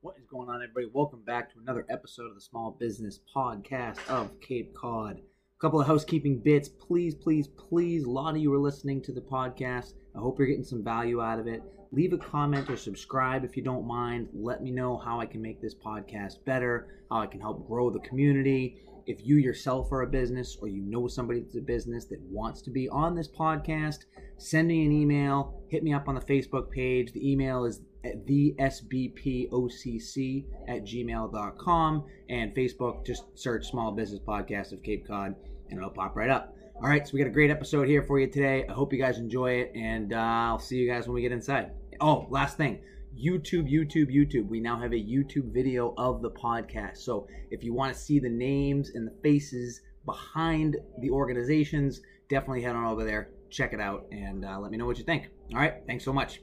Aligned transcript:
What 0.00 0.14
is 0.16 0.26
going 0.26 0.48
on, 0.48 0.62
everybody? 0.62 0.86
Welcome 0.92 1.22
back 1.24 1.52
to 1.52 1.58
another 1.58 1.84
episode 1.90 2.28
of 2.28 2.36
the 2.36 2.40
Small 2.40 2.76
Business 2.78 3.18
Podcast 3.34 3.98
of 4.08 4.30
Cape 4.40 4.72
Cod. 4.72 5.16
A 5.16 5.60
couple 5.60 5.80
of 5.80 5.88
housekeeping 5.88 6.38
bits. 6.38 6.68
Please, 6.68 7.16
please, 7.16 7.48
please, 7.48 8.04
a 8.04 8.10
lot 8.10 8.36
of 8.36 8.40
you 8.40 8.54
are 8.54 8.60
listening 8.60 9.02
to 9.02 9.12
the 9.12 9.20
podcast. 9.20 9.94
I 10.14 10.20
hope 10.20 10.38
you're 10.38 10.46
getting 10.46 10.62
some 10.62 10.84
value 10.84 11.20
out 11.20 11.40
of 11.40 11.48
it. 11.48 11.64
Leave 11.90 12.12
a 12.12 12.18
comment 12.18 12.70
or 12.70 12.76
subscribe 12.76 13.44
if 13.44 13.56
you 13.56 13.64
don't 13.64 13.88
mind. 13.88 14.28
Let 14.32 14.62
me 14.62 14.70
know 14.70 14.96
how 14.96 15.18
I 15.18 15.26
can 15.26 15.42
make 15.42 15.60
this 15.60 15.74
podcast 15.74 16.44
better, 16.44 17.02
how 17.10 17.18
I 17.18 17.26
can 17.26 17.40
help 17.40 17.66
grow 17.66 17.90
the 17.90 17.98
community. 17.98 18.80
If 19.06 19.26
you 19.26 19.34
yourself 19.34 19.90
are 19.90 20.02
a 20.02 20.06
business 20.06 20.56
or 20.60 20.68
you 20.68 20.82
know 20.82 21.08
somebody 21.08 21.40
that's 21.40 21.56
a 21.56 21.60
business 21.60 22.04
that 22.04 22.20
wants 22.20 22.62
to 22.62 22.70
be 22.70 22.88
on 22.90 23.16
this 23.16 23.28
podcast, 23.28 24.04
send 24.36 24.68
me 24.68 24.86
an 24.86 24.92
email. 24.92 25.64
Hit 25.70 25.82
me 25.82 25.92
up 25.92 26.06
on 26.06 26.14
the 26.14 26.20
Facebook 26.20 26.70
page. 26.70 27.10
The 27.10 27.32
email 27.32 27.64
is 27.64 27.80
at 28.04 28.26
the 28.26 28.54
SBPOCC 28.58 30.44
at 30.68 30.84
gmail.com. 30.84 32.04
And 32.28 32.54
Facebook, 32.54 33.04
just 33.04 33.24
search 33.38 33.68
Small 33.68 33.92
Business 33.92 34.20
Podcast 34.20 34.72
of 34.72 34.82
Cape 34.82 35.06
Cod 35.06 35.34
and 35.70 35.78
it'll 35.78 35.90
pop 35.90 36.16
right 36.16 36.30
up. 36.30 36.54
All 36.76 36.88
right, 36.88 37.06
so 37.06 37.12
we 37.14 37.18
got 37.18 37.26
a 37.26 37.32
great 37.32 37.50
episode 37.50 37.88
here 37.88 38.04
for 38.04 38.20
you 38.20 38.28
today. 38.28 38.64
I 38.68 38.72
hope 38.72 38.92
you 38.92 39.00
guys 39.00 39.18
enjoy 39.18 39.54
it, 39.54 39.72
and 39.74 40.12
uh, 40.12 40.16
I'll 40.16 40.60
see 40.60 40.76
you 40.76 40.88
guys 40.88 41.08
when 41.08 41.14
we 41.14 41.22
get 41.22 41.32
inside. 41.32 41.72
Oh, 42.00 42.26
last 42.30 42.56
thing 42.56 42.80
YouTube, 43.20 43.68
YouTube, 43.68 44.14
YouTube. 44.14 44.48
We 44.48 44.60
now 44.60 44.78
have 44.78 44.92
a 44.92 44.96
YouTube 44.96 45.52
video 45.52 45.92
of 45.98 46.22
the 46.22 46.30
podcast. 46.30 46.98
So 46.98 47.26
if 47.50 47.64
you 47.64 47.74
want 47.74 47.92
to 47.92 47.98
see 47.98 48.20
the 48.20 48.28
names 48.28 48.90
and 48.94 49.06
the 49.06 49.14
faces 49.22 49.80
behind 50.04 50.76
the 51.00 51.10
organizations, 51.10 52.00
definitely 52.28 52.62
head 52.62 52.76
on 52.76 52.84
over 52.84 53.04
there, 53.04 53.30
check 53.50 53.72
it 53.72 53.80
out, 53.80 54.06
and 54.12 54.44
uh, 54.44 54.60
let 54.60 54.70
me 54.70 54.76
know 54.76 54.86
what 54.86 54.98
you 54.98 55.04
think. 55.04 55.30
All 55.52 55.58
right, 55.58 55.82
thanks 55.86 56.04
so 56.04 56.12
much. 56.12 56.42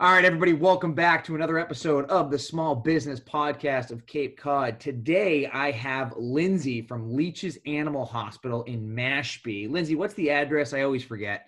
All 0.00 0.10
right, 0.12 0.24
everybody, 0.24 0.52
welcome 0.54 0.92
back 0.92 1.22
to 1.24 1.36
another 1.36 1.56
episode 1.56 2.06
of 2.10 2.30
the 2.30 2.38
Small 2.38 2.74
Business 2.74 3.20
Podcast 3.20 3.92
of 3.92 4.06
Cape 4.06 4.36
Cod. 4.36 4.80
Today, 4.80 5.46
I 5.46 5.70
have 5.70 6.14
Lindsay 6.16 6.82
from 6.82 7.14
Leach's 7.14 7.58
Animal 7.64 8.04
Hospital 8.04 8.64
in 8.64 8.88
Mashpee. 8.94 9.70
Lindsay, 9.70 9.94
what's 9.94 10.14
the 10.14 10.30
address? 10.30 10.72
I 10.72 10.82
always 10.82 11.04
forget. 11.04 11.46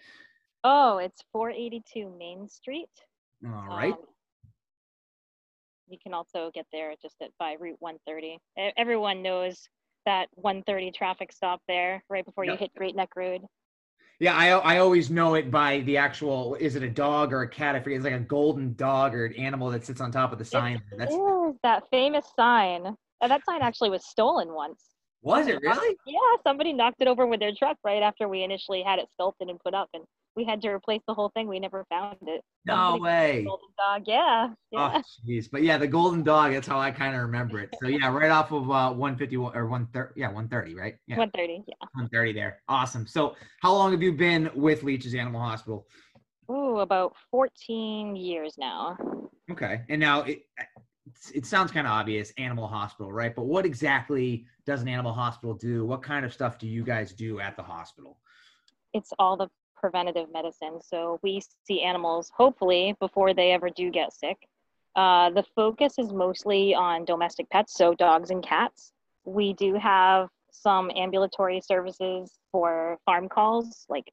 Oh, 0.62 0.98
it's 0.98 1.24
482 1.32 2.08
Main 2.18 2.48
Street. 2.48 2.88
All 3.44 3.66
right. 3.68 3.92
Um, 3.92 3.98
you 5.88 5.98
can 6.00 6.14
also 6.14 6.50
get 6.54 6.66
there 6.72 6.94
just 7.02 7.16
at 7.20 7.30
by 7.40 7.56
Route 7.58 7.76
130. 7.80 8.38
E- 8.58 8.72
Everyone 8.76 9.22
knows 9.22 9.68
that 10.04 10.28
130 10.34 10.92
traffic 10.92 11.32
stop 11.32 11.60
there 11.66 12.04
right 12.08 12.24
before 12.24 12.44
Yep. 12.44 12.52
you 12.52 12.58
hit 12.58 12.74
Great 12.76 12.94
Neck 12.94 13.10
Road. 13.16 13.42
Yeah, 14.18 14.34
I 14.34 14.48
I 14.48 14.78
always 14.78 15.10
know 15.10 15.34
it 15.34 15.50
by 15.50 15.80
the 15.80 15.98
actual. 15.98 16.54
Is 16.54 16.74
it 16.74 16.82
a 16.82 16.88
dog 16.88 17.32
or 17.32 17.42
a 17.42 17.48
cat? 17.48 17.74
I 17.76 17.80
forget. 17.80 17.96
It's 17.96 18.04
like 18.04 18.14
a 18.14 18.20
golden 18.20 18.74
dog 18.74 19.14
or 19.14 19.26
an 19.26 19.34
animal 19.34 19.70
that 19.70 19.84
sits 19.84 20.00
on 20.00 20.10
top 20.10 20.32
of 20.32 20.38
the 20.38 20.44
sign. 20.44 20.80
That's 20.96 21.12
Is 21.12 21.56
that 21.62 21.84
famous 21.90 22.26
sign. 22.34 22.96
Uh, 23.20 23.28
that 23.28 23.44
sign 23.44 23.60
actually 23.62 23.90
was 23.90 24.06
stolen 24.06 24.52
once. 24.52 24.82
was 25.22 25.46
it 25.48 25.60
really? 25.60 25.96
Yeah, 26.06 26.18
somebody 26.42 26.72
knocked 26.72 27.00
it 27.00 27.08
over 27.08 27.26
with 27.26 27.40
their 27.40 27.52
truck 27.54 27.76
right 27.84 28.02
after 28.02 28.28
we 28.28 28.42
initially 28.42 28.82
had 28.82 28.98
it 28.98 29.08
sculpted 29.12 29.48
and 29.48 29.60
put 29.60 29.74
up, 29.74 29.90
and 29.92 30.04
we 30.36 30.44
had 30.44 30.60
to 30.62 30.68
replace 30.68 31.00
the 31.08 31.14
whole 31.14 31.30
thing. 31.30 31.48
We 31.48 31.58
never 31.58 31.84
found 31.88 32.18
it. 32.22 32.42
No 32.66 32.74
Somebody- 32.74 33.02
way. 33.02 33.44
Golden 33.44 33.68
dog, 33.78 34.02
yeah, 34.06 34.48
yeah. 34.70 34.92
Oh, 34.96 35.02
jeez. 35.28 35.48
But 35.50 35.62
yeah, 35.62 35.78
the 35.78 35.86
golden 35.86 36.22
dog. 36.22 36.52
That's 36.52 36.66
how 36.66 36.78
I 36.78 36.90
kind 36.90 37.14
of 37.16 37.22
remember 37.22 37.58
it. 37.58 37.74
So 37.82 37.88
yeah, 37.88 38.12
right 38.12 38.30
off 38.30 38.52
of 38.52 38.70
uh, 38.70 38.92
151 38.92 39.56
or 39.56 39.66
130. 39.66 40.20
Yeah, 40.20 40.26
130, 40.26 40.74
right? 40.74 40.96
Yeah, 41.06 41.16
130, 41.16 41.64
yeah. 41.66 41.74
130 41.94 42.32
there. 42.34 42.60
Awesome. 42.68 43.06
So 43.06 43.34
how 43.62 43.72
long 43.72 43.92
have 43.92 44.02
you 44.02 44.12
been 44.12 44.50
with 44.54 44.82
Leach's 44.82 45.14
Animal 45.14 45.40
Hospital? 45.40 45.86
Ooh, 46.50 46.78
about 46.78 47.14
14 47.30 48.14
years 48.14 48.54
now. 48.58 48.96
Okay. 49.50 49.82
And 49.88 50.00
now 50.00 50.22
it 50.22 50.42
it 51.32 51.46
sounds 51.46 51.70
kind 51.70 51.86
of 51.86 51.92
obvious, 51.92 52.32
animal 52.36 52.66
hospital, 52.66 53.12
right? 53.12 53.34
But 53.34 53.44
what 53.46 53.64
exactly 53.64 54.44
does 54.66 54.82
an 54.82 54.88
animal 54.88 55.12
hospital 55.12 55.54
do? 55.54 55.84
What 55.84 56.02
kind 56.02 56.24
of 56.24 56.32
stuff 56.32 56.58
do 56.58 56.66
you 56.66 56.82
guys 56.82 57.12
do 57.12 57.40
at 57.40 57.56
the 57.56 57.62
hospital? 57.62 58.18
It's 58.92 59.12
all 59.18 59.36
the 59.36 59.48
preventative 59.76 60.32
medicine. 60.32 60.80
So 60.82 61.18
we 61.22 61.40
see 61.64 61.82
animals, 61.82 62.30
hopefully, 62.36 62.94
before 63.00 63.34
they 63.34 63.52
ever 63.52 63.70
do 63.70 63.90
get 63.90 64.12
sick. 64.12 64.36
Uh, 64.94 65.30
the 65.30 65.44
focus 65.54 65.98
is 65.98 66.12
mostly 66.12 66.74
on 66.74 67.04
domestic 67.04 67.48
pets, 67.50 67.74
so 67.74 67.94
dogs 67.94 68.30
and 68.30 68.42
cats. 68.42 68.92
We 69.24 69.52
do 69.52 69.74
have 69.74 70.28
some 70.50 70.90
ambulatory 70.96 71.60
services 71.60 72.38
for 72.50 72.98
farm 73.04 73.28
calls, 73.28 73.84
like 73.88 74.10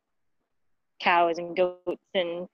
cows 1.02 1.38
and 1.38 1.56
goats 1.56 2.10
and 2.14 2.48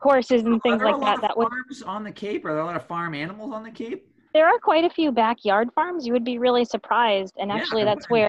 horses 0.00 0.42
and 0.42 0.56
Are 0.56 0.60
things 0.60 0.78
there 0.78 0.88
a 0.88 0.92
like 0.92 1.00
lot 1.00 1.08
that. 1.08 1.14
of 1.16 1.22
That 1.22 1.36
would 1.38 1.48
farms 1.48 1.82
on 1.82 2.04
the 2.04 2.12
Cape? 2.12 2.44
Are 2.44 2.52
there 2.52 2.62
a 2.62 2.66
lot 2.66 2.76
of 2.76 2.86
farm 2.86 3.14
animals 3.14 3.52
on 3.52 3.62
the 3.62 3.70
Cape? 3.70 4.06
there 4.32 4.46
are 4.46 4.58
quite 4.58 4.84
a 4.84 4.90
few 4.90 5.10
backyard 5.10 5.70
farms. 5.74 6.06
You 6.06 6.12
would 6.12 6.24
be 6.24 6.38
really 6.38 6.64
surprised. 6.64 7.34
And 7.38 7.50
actually, 7.50 7.82
I 7.82 7.86
that's 7.86 8.08
where 8.08 8.28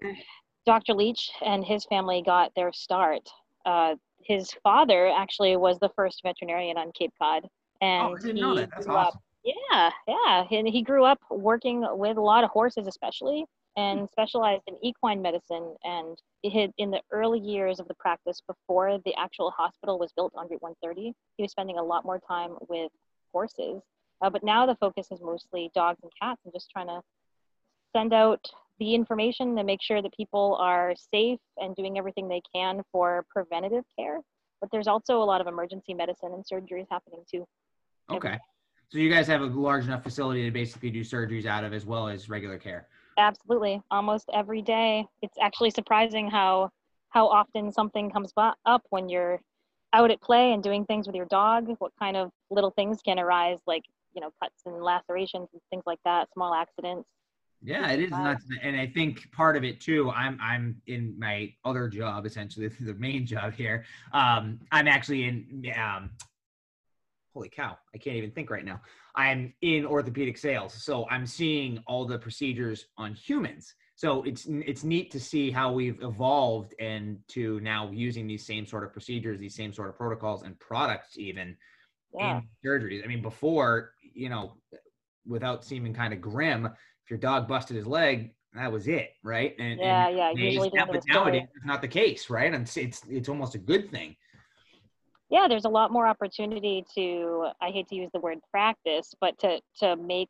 Dr. 0.66 0.94
Leach 0.94 1.31
and 1.46 1.64
his 1.64 1.86
family 1.86 2.24
got 2.25 2.53
their 2.56 2.72
start. 2.74 3.30
Uh, 3.66 3.96
his 4.26 4.52
father 4.64 5.08
actually 5.09 5.56
was 5.58 5.80
the 5.80 5.90
first 5.96 6.22
veterinarian 6.24 6.78
on 6.78 6.92
Cape 6.94 7.14
Cod. 7.22 7.48
And 7.82 8.08
Oh, 8.08 8.16
I 8.16 8.20
didn't 8.20 8.42
know 8.42 8.52
he 8.54 8.59
that. 8.62 8.70
That's 8.72 8.86
grew 8.86 8.96
up- 8.96 9.22
yeah, 9.44 9.90
yeah. 10.08 10.46
And 10.52 10.68
he 10.68 10.84
grew 10.84 11.04
up 11.04 11.20
working 11.32 11.84
with 11.98 12.18
a 12.18 12.22
lot 12.22 12.44
of 12.44 12.52
horses, 12.52 12.86
especially, 12.86 13.46
and 13.76 14.08
specialized 14.09 14.62
in 14.68 14.76
equine 14.84 15.20
medicine. 15.22 15.76
And 15.84 16.16
had, 16.54 16.72
in 16.78 16.92
the 16.92 17.02
early 17.12 17.40
years 17.40 17.80
of 17.80 17.88
the 17.88 17.96
practice, 17.96 18.40
before 18.46 19.00
the 19.04 19.16
actual 19.16 19.50
hospital 19.50 19.98
was 19.98 20.12
built 20.16 20.34
on 20.36 20.48
Route 20.48 20.62
130, 20.62 21.14
he 21.38 21.44
was 21.44 21.50
spending 21.52 21.80
a 21.80 21.84
lot 21.84 22.06
more 22.06 22.20
time 22.20 22.56
with 22.70 22.92
horses. 23.32 23.82
Uh, 24.22 24.30
but 24.30 24.44
now 24.44 24.68
the 24.68 24.76
focus 24.76 25.08
is 25.12 25.20
mostly 25.22 25.72
dogs 25.74 26.00
and 26.03 26.12
cats, 26.22 26.40
and 26.46 26.53
just 26.53 26.70
trying 26.70 26.88
to 26.88 27.02
send 27.96 28.14
out 28.14 28.48
the 28.81 28.96
information 28.96 29.56
to 29.56 29.64
make 29.64 29.80
sure 29.80 30.02
that 30.02 30.12
people 30.18 30.58
are 30.59 30.96
safe 31.14 31.38
and 31.58 31.75
doing 31.75 32.00
everything 32.00 32.28
they 32.28 32.42
can 32.52 32.81
for 32.92 33.24
preventative 33.30 33.84
care. 33.96 34.18
But 34.59 34.72
there's 34.72 34.88
also 34.88 35.22
a 35.22 35.24
lot 35.24 35.40
of 35.40 35.46
emergency 35.46 35.94
medicine 35.94 36.31
and 36.34 36.44
surgeries 36.44 36.88
happening 36.90 37.20
too. 37.30 37.46
Okay. 38.09 38.40
So 38.90 38.97
you 38.97 39.08
guys 39.08 39.28
have 39.28 39.41
a 39.41 39.46
large 39.46 39.86
enough 39.86 40.02
facility 40.02 40.46
to 40.46 40.52
basically 40.52 40.90
do 40.90 41.02
surgeries 41.02 41.46
out 41.46 41.64
of 41.64 41.74
as 41.74 41.86
well 41.86 42.08
as 42.08 42.28
regular 42.28 42.58
care. 42.58 42.88
Absolutely, 43.20 43.84
almost 43.91 44.28
every 44.34 44.64
day. 44.64 45.06
It's 45.22 45.38
actually 45.40 45.70
surprising 45.70 46.28
how 46.28 46.72
how 47.09 47.28
often 47.28 47.72
something 47.72 48.09
comes 48.09 48.34
up 48.36 48.81
when 48.90 49.09
you're 49.09 49.40
out 49.94 50.09
at 50.09 50.22
play 50.22 50.53
and 50.53 50.64
doing 50.64 50.86
things 50.86 51.06
with 51.06 51.16
your 51.16 51.28
dog. 51.28 51.68
What 51.78 51.91
kind 52.00 52.18
of 52.18 52.31
little 52.50 52.72
things 52.72 53.00
can 53.06 53.20
arise, 53.20 53.59
like 53.68 53.84
you 54.16 54.22
know, 54.22 54.31
cuts 54.41 54.64
and 54.66 54.81
lacerations 54.81 55.50
and 55.53 55.62
things 55.70 55.84
like 55.86 56.00
that, 56.03 56.30
small 56.34 56.56
accidents. 56.56 57.08
Yeah, 57.63 57.91
it 57.91 57.99
is 57.99 58.09
nuts, 58.09 58.45
and 58.63 58.75
I 58.75 58.88
think 58.88 59.31
part 59.31 59.55
of 59.55 59.63
it 59.63 59.79
too. 59.79 60.09
I'm 60.09 60.39
I'm 60.41 60.81
in 60.88 61.17
my 61.19 61.53
other 61.63 61.88
job, 61.88 62.25
essentially 62.25 62.67
the 62.79 62.95
main 62.95 63.25
job 63.25 63.53
here. 63.53 63.85
Um, 64.13 64.59
I'm 64.72 64.88
actually 64.88 65.25
in. 65.25 65.72
Um, 65.77 66.11
holy 67.33 67.49
cow, 67.49 67.77
I 67.95 67.97
can't 67.97 68.17
even 68.17 68.31
think 68.31 68.49
right 68.49 68.66
now. 68.66 68.81
I'm 69.16 69.53
in 69.61 69.85
orthopedic 69.85 70.38
sales, 70.38 70.73
so 70.73 71.07
I'm 71.09 71.25
seeing 71.25 71.83
all 71.88 72.05
the 72.05 72.17
procedures 72.17 72.88
on 72.97 73.13
humans. 73.13 73.73
So 73.95 74.23
it's 74.23 74.45
it's 74.49 74.83
neat 74.83 75.11
to 75.11 75.19
see 75.19 75.51
how 75.51 75.72
we've 75.72 76.01
evolved 76.01 76.73
and 76.79 77.19
to 77.29 77.59
now 77.59 77.91
using 77.91 78.25
these 78.25 78.45
same 78.45 78.66
sort 78.66 78.83
of 78.83 78.91
procedures, 78.91 79.39
these 79.39 79.55
same 79.55 79.72
sort 79.72 79.89
of 79.89 79.95
protocols 79.95 80.41
and 80.41 80.59
products 80.59 81.17
even 81.17 81.55
Yeah, 82.13 82.41
in 82.41 82.43
surgeries. 82.66 83.03
I 83.03 83.07
mean, 83.07 83.22
before, 83.22 83.93
you 84.01 84.29
know, 84.29 84.57
without 85.25 85.63
seeming 85.63 85.93
kind 85.93 86.13
of 86.13 86.22
grim, 86.22 86.69
your 87.11 87.19
dog 87.19 87.47
busted 87.47 87.75
his 87.75 87.85
leg, 87.85 88.33
that 88.53 88.72
was 88.72 88.88
it, 88.88 89.11
right? 89.22 89.53
And, 89.59 89.79
yeah, 89.79 90.07
and 90.07 90.17
yeah. 90.17 90.31
Usually, 90.33 90.72
but 90.73 91.03
nowadays 91.07 91.44
it's 91.53 91.66
not 91.66 91.81
the 91.81 91.88
case, 91.88 92.29
right? 92.29 92.51
And 92.51 92.63
it's, 92.63 92.77
it's 92.77 93.01
it's 93.09 93.29
almost 93.29 93.53
a 93.53 93.59
good 93.59 93.91
thing. 93.91 94.16
yeah 95.29 95.47
there's 95.47 95.66
a 95.66 95.69
lot 95.69 95.91
more 95.91 96.05
opportunity 96.07 96.83
to 96.94 97.47
i 97.61 97.69
hate 97.69 97.88
to 97.88 97.95
use 97.95 98.09
the 98.13 98.19
word 98.19 98.38
practice 98.51 99.13
but 99.22 99.38
to 99.39 99.59
to 99.77 99.96
make 99.96 100.29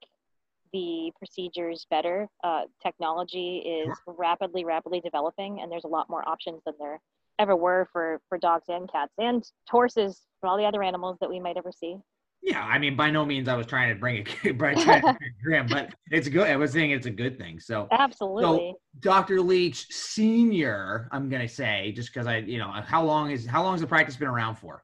the 0.74 1.12
procedures 1.18 1.86
better 1.90 2.28
uh, 2.44 2.62
technology 2.82 3.58
is 3.58 3.98
rapidly 4.08 4.64
rapidly 4.64 5.02
developing 5.02 5.60
and 5.60 5.72
there's 5.72 5.84
a 5.84 5.94
lot 5.98 6.10
more 6.10 6.28
options 6.30 6.62
than 6.66 6.76
there 6.80 7.00
ever 7.40 7.56
were 7.56 7.88
for 7.92 8.22
for 8.30 8.38
dogs 8.38 8.66
and 8.70 8.90
cats 8.92 9.14
and 9.18 9.44
horses 9.70 10.22
and 10.42 10.50
all 10.50 10.58
the 10.58 10.66
other 10.66 10.84
animals 10.84 11.18
that 11.20 11.30
we 11.30 11.40
might 11.40 11.58
ever 11.58 11.72
see 11.72 11.98
Yeah, 12.42 12.64
I 12.64 12.80
mean, 12.80 12.96
by 12.96 13.12
no 13.12 13.24
means 13.24 13.48
I 13.48 13.56
was 13.56 13.68
trying 13.68 13.90
to 13.90 14.00
bring 14.00 14.26
it, 14.44 14.58
by 14.58 14.74
trying 14.74 15.02
to 15.02 15.12
bring 15.12 15.30
it 15.30 15.36
grim, 15.44 15.68
but 15.68 15.94
it's 16.10 16.28
good. 16.28 16.48
I 16.48 16.56
was 16.56 16.72
saying 16.72 16.92
it's 16.92 17.06
a 17.06 17.12
good 17.12 17.38
thing. 17.38 17.60
So, 17.60 17.88
absolutely 17.92 18.72
so 18.72 18.80
Dr. 19.00 19.42
Leach 19.42 19.86
Senior, 19.92 21.08
I'm 21.12 21.30
gonna 21.30 21.48
say, 21.48 21.92
just 21.92 22.14
because 22.14 22.28
I, 22.28 22.38
you 22.38 22.58
know, 22.58 22.70
how 22.70 23.04
long 23.04 23.32
is 23.32 23.46
how 23.46 23.64
long 23.64 23.74
has 23.74 23.82
the 23.82 23.88
practice 23.88 24.16
been 24.16 24.28
around 24.28 24.56
for? 24.56 24.84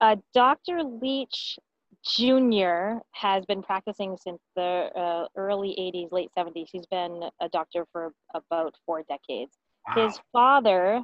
uh, 0.00 0.16
dr 0.34 0.82
leach 1.02 1.58
jr 2.06 2.98
has 3.12 3.44
been 3.46 3.62
practicing 3.62 4.16
since 4.22 4.40
the 4.54 4.90
uh, 4.94 5.26
early 5.36 5.70
80s 5.78 6.12
late 6.12 6.30
70s 6.36 6.66
he's 6.70 6.86
been 6.86 7.22
a 7.40 7.48
doctor 7.48 7.86
for 7.92 8.12
about 8.34 8.74
four 8.84 9.02
decades 9.08 9.52
Wow. 9.88 10.04
his 10.04 10.20
father 10.32 11.02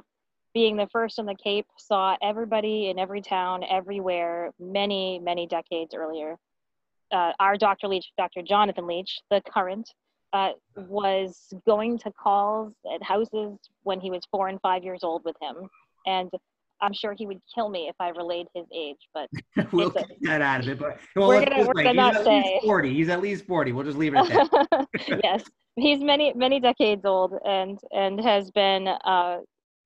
being 0.53 0.77
the 0.77 0.87
first 0.91 1.19
on 1.19 1.25
the 1.25 1.35
cape 1.35 1.65
saw 1.77 2.15
everybody 2.21 2.89
in 2.89 2.99
every 2.99 3.21
town 3.21 3.63
everywhere 3.69 4.51
many 4.59 5.19
many 5.19 5.47
decades 5.47 5.93
earlier 5.95 6.37
uh, 7.11 7.31
our 7.39 7.55
Dr. 7.57 7.87
Leach, 7.89 8.11
Dr. 8.17 8.41
Jonathan 8.41 8.87
Leach, 8.87 9.19
the 9.29 9.39
current, 9.47 9.87
uh, 10.31 10.49
was 10.75 11.53
going 11.63 11.99
to 11.99 12.11
calls 12.11 12.73
at 12.91 13.03
houses 13.03 13.55
when 13.83 13.99
he 14.01 14.09
was 14.09 14.21
four 14.31 14.47
and 14.47 14.59
five 14.61 14.83
years 14.83 15.01
old 15.03 15.23
with 15.23 15.35
him. 15.39 15.69
And 16.07 16.31
I'm 16.81 16.91
sure 16.91 17.13
he 17.15 17.27
would 17.27 17.39
kill 17.53 17.69
me 17.69 17.87
if 17.87 17.95
I 17.99 18.09
relayed 18.09 18.47
his 18.55 18.65
age, 18.75 18.97
but 19.13 19.29
we'll 19.71 19.89
a- 19.95 20.07
keep 20.07 20.21
that 20.21 20.41
out 20.41 20.61
of 20.61 20.69
it. 20.69 20.79
But 20.79 20.97
well, 21.15 21.27
We're 21.27 21.45
gonna- 21.45 21.67
we're 21.67 21.73
gonna 21.83 21.89
He's 21.89 21.95
not 21.95 22.15
at 22.15 22.25
least 22.25 22.47
say. 22.47 22.59
forty. 22.63 22.93
He's 22.95 23.09
at 23.09 23.21
least 23.21 23.45
forty. 23.45 23.73
We'll 23.73 23.85
just 23.85 23.97
leave 23.99 24.15
it 24.15 24.31
at 24.31 24.49
that. 24.49 24.87
yes, 25.23 25.43
he's 25.75 25.99
many 25.99 26.33
many 26.33 26.59
decades 26.59 27.05
old 27.05 27.35
and 27.45 27.77
and 27.91 28.19
has 28.21 28.49
been 28.49 28.87
uh, 28.87 29.37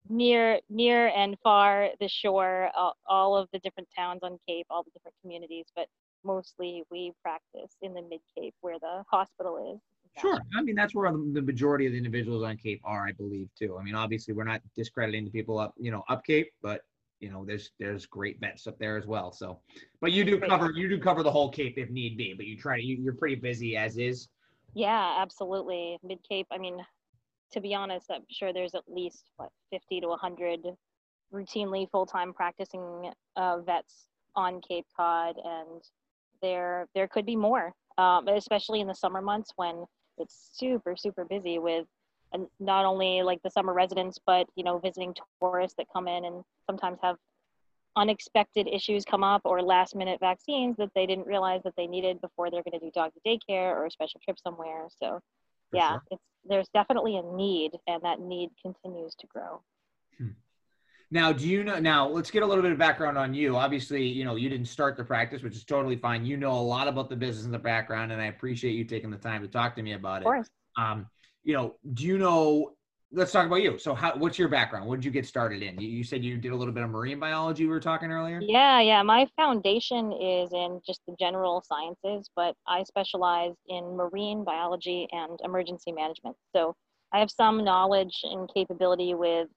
near 0.10 0.60
near 0.70 1.08
and 1.10 1.38
far 1.44 1.90
the 2.00 2.08
shore, 2.08 2.70
uh, 2.78 2.92
all 3.08 3.36
of 3.36 3.50
the 3.52 3.60
different 3.60 3.90
towns 3.96 4.20
on 4.24 4.38
Cape, 4.48 4.68
all 4.70 4.84
the 4.84 4.92
different 4.92 5.16
communities, 5.22 5.66
but 5.76 5.88
mostly 6.24 6.84
we 6.92 7.14
practice 7.22 7.76
in 7.82 7.94
the 7.94 8.02
Mid 8.02 8.22
Cape 8.38 8.56
where 8.62 8.80
the 8.80 9.04
hospital 9.10 9.74
is. 9.74 9.82
Sure. 10.20 10.40
I 10.58 10.64
mean, 10.64 10.76
that's 10.76 10.96
where 10.96 11.12
the, 11.12 11.42
majority 11.42 11.86
of 11.86 11.92
the 11.92 11.98
individuals 11.98 12.44
on 12.44 12.58
Cape 12.58 12.82
are, 12.84 13.08
I 13.08 13.12
believe, 13.12 13.50
too. 13.58 13.78
I 13.80 13.84
mean, 13.84 13.94
obviously, 13.94 14.34
we're 14.34 14.46
not 14.46 14.62
discrediting 14.76 15.26
the 15.26 15.30
people 15.30 15.60
up, 15.60 15.76
you 15.78 15.92
know, 15.92 16.04
up 16.10 16.26
Cape, 16.26 16.52
but 16.62 16.82
you 17.20 17.32
know, 17.32 17.44
there's 17.46 17.72
there's 17.80 18.06
great 18.06 18.40
vets 18.40 18.68
up 18.68 18.78
there 18.78 18.98
as 18.98 19.08
well. 19.08 19.32
So, 19.32 19.60
but 20.02 20.12
you 20.12 20.24
do 20.24 20.40
cover 20.40 20.72
you 20.72 20.88
do 20.88 21.00
cover 21.00 21.24
the 21.24 21.32
whole 21.32 21.50
Cape 21.50 21.78
if 21.78 21.90
need 21.90 22.18
be. 22.18 22.34
But 22.34 22.46
you 22.46 22.58
try 22.58 22.78
to 22.78 22.84
you, 22.84 22.98
you're 22.98 23.14
pretty 23.14 23.36
busy 23.36 23.76
as 23.76 23.98
is. 23.98 24.28
Yeah, 24.74 25.16
absolutely. 25.20 25.98
Mid 26.04 26.20
Cape. 26.28 26.48
I 26.52 26.58
mean, 26.58 26.78
to 27.52 27.62
be 27.62 27.74
honest, 27.74 28.12
I'm 28.12 28.24
sure 28.30 28.54
there's 28.54 28.76
at 28.76 28.84
least 28.88 29.26
what 29.38 29.50
50 29.72 30.02
to 30.02 30.08
100 30.08 30.60
routinely 31.34 31.90
full-time 31.92 32.34
practicing 32.34 33.12
uh, 33.36 33.60
vets 33.60 34.08
on 34.36 34.62
Cape 34.62 34.86
Cod, 34.96 35.36
and 35.44 35.82
there 36.42 36.88
there 36.94 37.08
could 37.08 37.26
be 37.26 37.36
more, 37.36 37.74
um, 37.98 38.28
especially 38.28 38.82
in 38.82 38.88
the 38.88 38.94
summer 38.94 39.22
months 39.22 39.52
when 39.56 39.86
it's 40.18 40.52
super 40.54 40.96
super 40.96 41.26
busy 41.26 41.60
with 41.60 41.86
and 42.34 42.48
not 42.60 42.86
only 42.86 43.24
like 43.24 43.42
the 43.44 43.50
summer 43.50 43.74
residents, 43.74 44.20
but 44.26 44.48
you 44.56 44.64
know 44.64 44.78
visiting 44.80 45.14
tourists 45.42 45.76
that 45.78 45.88
come 45.92 46.08
in 46.08 46.26
and 46.26 46.44
sometimes 46.66 47.00
have 47.02 47.18
unexpected 47.96 48.68
issues 48.68 49.04
come 49.04 49.24
up 49.24 49.42
or 49.44 49.62
last 49.62 49.96
minute 49.96 50.20
vaccines 50.20 50.78
that 50.78 50.92
they 50.94 51.08
didn't 51.08 51.26
realize 51.26 51.62
that 51.64 51.74
they 51.76 51.88
needed 51.88 52.22
before 52.22 52.52
they're 52.52 52.64
going 52.64 52.80
to 52.80 52.86
do 52.86 52.92
dog 52.94 53.12
daycare 53.26 53.72
or 53.72 53.88
a 53.88 53.92
special 53.92 54.22
trip 54.24 54.38
somewhere. 54.38 54.88
So 55.02 55.20
yeah, 55.74 55.92
sure. 55.92 56.04
it's 56.12 56.22
there's 56.50 56.70
definitely 56.74 57.18
a 57.18 57.24
need 57.36 57.72
and 57.88 58.02
that 58.04 58.20
need 58.20 58.50
continues 58.64 59.14
to 59.16 59.28
grow. 59.28 59.62
Now, 61.10 61.32
do 61.32 61.48
you 61.48 61.64
know? 61.64 61.80
Now, 61.80 62.08
let's 62.08 62.30
get 62.30 62.44
a 62.44 62.46
little 62.46 62.62
bit 62.62 62.74
of 62.74 62.78
background 62.78 63.18
on 63.18 63.34
you. 63.34 63.56
Obviously, 63.56 64.06
you 64.06 64.26
know, 64.26 64.36
you 64.36 64.50
didn't 64.50 64.68
start 64.68 64.98
the 64.98 65.06
practice, 65.06 65.42
which 65.42 65.56
is 65.56 65.64
totally 65.64 65.96
fine. 65.96 66.26
You 66.26 66.36
know 66.36 66.52
a 66.52 66.60
lot 66.60 66.88
about 66.90 67.10
the 67.10 67.16
business 67.16 67.46
and 67.46 67.54
the 67.54 67.60
background, 67.60 68.12
and 68.12 68.22
I 68.22 68.26
appreciate 68.26 68.74
you 68.74 68.84
taking 68.84 69.10
the 69.10 69.18
time 69.18 69.42
to 69.42 69.48
talk 69.48 69.76
to 69.78 69.82
me 69.82 69.94
about 69.94 70.18
Of 70.18 70.22
it. 70.22 70.26
course. 70.26 70.50
Um, 70.78 71.08
you 71.44 71.54
know, 71.54 71.76
do 71.94 72.04
you 72.04 72.18
know? 72.18 72.74
Let's 73.12 73.32
talk 73.32 73.46
about 73.46 73.62
you. 73.62 73.78
So, 73.78 73.96
how? 73.96 74.18
What's 74.18 74.38
your 74.38 74.50
background? 74.50 74.86
What 74.86 74.98
did 74.98 75.06
you 75.06 75.12
get 75.12 75.26
started 75.26 75.64
in? 75.64 75.80
You, 75.80 75.88
you 75.88 76.04
said 76.04 76.26
you 76.26 76.38
did 76.38 76.52
a 76.52 76.56
little 76.56 76.74
bit 76.74 76.84
of 76.84 76.90
marine 76.90 77.20
biology. 77.20 77.64
We 77.64 77.70
were 77.70 77.80
talking 77.80 78.12
earlier. 78.12 78.42
Yeah, 78.42 78.82
yeah. 78.82 79.02
My 79.02 79.28
foundation 79.38 80.12
is 80.12 80.52
in 80.52 80.82
just 80.86 81.02
the 81.08 81.16
general 81.18 81.64
sciences, 81.66 82.30
but 82.36 82.56
I 82.68 82.84
specialized 82.84 83.58
in 83.70 83.96
marine 83.96 84.44
biology 84.44 85.08
and 85.14 85.40
emergency 85.46 85.94
management. 85.94 86.36
So 86.54 86.76
I 87.14 87.20
have 87.20 87.32
some 87.32 87.64
knowledge 87.64 88.20
and 88.24 88.52
capability 88.54 89.14
with 89.14 89.48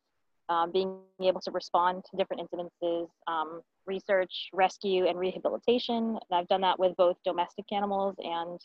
um, 0.49 0.71
being 0.71 0.99
able 1.21 1.41
to 1.41 1.51
respond 1.51 2.05
to 2.11 2.17
different 2.17 2.49
incidences, 2.49 3.09
um, 3.27 3.63
research, 3.87 4.49
rescue, 4.53 5.09
and 5.09 5.19
rehabilitation. 5.19 5.97
And 5.97 6.33
I've 6.33 6.49
done 6.49 6.61
that 6.61 6.79
with 6.79 6.97
both 6.97 7.17
domestic 7.25 7.65
animals 7.73 8.15
and 8.19 8.61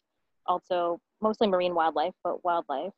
also 0.46 1.00
mostly 1.22 1.48
marine 1.48 1.74
wildlife, 1.74 2.14
but 2.24 2.44
wildlife. 2.46 2.94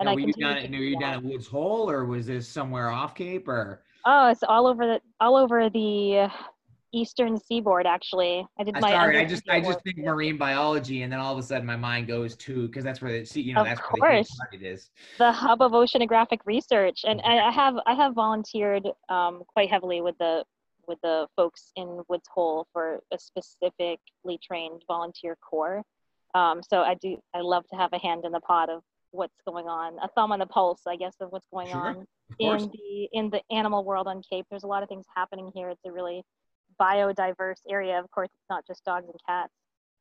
And 0.00 0.06
Now, 0.06 0.12
I 0.12 0.14
were 0.14 0.20
you 0.20 0.32
down 0.32 0.56
at, 0.56 0.70
were 0.70 0.76
you 0.76 0.98
down 0.98 1.14
at 1.14 1.22
Woods 1.22 1.46
Hole, 1.46 1.90
or 1.90 2.06
was 2.06 2.26
this 2.26 2.48
somewhere 2.48 2.88
off 2.88 3.14
Cape, 3.14 3.46
or? 3.46 3.82
Oh, 4.06 4.30
it's 4.30 4.42
all 4.42 4.66
over 4.66 4.86
the 4.86 5.00
all 5.20 5.36
over 5.36 5.68
the 5.68 6.30
eastern 6.92 7.38
seaboard. 7.38 7.86
Actually, 7.86 8.46
I 8.58 8.64
did 8.64 8.74
I'm 8.76 8.80
my. 8.80 8.90
sorry, 8.90 9.18
I 9.18 9.24
just 9.26 9.48
I 9.48 9.60
just 9.60 9.82
think 9.84 9.98
marine 9.98 10.38
biology, 10.38 11.02
and 11.02 11.12
then 11.12 11.20
all 11.20 11.34
of 11.34 11.38
a 11.38 11.42
sudden 11.42 11.66
my 11.66 11.76
mind 11.76 12.06
goes 12.06 12.34
to 12.36 12.66
because 12.66 12.82
that's 12.82 13.02
where 13.02 13.12
the 13.12 13.26
see 13.26 13.42
you 13.42 13.54
know 13.54 13.60
Of 13.60 13.66
that's 13.66 13.80
where 13.80 13.90
the 13.92 14.00
course. 14.00 14.28
Cape 14.28 14.50
Cod 14.50 14.60
it 14.62 14.66
is. 14.66 14.90
the 15.18 15.32
hub 15.32 15.60
of 15.60 15.72
oceanographic 15.72 16.38
research, 16.46 17.00
and 17.04 17.20
I 17.22 17.48
I 17.48 17.50
have 17.50 17.74
I 17.86 17.94
have 17.94 18.14
volunteered 18.14 18.88
um, 19.10 19.42
quite 19.46 19.68
heavily 19.70 20.00
with 20.00 20.16
the 20.18 20.44
with 20.88 20.98
the 21.02 21.26
folks 21.36 21.72
in 21.76 22.02
Woods 22.08 22.28
Hole 22.34 22.66
for 22.72 23.00
a 23.12 23.18
specifically 23.18 24.38
trained 24.42 24.82
volunteer 24.88 25.36
corps. 25.36 25.82
Um, 26.34 26.62
so 26.68 26.80
I 26.80 26.94
do 26.94 27.18
I 27.34 27.40
love 27.40 27.66
to 27.68 27.76
have 27.76 27.92
a 27.92 27.98
hand 27.98 28.24
in 28.24 28.32
the 28.32 28.40
pot 28.40 28.70
of 28.70 28.82
what's 29.12 29.40
going 29.46 29.66
on, 29.66 29.98
a 30.02 30.08
thumb 30.08 30.32
on 30.32 30.38
the 30.38 30.46
pulse, 30.46 30.82
I 30.86 30.96
guess, 30.96 31.14
of 31.20 31.30
what's 31.32 31.46
going 31.52 31.68
Sure, 31.68 31.80
on 31.80 32.06
in 32.38 32.58
the 32.58 33.08
in 33.12 33.30
the 33.30 33.42
animal 33.50 33.84
world 33.84 34.06
on 34.06 34.22
Cape. 34.28 34.46
There's 34.50 34.62
a 34.62 34.68
lot 34.68 34.82
of 34.82 34.88
things 34.88 35.04
happening 35.14 35.50
here. 35.54 35.70
It's 35.70 35.84
a 35.86 35.92
really 35.92 36.22
biodiverse 36.80 37.60
area. 37.68 37.98
Of 37.98 38.10
course, 38.10 38.28
it's 38.28 38.48
not 38.48 38.66
just 38.66 38.84
dogs 38.84 39.06
and 39.06 39.20
cats. 39.26 39.52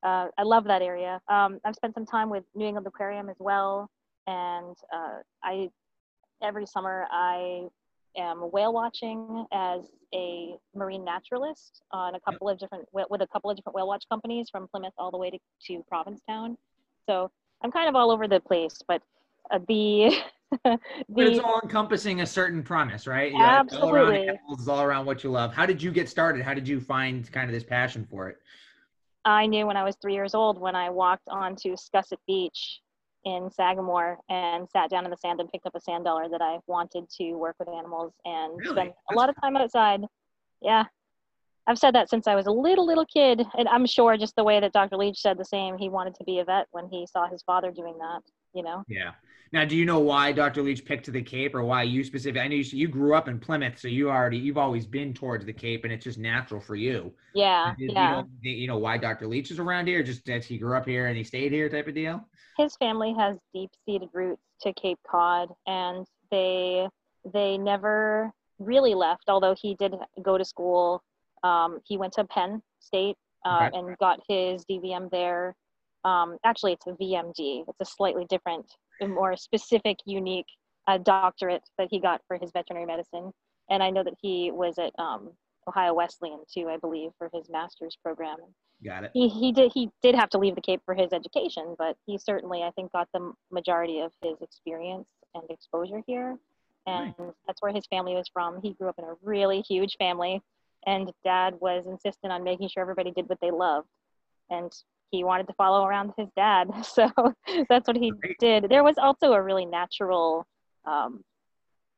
Uh, 0.03 0.27
I 0.37 0.43
love 0.43 0.63
that 0.65 0.81
area. 0.81 1.19
Um, 1.27 1.59
I've 1.65 1.75
spent 1.75 1.93
some 1.93 2.05
time 2.05 2.29
with 2.29 2.43
New 2.55 2.65
England 2.65 2.87
Aquarium 2.87 3.29
as 3.29 3.35
well, 3.39 3.89
and 4.27 4.75
uh, 4.93 5.19
I 5.43 5.69
every 6.41 6.65
summer 6.65 7.05
I 7.11 7.63
am 8.17 8.39
whale 8.51 8.73
watching 8.73 9.45
as 9.51 9.81
a 10.13 10.55
marine 10.73 11.03
naturalist 11.03 11.81
on 11.91 12.15
a 12.15 12.19
couple 12.21 12.49
of 12.49 12.57
different 12.57 12.87
with 12.93 13.21
a 13.21 13.27
couple 13.27 13.49
of 13.49 13.57
different 13.57 13.75
whale 13.75 13.87
watch 13.87 14.05
companies 14.09 14.49
from 14.49 14.67
Plymouth 14.67 14.93
all 14.97 15.11
the 15.11 15.17
way 15.17 15.29
to, 15.29 15.39
to 15.67 15.83
Provincetown. 15.87 16.57
So 17.07 17.31
I'm 17.61 17.71
kind 17.71 17.89
of 17.89 17.95
all 17.95 18.11
over 18.11 18.27
the 18.27 18.39
place, 18.39 18.81
but 18.87 19.01
uh, 19.51 19.59
the 19.67 20.15
But 20.63 20.79
it's 21.27 21.39
all 21.39 21.59
encompassing 21.63 22.21
a 22.21 22.25
certain 22.25 22.63
premise, 22.63 23.05
right? 23.05 23.31
You 23.31 23.37
got- 23.39 23.65
it's 23.65 23.75
All 23.75 23.89
around 23.91 24.13
Absolutely. 24.13 24.29
animals, 24.39 24.67
all 24.67 24.81
around 24.81 25.05
what 25.05 25.23
you 25.23 25.29
love. 25.29 25.53
How 25.53 25.65
did 25.65 25.81
you 25.81 25.91
get 25.91 26.09
started? 26.09 26.43
How 26.43 26.53
did 26.53 26.67
you 26.67 26.79
find 26.79 27.29
kind 27.31 27.47
of 27.49 27.53
this 27.53 27.63
passion 27.63 28.07
for 28.09 28.29
it? 28.29 28.37
I 29.25 29.45
knew 29.45 29.67
when 29.67 29.77
I 29.77 29.83
was 29.83 29.95
three 30.01 30.13
years 30.13 30.33
old 30.33 30.59
when 30.59 30.75
I 30.75 30.89
walked 30.89 31.27
onto 31.27 31.73
Scusset 31.75 32.17
Beach 32.25 32.81
in 33.25 33.49
Sagamore 33.51 34.17
and 34.29 34.67
sat 34.69 34.89
down 34.89 35.03
in 35.05 35.11
the 35.11 35.17
sand 35.17 35.39
and 35.41 35.51
picked 35.51 35.65
up 35.67 35.75
a 35.75 35.79
sand 35.81 36.05
dollar 36.05 36.29
that 36.29 36.41
I 36.41 36.57
wanted 36.67 37.07
to 37.19 37.33
work 37.33 37.57
with 37.59 37.67
animals 37.67 38.13
and 38.25 38.53
Really? 38.57 38.71
spend 38.71 38.89
a 38.89 38.93
That's 39.09 39.17
lot 39.17 39.29
of 39.29 39.35
time 39.41 39.57
outside. 39.57 40.01
Yeah. 40.61 40.85
I've 41.69 41.77
said 41.77 41.93
that 41.93 42.09
since 42.09 42.25
I 42.25 42.33
was 42.33 42.47
a 42.47 42.51
little, 42.51 42.87
little 42.87 43.05
kid. 43.05 43.45
And 43.55 43.67
I'm 43.67 43.85
sure 43.85 44.17
just 44.17 44.35
the 44.35 44.43
way 44.43 44.59
that 44.59 44.73
Dr. 44.73 44.97
Leach 44.97 45.19
said 45.19 45.37
the 45.37 45.45
same, 45.45 45.77
he 45.77 45.87
wanted 45.87 46.15
to 46.15 46.23
be 46.23 46.39
a 46.39 46.43
vet 46.43 46.65
when 46.71 46.89
he 46.89 47.05
saw 47.05 47.29
his 47.29 47.43
father 47.43 47.71
doing 47.71 47.95
that, 47.99 48.21
you 48.55 48.63
know? 48.63 48.83
Yeah. 48.87 49.11
Now, 49.51 49.65
do 49.65 49.75
you 49.75 49.85
know 49.85 49.99
why 49.99 50.31
Dr. 50.31 50.63
Leach 50.63 50.83
picked 50.83 51.11
the 51.11 51.21
Cape, 51.21 51.53
or 51.53 51.63
why 51.63 51.83
you 51.83 52.03
specifically? 52.03 52.41
I 52.41 52.47
know 52.47 52.55
you, 52.55 52.63
you 52.63 52.87
grew 52.87 53.13
up 53.15 53.27
in 53.27 53.39
Plymouth, 53.39 53.79
so 53.79 53.87
you 53.87 54.09
already 54.09 54.37
you've 54.37 54.57
always 54.57 54.85
been 54.85 55.13
towards 55.13 55.45
the 55.45 55.53
Cape, 55.53 55.83
and 55.83 55.93
it's 55.93 56.03
just 56.03 56.19
natural 56.19 56.61
for 56.61 56.75
you. 56.75 57.11
Yeah, 57.33 57.73
Did 57.77 57.91
yeah. 57.93 58.09
You 58.09 58.15
know, 58.15 58.27
you 58.43 58.67
know 58.67 58.77
why 58.77 58.97
Dr. 58.97 59.27
Leach 59.27 59.49
is 59.49 59.59
around 59.59 59.87
here? 59.87 60.03
Just 60.03 60.25
that 60.25 60.43
he 60.43 60.59
grew 60.59 60.77
up 60.77 60.87
here 60.87 61.07
and 61.07 61.17
he 61.17 61.23
stayed 61.23 61.51
here, 61.51 61.67
type 61.67 61.87
of 61.87 61.95
deal. 61.95 62.27
his 62.57 62.75
family 62.77 63.15
has 63.17 63.37
deep-seated 63.53 64.09
roots 64.13 64.41
to 64.61 64.73
Cape 64.73 64.99
Cod, 65.09 65.49
and 65.65 66.05
they 66.29 66.87
they 67.33 67.57
never 67.57 68.31
really 68.59 68.93
left. 68.93 69.29
Although 69.29 69.55
he 69.59 69.73
did 69.75 69.95
go 70.21 70.37
to 70.37 70.45
school, 70.45 71.03
um, 71.43 71.79
he 71.85 71.97
went 71.97 72.13
to 72.13 72.23
Penn 72.25 72.61
State 72.79 73.15
uh, 73.45 73.69
and 73.73 73.97
got 73.97 74.19
his 74.27 74.65
DVM 74.65 75.09
there. 75.11 75.55
Um, 76.05 76.37
actually, 76.45 76.73
it's 76.73 76.87
a 76.87 76.91
VMD. 76.91 77.65
It's 77.67 77.79
a 77.81 77.85
slightly 77.85 78.25
different, 78.29 78.65
more 79.01 79.35
specific, 79.35 79.97
unique 80.05 80.45
uh, 80.87 80.97
doctorate 80.97 81.63
that 81.77 81.87
he 81.89 81.99
got 81.99 82.21
for 82.27 82.37
his 82.37 82.51
veterinary 82.51 82.85
medicine. 82.85 83.31
And 83.69 83.83
I 83.83 83.89
know 83.89 84.03
that 84.03 84.15
he 84.21 84.51
was 84.51 84.79
at 84.79 84.91
um, 84.97 85.31
Ohio 85.67 85.93
Wesleyan 85.93 86.39
too, 86.51 86.67
I 86.69 86.77
believe, 86.77 87.11
for 87.17 87.29
his 87.33 87.49
master's 87.49 87.97
program 88.03 88.37
Got 88.83 89.03
it. 89.05 89.11
he, 89.13 89.27
he 89.27 89.51
did 89.51 89.71
he 89.73 89.89
did 90.01 90.15
have 90.15 90.29
to 90.29 90.37
leave 90.37 90.55
the 90.55 90.61
Cape 90.61 90.81
for 90.85 90.95
his 90.95 91.11
education, 91.11 91.75
but 91.77 91.97
he 92.05 92.17
certainly 92.17 92.63
I 92.63 92.71
think 92.71 92.91
got 92.91 93.09
the 93.13 93.33
majority 93.51 93.99
of 93.99 94.11
his 94.23 94.41
experience 94.41 95.07
and 95.35 95.43
exposure 95.49 96.01
here, 96.07 96.37
and 96.87 97.13
that's 97.45 97.61
where 97.61 97.73
his 97.73 97.85
family 97.87 98.15
was 98.15 98.29
from. 98.31 98.61
He 98.61 98.73
grew 98.73 98.87
up 98.87 98.97
in 98.97 99.03
a 99.03 99.15
really 99.21 99.61
huge 99.61 99.97
family, 99.99 100.41
and 100.85 101.11
Dad 101.23 101.55
was 101.59 101.85
insistent 101.85 102.31
on 102.31 102.43
making 102.43 102.69
sure 102.69 102.81
everybody 102.81 103.11
did 103.11 103.27
what 103.29 103.39
they 103.41 103.51
loved, 103.51 103.87
and 104.49 104.71
he 105.11 105.23
wanted 105.23 105.47
to 105.47 105.53
follow 105.53 105.85
around 105.85 106.13
his 106.17 106.27
dad, 106.35 106.69
so 106.85 107.09
that's 107.69 107.87
what 107.87 107.97
he 107.97 108.11
Great. 108.11 108.37
did. 108.39 108.69
There 108.69 108.83
was 108.83 108.97
also 108.97 109.33
a 109.33 109.41
really 109.41 109.65
natural 109.65 110.45
um, 110.85 111.23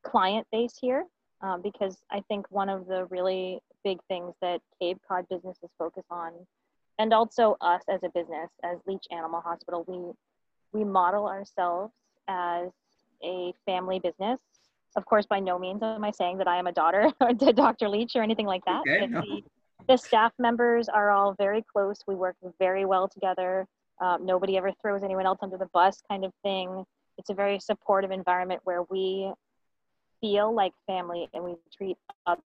client 0.04 0.48
base 0.52 0.74
here 0.80 1.06
um, 1.42 1.62
because 1.62 1.98
I 2.12 2.22
think 2.28 2.46
one 2.50 2.70
of 2.70 2.88
the 2.88 3.06
really 3.06 3.60
big 3.84 3.98
things 4.08 4.34
that 4.42 4.62
Cape 4.80 5.00
Cod 5.08 5.26
businesses 5.30 5.70
focus 5.78 6.06
on, 6.10 6.34
and 7.00 7.14
also 7.14 7.58
us 7.62 7.82
as 7.90 8.02
a 8.04 8.10
business, 8.10 8.50
as 8.64 8.78
Leach 8.86 9.06
Animal 9.12 9.42
Hospital, 9.42 9.84
we 9.88 10.14
we 10.74 10.86
model 10.86 11.28
ourselves 11.28 11.94
as 12.28 12.70
a 13.24 13.54
family 13.66 14.00
business. 14.00 14.40
Of 14.96 15.06
course, 15.06 15.26
by 15.26 15.40
no 15.40 15.58
means 15.58 15.82
am 15.84 16.04
I 16.04 16.12
saying 16.12 16.38
that 16.40 16.48
I 16.48 16.58
am 16.58 16.68
a 16.68 16.72
daughter 16.72 17.12
to 17.40 17.54
Dr. 17.54 17.90
Leach 17.90 18.16
or 18.16 18.24
anything 18.24 18.46
like 18.46 18.66
that. 18.66 18.82
Okay, 18.82 19.08
no. 19.08 19.22
the, 19.22 19.42
the 19.88 19.98
staff 19.98 20.34
members 20.38 20.90
are 20.90 21.12
all 21.12 21.34
very 21.34 21.64
close. 21.72 22.02
We 22.08 22.16
work 22.16 22.36
very 22.60 22.86
well 22.86 23.08
together. 23.08 23.66
Um, 24.02 24.26
nobody 24.26 24.58
ever 24.58 24.72
throws 24.82 25.04
anyone 25.04 25.26
else 25.26 25.40
under 25.42 25.58
the 25.58 25.70
bus, 25.74 26.02
kind 26.10 26.26
of 26.26 26.34
thing. 26.44 26.84
It's 27.18 27.30
a 27.30 27.34
very 27.34 27.60
supportive 27.60 28.12
environment 28.12 28.62
where 28.64 28.84
we 28.84 29.32
feel 30.20 30.54
like 30.54 30.74
family 30.88 31.30
and 31.34 31.44
we 31.44 31.56
treat 31.76 31.98
other 32.26 32.42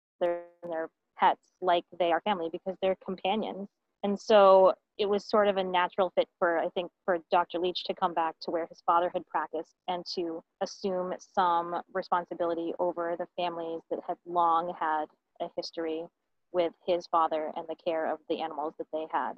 their 0.62 0.88
pets 1.18 1.52
like 1.60 1.84
they 1.98 2.12
are 2.12 2.20
family 2.22 2.48
because 2.50 2.76
they're 2.80 2.96
companions. 3.04 3.68
And 4.02 4.18
so 4.18 4.74
it 4.98 5.06
was 5.06 5.28
sort 5.28 5.48
of 5.48 5.56
a 5.56 5.64
natural 5.64 6.12
fit 6.14 6.28
for 6.38 6.58
I 6.58 6.68
think 6.70 6.90
for 7.04 7.18
Dr. 7.30 7.58
Leach 7.58 7.84
to 7.84 7.94
come 7.94 8.14
back 8.14 8.36
to 8.42 8.50
where 8.50 8.66
his 8.66 8.82
father 8.86 9.10
had 9.12 9.26
practiced 9.26 9.74
and 9.88 10.04
to 10.14 10.42
assume 10.60 11.12
some 11.34 11.80
responsibility 11.92 12.72
over 12.78 13.16
the 13.18 13.26
families 13.36 13.80
that 13.90 14.00
had 14.06 14.16
long 14.26 14.72
had 14.78 15.06
a 15.40 15.46
history 15.56 16.04
with 16.52 16.72
his 16.86 17.06
father 17.08 17.50
and 17.56 17.66
the 17.68 17.74
care 17.84 18.12
of 18.12 18.18
the 18.28 18.40
animals 18.40 18.74
that 18.78 18.86
they 18.92 19.06
had. 19.12 19.32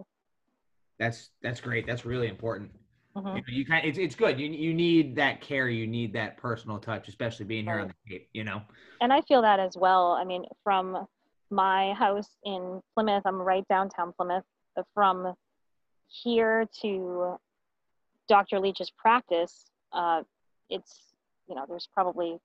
That's 0.98 1.30
that's 1.42 1.60
great. 1.60 1.86
That's 1.86 2.04
really 2.04 2.28
important. 2.28 2.70
Mhm. 3.16 3.28
You, 3.28 3.34
know, 3.34 3.42
you 3.48 3.66
kind 3.66 3.86
it's 3.86 3.98
it's 3.98 4.14
good. 4.14 4.38
You 4.38 4.48
you 4.48 4.74
need 4.74 5.16
that 5.16 5.40
care. 5.40 5.68
You 5.68 5.86
need 5.86 6.12
that 6.14 6.36
personal 6.36 6.78
touch, 6.78 7.08
especially 7.08 7.46
being 7.46 7.64
here 7.64 7.80
on 7.80 7.88
the 7.88 7.94
Cape. 8.10 8.28
You 8.34 8.44
know. 8.44 8.62
And 9.00 9.12
I 9.12 9.20
feel 9.22 9.42
that 9.42 9.58
as 9.60 9.76
well. 9.76 10.12
I 10.12 10.24
mean, 10.24 10.44
from 10.62 11.06
my 11.50 11.92
house 11.94 12.36
in 12.44 12.80
Plymouth, 12.94 13.22
I'm 13.24 13.40
right 13.40 13.64
downtown 13.68 14.12
Plymouth. 14.16 14.44
uh, 14.78 14.82
From 14.94 15.34
here 16.08 16.66
to 16.82 17.36
Dr. 18.28 18.60
Leach's 18.60 18.90
practice, 18.90 19.66
uh, 19.92 20.22
it's 20.70 21.00
you 21.48 21.54
know 21.54 21.64
there's 21.68 21.88
probably 21.92 22.38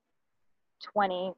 20 0.93 1.33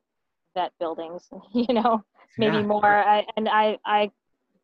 vet 0.53 0.71
buildings, 0.79 1.29
you 1.53 1.73
know, 1.73 2.03
maybe 2.37 2.57
Yeah. 2.57 2.63
more. 2.63 2.85
I, 2.85 3.25
and 3.37 3.47
I 3.49 3.77
I 3.85 4.11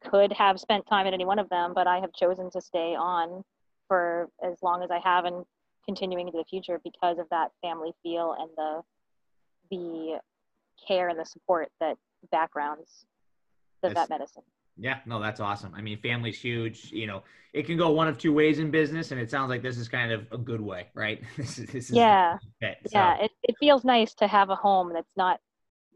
could 0.03 0.31
have 0.33 0.59
spent 0.59 0.85
time 0.87 1.07
at 1.07 1.13
any 1.13 1.25
one 1.25 1.39
of 1.39 1.49
them, 1.49 1.73
but 1.73 1.87
I 1.87 1.99
have 1.99 2.13
chosen 2.13 2.49
to 2.51 2.61
stay 2.61 2.95
on 2.95 3.43
for 3.87 4.29
as 4.43 4.61
long 4.61 4.83
as 4.83 4.91
I 4.91 4.99
have 4.99 5.25
and 5.25 5.45
continuing 5.85 6.27
into 6.27 6.37
the 6.37 6.45
future 6.45 6.79
because 6.83 7.17
of 7.17 7.27
that 7.31 7.51
family 7.61 7.91
feel 8.03 8.35
and 8.39 8.49
the 8.55 8.81
the 9.71 10.19
care 10.87 11.09
and 11.09 11.19
the 11.19 11.25
support 11.25 11.69
that 11.79 11.97
backgrounds 12.31 13.05
the 13.81 13.89
vet 13.89 14.09
medicine. 14.09 14.43
Yeah, 14.79 14.99
no, 15.05 15.21
that's 15.21 15.39
awesome. 15.39 15.73
I 15.75 15.81
mean, 15.81 15.99
family's 15.99 16.39
huge. 16.39 16.91
You 16.91 17.07
know, 17.07 17.23
it 17.53 17.65
can 17.65 17.77
go 17.77 17.91
one 17.91 18.07
of 18.07 18.17
two 18.17 18.33
ways 18.33 18.59
in 18.59 18.71
business, 18.71 19.11
and 19.11 19.19
it 19.19 19.29
sounds 19.29 19.49
like 19.49 19.61
this 19.61 19.77
is 19.77 19.89
kind 19.89 20.11
of 20.11 20.25
a 20.31 20.37
good 20.37 20.61
way, 20.61 20.87
right? 20.93 21.21
this 21.37 21.59
is 21.59 21.67
this 21.67 21.89
is 21.89 21.95
Yeah, 21.95 22.37
it. 22.61 22.77
So, 22.87 22.97
yeah. 22.97 23.17
It, 23.23 23.31
it 23.43 23.55
feels 23.59 23.83
nice 23.83 24.13
to 24.15 24.27
have 24.27 24.49
a 24.49 24.55
home 24.55 24.91
that's 24.93 25.11
not 25.17 25.39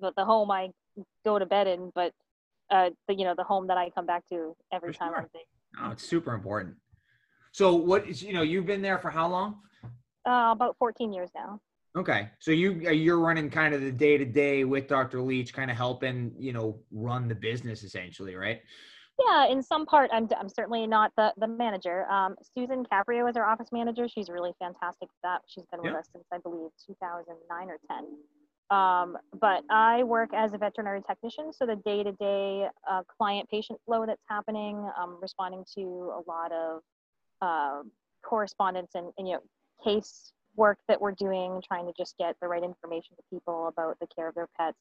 the, 0.02 0.12
the 0.18 0.25
home 0.25 0.52
I 0.52 0.70
go 1.24 1.40
to 1.40 1.46
bed 1.46 1.68
in, 1.68 1.92
but 1.96 2.13
uh, 2.70 2.90
the, 3.08 3.16
you 3.16 3.24
know, 3.24 3.36
the 3.36 3.44
home 3.44 3.68
that 3.68 3.78
I 3.78 3.90
come 3.92 4.06
back 4.06 4.24
to 4.30 4.56
every 4.72 4.92
For 4.92 5.00
time 5.00 5.12
sure. 5.13 5.30
Oh, 5.82 5.92
it's 5.92 6.04
super 6.04 6.34
important. 6.34 6.75
So, 7.52 7.75
what 7.75 8.08
is 8.08 8.22
you 8.22 8.34
know, 8.34 8.42
you've 8.42 8.66
been 8.66 8.82
there 8.82 8.98
for 9.00 9.12
how 9.12 9.28
long? 9.28 9.60
Uh, 10.25 10.50
about 10.52 10.75
14 10.78 11.13
years 11.13 11.30
now. 11.36 11.60
Okay, 11.96 12.30
so 12.40 12.50
you 12.52 12.72
you're 12.92 13.20
running 13.20 13.52
kind 13.52 13.76
of 13.76 13.82
the 13.82 13.92
day 13.92 14.18
to 14.18 14.26
day 14.26 14.64
with 14.64 14.88
Dr. 14.88 15.22
Leach, 15.22 15.54
kind 15.54 15.70
of 15.70 15.78
helping 15.78 16.34
you 16.40 16.52
know 16.52 16.80
run 16.92 17.28
the 17.28 17.36
business 17.36 17.84
essentially, 17.84 18.36
right? 18.36 18.62
Yeah, 19.20 19.46
in 19.46 19.62
some 19.62 19.86
part, 19.86 20.10
I'm, 20.12 20.28
I'm 20.40 20.50
certainly 20.50 20.88
not 20.88 21.12
the, 21.16 21.32
the 21.38 21.48
manager. 21.48 22.10
Um, 22.10 22.36
Susan 22.42 22.84
Caprio 22.92 23.30
is 23.30 23.38
our 23.38 23.46
office 23.46 23.68
manager. 23.72 24.08
She's 24.08 24.28
really 24.28 24.54
fantastic 24.58 25.08
at 25.08 25.22
that. 25.22 25.42
She's 25.46 25.66
been 25.72 25.84
with 25.84 25.94
us 25.94 26.08
since 26.12 26.26
I 26.34 26.40
believe 26.40 26.72
2009 26.88 27.70
or 27.70 27.78
10. 27.88 28.08
Um, 28.76 29.18
but 29.40 29.64
I 29.70 30.02
work 30.02 30.32
as 30.34 30.54
a 30.54 30.58
veterinary 30.58 31.02
technician, 31.08 31.54
so 31.54 31.68
the 31.68 31.76
day 31.76 32.02
to 32.02 32.12
day 32.14 32.68
client 33.20 33.48
patient 33.52 33.80
flow 33.86 34.08
that's 34.08 34.24
happening, 34.28 34.90
um, 35.00 35.20
responding 35.22 35.64
to 35.76 36.12
a 36.16 36.22
lot 36.28 36.52
of 36.52 36.82
uh, 37.44 37.84
correspondence 38.24 38.92
and, 38.96 39.12
and 39.20 39.28
you 39.28 39.36
know 39.36 39.42
case 39.84 40.34
work 40.56 40.78
that 40.88 41.00
we're 41.02 41.12
doing, 41.12 41.62
trying 41.66 41.86
to 41.86 41.94
just 41.98 42.18
get 42.18 42.36
the 42.42 42.48
right 42.48 42.64
information 42.64 43.16
to 43.16 43.24
people 43.32 43.68
about 43.68 43.98
the 44.00 44.08
care 44.16 44.28
of 44.28 44.36
their 44.36 44.50
pets, 44.58 44.78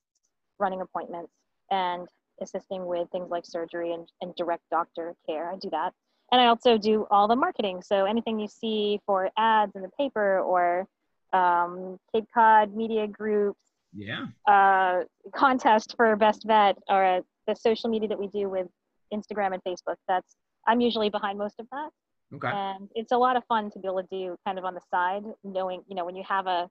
running 0.59 0.81
appointments, 0.81 1.33
and 1.71 2.09
assisting 2.41 2.87
with 2.87 3.09
things 3.11 3.31
like 3.31 3.45
surgery 3.47 3.93
and, 3.93 4.09
and 4.21 4.35
direct 4.37 4.62
doctor 4.71 5.14
care. 5.26 5.50
I 5.50 5.57
do 5.57 5.71
that. 5.71 5.93
And 6.31 6.41
I 6.41 6.47
also 6.47 6.79
do 6.79 7.07
all 7.11 7.29
the 7.29 7.37
marketing. 7.37 7.83
So 7.83 8.05
anything 8.07 8.38
you 8.38 8.49
see 8.49 9.00
for 9.07 9.31
ads 9.37 9.73
in 9.76 9.83
the 9.83 9.91
paper 9.99 10.41
or 10.41 10.87
um, 11.33 11.99
Cape 12.14 12.25
Cod 12.33 12.75
media 12.75 13.07
groups, 13.07 13.61
Yeah. 13.95 14.26
uh, 14.49 15.05
contest 15.35 15.95
for 15.97 16.14
best 16.17 16.45
vet, 16.47 16.76
or 16.88 17.05
uh, 17.05 17.21
the 17.47 17.55
social 17.55 17.91
media 17.91 18.09
that 18.09 18.19
we 18.19 18.29
do 18.29 18.49
with 18.49 18.67
Instagram 19.12 19.52
and 19.52 19.62
Facebook. 19.64 19.97
That's 20.09 20.37
I'm 20.67 20.81
usually 20.81 21.11
behind 21.11 21.38
most 21.38 21.59
of 21.59 21.67
that 21.73 21.91
Okay. 22.34 22.48
and 22.48 22.88
it's 22.94 23.12
a 23.12 23.16
lot 23.16 23.36
of 23.36 23.44
fun 23.44 23.70
to 23.70 23.78
be 23.78 23.86
able 23.86 24.02
to 24.02 24.08
do 24.10 24.36
kind 24.46 24.58
of 24.58 24.64
on 24.64 24.74
the 24.74 24.80
side 24.90 25.22
knowing 25.44 25.82
you 25.88 25.94
know 25.94 26.04
when 26.04 26.16
you 26.16 26.24
have 26.26 26.46
a 26.46 26.68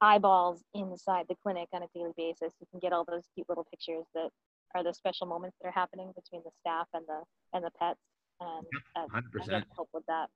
eyeballs 0.00 0.62
inside 0.74 1.24
the 1.28 1.34
clinic 1.42 1.68
on 1.72 1.82
a 1.82 1.86
daily 1.94 2.12
basis 2.16 2.52
you 2.60 2.66
can 2.70 2.80
get 2.80 2.92
all 2.92 3.04
those 3.08 3.22
cute 3.34 3.48
little 3.48 3.66
pictures 3.70 4.04
that 4.14 4.28
are 4.74 4.82
the 4.82 4.92
special 4.92 5.26
moments 5.26 5.56
that 5.60 5.68
are 5.68 5.72
happening 5.72 6.12
between 6.14 6.42
the 6.44 6.50
staff 6.60 6.86
and 6.92 7.04
the 7.06 7.22
and 7.54 7.64
the 7.64 7.70
pets 7.78 8.00
and 8.40 8.66
uh, 8.96 9.00
I 9.00 9.14
Hundred 9.14 9.32
get 9.32 9.40
percent. 9.40 9.64
to 9.64 9.74
help 9.76 9.88
with 9.94 10.04
that 10.06 10.28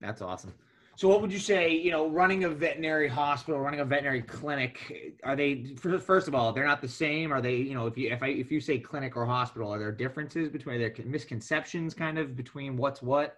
That's 0.00 0.22
awesome. 0.22 0.54
So, 0.96 1.08
what 1.08 1.20
would 1.20 1.30
you 1.30 1.38
say? 1.38 1.72
You 1.72 1.90
know, 1.90 2.08
running 2.08 2.44
a 2.44 2.48
veterinary 2.48 3.06
hospital, 3.06 3.60
running 3.60 3.80
a 3.80 3.84
veterinary 3.84 4.22
clinic, 4.22 5.14
are 5.22 5.36
they? 5.36 5.74
First 5.76 6.26
of 6.26 6.34
all, 6.34 6.54
they're 6.54 6.66
not 6.66 6.80
the 6.80 6.88
same. 6.88 7.32
Are 7.32 7.42
they? 7.42 7.56
You 7.56 7.74
know, 7.74 7.86
if 7.86 7.98
you 7.98 8.10
if 8.10 8.22
I 8.22 8.28
if 8.28 8.50
you 8.50 8.62
say 8.62 8.78
clinic 8.78 9.14
or 9.14 9.26
hospital, 9.26 9.72
are 9.72 9.78
there 9.78 9.92
differences 9.92 10.48
between? 10.48 10.76
Are 10.76 10.78
there 10.78 10.94
misconceptions 11.04 11.92
kind 11.92 12.18
of 12.18 12.34
between 12.34 12.78
what's 12.78 13.02
what? 13.02 13.36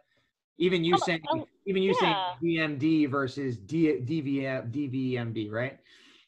Even 0.59 0.85
you 0.85 0.95
Oh, 0.95 0.99
saying, 0.99 1.21
oh, 1.33 1.49
even 1.67 1.83
you 1.83 1.95
yeah. 2.01 2.35
saying 2.41 2.79
DMD 2.79 3.11
versus 3.11 3.57
D, 3.57 3.99
DVM, 4.05 4.71
DVMD, 4.73 5.51
right? 5.51 5.79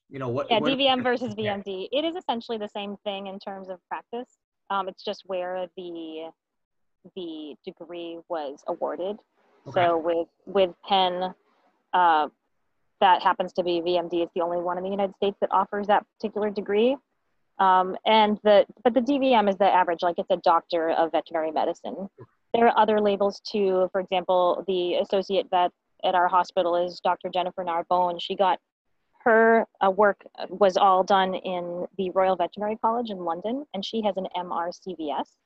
You 0.08 0.18
know 0.18 0.28
what? 0.28 0.50
yeah 0.50 0.58
what- 0.58 0.72
dvm 0.72 1.04
versus 1.04 1.34
vmd 1.37 1.88
it 1.92 2.04
is 2.04 2.16
essentially 2.16 2.58
the 2.58 2.68
same 2.68 2.96
thing 3.04 3.28
in 3.28 3.38
terms 3.38 3.68
of 3.68 3.78
practice 3.88 4.38
um, 4.70 4.88
it's 4.88 5.04
just 5.04 5.22
where 5.26 5.66
the 5.76 6.28
the 7.14 7.54
degree 7.64 8.18
was 8.28 8.62
awarded 8.66 9.16
Okay. 9.69 9.87
So 9.87 9.99
with 9.99 10.29
with 10.47 10.71
Penn, 10.88 11.35
uh, 11.93 12.29
that 13.00 13.23
happens 13.23 13.52
to 13.55 13.62
be 13.62 13.81
VMD. 13.81 14.23
It's 14.23 14.33
the 14.35 14.43
only 14.43 14.59
one 14.59 14.79
in 14.79 14.85
the 14.85 14.90
United 14.90 15.14
States 15.17 15.37
that 15.40 15.50
offers 15.52 15.87
that 15.87 16.05
particular 16.17 16.50
degree. 16.50 16.97
Um, 17.59 17.97
and 18.07 18.38
the 18.43 18.67
but 18.85 18.95
the 18.95 19.00
DVM 19.00 19.49
is 19.49 19.57
the 19.57 19.67
average, 19.67 20.02
like 20.02 20.19
it's 20.19 20.31
a 20.31 20.38
doctor 20.38 20.90
of 20.90 21.12
veterinary 21.12 21.50
medicine. 21.50 22.09
There 22.55 22.67
are 22.67 22.79
other 22.79 23.00
labels 23.00 23.40
too. 23.40 23.88
For 23.93 24.00
example, 24.00 24.64
the 24.67 24.95
associate 24.95 25.49
vet 25.50 25.71
at 26.02 26.14
our 26.14 26.29
hospital 26.29 26.75
is 26.76 27.00
Dr. 27.00 27.29
Jennifer 27.29 27.62
Narbonne. 27.62 28.19
She 28.19 28.35
got 28.35 28.59
her 29.25 29.67
uh, 29.85 29.90
work 29.90 30.25
was 30.49 30.79
all 30.79 31.05
done 31.05 31.35
in 31.35 31.87
the 31.99 32.11
Royal 32.11 32.37
Veterinary 32.37 32.76
College 32.76 33.11
in 33.11 33.19
London, 33.19 33.67
and 33.75 33.85
she 33.85 34.02
has 34.02 34.17
an 34.17 34.26
MRCVS. 34.35 35.37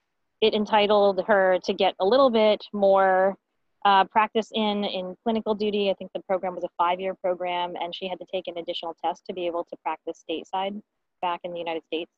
It 0.40 0.54
entitled 0.54 1.24
her 1.26 1.58
to 1.64 1.74
get 1.74 1.94
a 1.98 2.04
little 2.04 2.30
bit 2.30 2.64
more 2.72 3.36
uh, 3.84 4.04
practice 4.04 4.50
in 4.54 4.84
in 4.84 5.16
clinical 5.22 5.54
duty. 5.54 5.90
I 5.90 5.94
think 5.94 6.10
the 6.14 6.22
program 6.22 6.54
was 6.54 6.64
a 6.64 6.70
five-year 6.78 7.14
program, 7.14 7.74
and 7.80 7.94
she 7.94 8.08
had 8.08 8.18
to 8.18 8.26
take 8.32 8.46
an 8.46 8.58
additional 8.58 8.96
test 9.04 9.24
to 9.26 9.34
be 9.34 9.46
able 9.46 9.64
to 9.64 9.76
practice 9.82 10.24
stateside 10.28 10.80
back 11.20 11.40
in 11.44 11.52
the 11.52 11.58
United 11.58 11.84
States. 11.86 12.10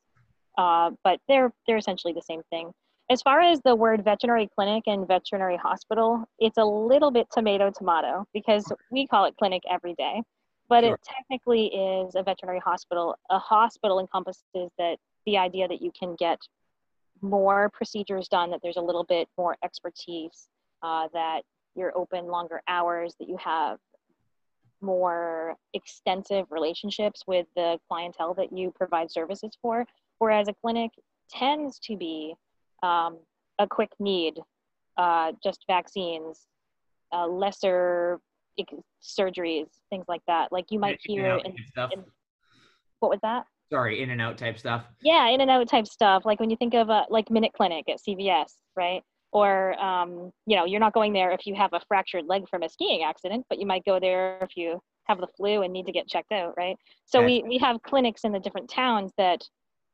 Uh, 0.57 0.91
but 1.03 1.19
they're 1.27 1.51
they're 1.65 1.77
essentially 1.77 2.13
the 2.13 2.21
same 2.21 2.41
thing. 2.49 2.71
As 3.09 3.21
far 3.21 3.39
as 3.41 3.61
the 3.61 3.75
word 3.75 4.03
veterinary 4.03 4.49
clinic 4.53 4.83
and 4.87 5.07
veterinary 5.07 5.55
hospital, 5.57 6.25
it's 6.39 6.57
a 6.57 6.65
little 6.65 7.11
bit 7.11 7.27
tomato 7.31 7.71
tomato 7.71 8.25
because 8.33 8.71
we 8.91 9.07
call 9.07 9.25
it 9.25 9.35
clinic 9.37 9.63
every 9.69 9.93
day, 9.95 10.21
but 10.67 10.83
Sure. 10.83 10.95
it 10.95 11.01
technically 11.03 11.67
is 11.67 12.15
a 12.15 12.23
veterinary 12.23 12.59
hospital. 12.59 13.15
A 13.29 13.39
hospital 13.39 13.99
encompasses 13.99 14.71
that 14.77 14.97
the 15.25 15.37
idea 15.37 15.67
that 15.67 15.81
you 15.81 15.91
can 15.97 16.15
get 16.15 16.39
more 17.21 17.69
procedures 17.73 18.27
done, 18.27 18.51
that 18.51 18.61
there's 18.61 18.77
a 18.77 18.81
little 18.81 19.03
bit 19.03 19.27
more 19.37 19.55
expertise, 19.63 20.49
uh, 20.81 21.07
that 21.13 21.43
you're 21.77 21.97
open 21.97 22.27
longer 22.27 22.61
hours, 22.67 23.15
that 23.19 23.27
you 23.29 23.37
have 23.37 23.77
more 24.81 25.55
extensive 25.73 26.45
relationships 26.51 27.23
with 27.27 27.47
the 27.55 27.79
clientele 27.87 28.33
that 28.35 28.55
you 28.55 28.71
provide 28.71 29.11
services 29.11 29.57
for. 29.61 29.85
Whereas 30.19 30.47
a 30.47 30.53
clinic 30.53 30.91
tends 31.29 31.79
to 31.79 31.95
be 31.95 32.35
um, 32.83 33.17
a 33.59 33.67
quick 33.67 33.91
need, 33.99 34.39
uh, 34.97 35.33
just 35.43 35.63
vaccines, 35.67 36.47
uh, 37.13 37.27
lesser 37.27 38.19
surgeries, 39.03 39.67
things 39.89 40.05
like 40.07 40.21
that. 40.27 40.51
Like 40.51 40.65
you 40.69 40.79
might 40.79 40.99
In 41.05 41.13
hear, 41.13 41.39
in, 41.43 41.55
stuff. 41.67 41.91
in- 41.93 42.03
what 42.99 43.09
was 43.11 43.19
that? 43.21 43.45
Sorry, 43.71 44.01
in 44.01 44.09
and 44.11 44.21
out 44.21 44.37
type 44.37 44.57
stuff. 44.57 44.85
Yeah, 45.01 45.27
in 45.27 45.41
and 45.41 45.51
out 45.51 45.67
type 45.67 45.87
stuff. 45.87 46.25
Like 46.25 46.39
when 46.39 46.49
you 46.49 46.55
think 46.55 46.73
of 46.73 46.89
a 46.89 47.05
like 47.09 47.29
Minute 47.29 47.51
Clinic 47.53 47.87
at 47.89 47.99
CVS, 47.99 48.53
right? 48.75 49.03
Or 49.31 49.79
um, 49.79 50.31
you 50.45 50.55
know, 50.55 50.65
you're 50.65 50.79
not 50.79 50.93
going 50.93 51.13
there 51.13 51.31
if 51.31 51.45
you 51.45 51.53
have 51.55 51.73
a 51.73 51.81
fractured 51.87 52.25
leg 52.27 52.47
from 52.49 52.63
a 52.63 52.69
skiing 52.69 53.03
accident, 53.03 53.45
but 53.49 53.59
you 53.59 53.65
might 53.65 53.85
go 53.85 53.99
there 53.99 54.37
if 54.41 54.55
you 54.55 54.81
have 55.03 55.19
the 55.19 55.27
flu 55.37 55.61
and 55.63 55.73
need 55.73 55.85
to 55.85 55.91
get 55.91 56.07
checked 56.07 56.31
out, 56.31 56.53
right? 56.57 56.77
So 57.05 57.23
we, 57.23 57.43
we 57.47 57.57
have 57.59 57.81
clinics 57.81 58.23
in 58.23 58.31
the 58.31 58.39
different 58.39 58.69
towns 58.69 59.11
that 59.17 59.41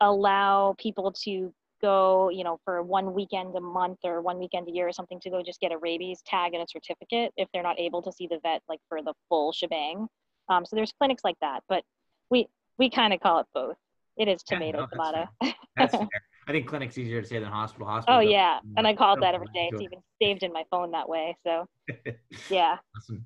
allow 0.01 0.75
people 0.79 1.11
to 1.23 1.53
go, 1.81 2.29
you 2.29 2.43
know, 2.43 2.59
for 2.63 2.81
one 2.81 3.13
weekend 3.13 3.55
a 3.55 3.61
month 3.61 3.99
or 4.03 4.21
one 4.21 4.39
weekend 4.39 4.67
a 4.67 4.71
year 4.71 4.87
or 4.87 4.91
something 4.93 5.19
to 5.19 5.29
go 5.29 5.43
just 5.43 5.59
get 5.59 5.71
a 5.71 5.77
rabies 5.77 6.21
tag 6.25 6.53
and 6.53 6.63
a 6.63 6.65
certificate 6.67 7.31
if 7.37 7.47
they're 7.53 7.61
not 7.63 7.79
able 7.79 8.01
to 8.01 8.11
see 8.11 8.27
the 8.27 8.39
vet 8.41 8.61
like 8.69 8.79
for 8.89 9.01
the 9.01 9.13
full 9.29 9.51
shebang. 9.51 10.07
Um, 10.49 10.65
so 10.65 10.75
there's 10.75 10.93
clinics 10.97 11.23
like 11.23 11.37
that, 11.41 11.61
but 11.69 11.83
we 12.29 12.47
we 12.77 12.89
kind 12.89 13.13
of 13.13 13.19
call 13.19 13.39
it 13.39 13.45
both. 13.53 13.75
It 14.17 14.27
is 14.27 14.43
Yeah, 14.49 14.57
tomato 14.57 14.79
no, 14.79 14.87
that's 14.91 14.91
tomato. 14.91 15.55
That's. 15.77 15.95
I 16.47 16.51
think 16.51 16.67
clinic's 16.67 16.97
easier 16.97 17.21
to 17.21 17.27
say 17.27 17.39
than 17.39 17.49
hospital. 17.49 17.87
Hospital. 17.87 18.17
oh 18.17 18.21
yeah, 18.21 18.59
and 18.77 18.87
I 18.87 18.95
call 18.95 19.15
it 19.15 19.21
that 19.21 19.35
every 19.35 19.47
day. 19.53 19.69
It's 19.71 19.81
it. 19.81 19.85
even 19.85 19.99
saved 20.21 20.43
in 20.43 20.51
my 20.51 20.63
phone 20.69 20.91
that 20.91 21.07
way. 21.07 21.37
So 21.45 21.67
yeah. 22.49 22.77
Awesome. 22.97 23.25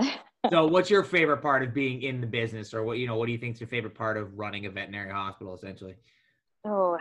so, 0.50 0.66
what's 0.66 0.90
your 0.90 1.02
favorite 1.02 1.38
part 1.38 1.62
of 1.62 1.74
being 1.74 2.02
in 2.02 2.20
the 2.20 2.26
business, 2.26 2.74
or 2.74 2.82
what 2.82 2.98
you 2.98 3.06
know? 3.06 3.16
What 3.16 3.26
do 3.26 3.32
you 3.32 3.38
think 3.38 3.54
is 3.54 3.60
your 3.60 3.68
favorite 3.68 3.94
part 3.94 4.16
of 4.16 4.36
running 4.38 4.66
a 4.66 4.70
veterinary 4.70 5.10
hospital, 5.10 5.54
essentially? 5.54 5.94
Oh, 6.64 6.98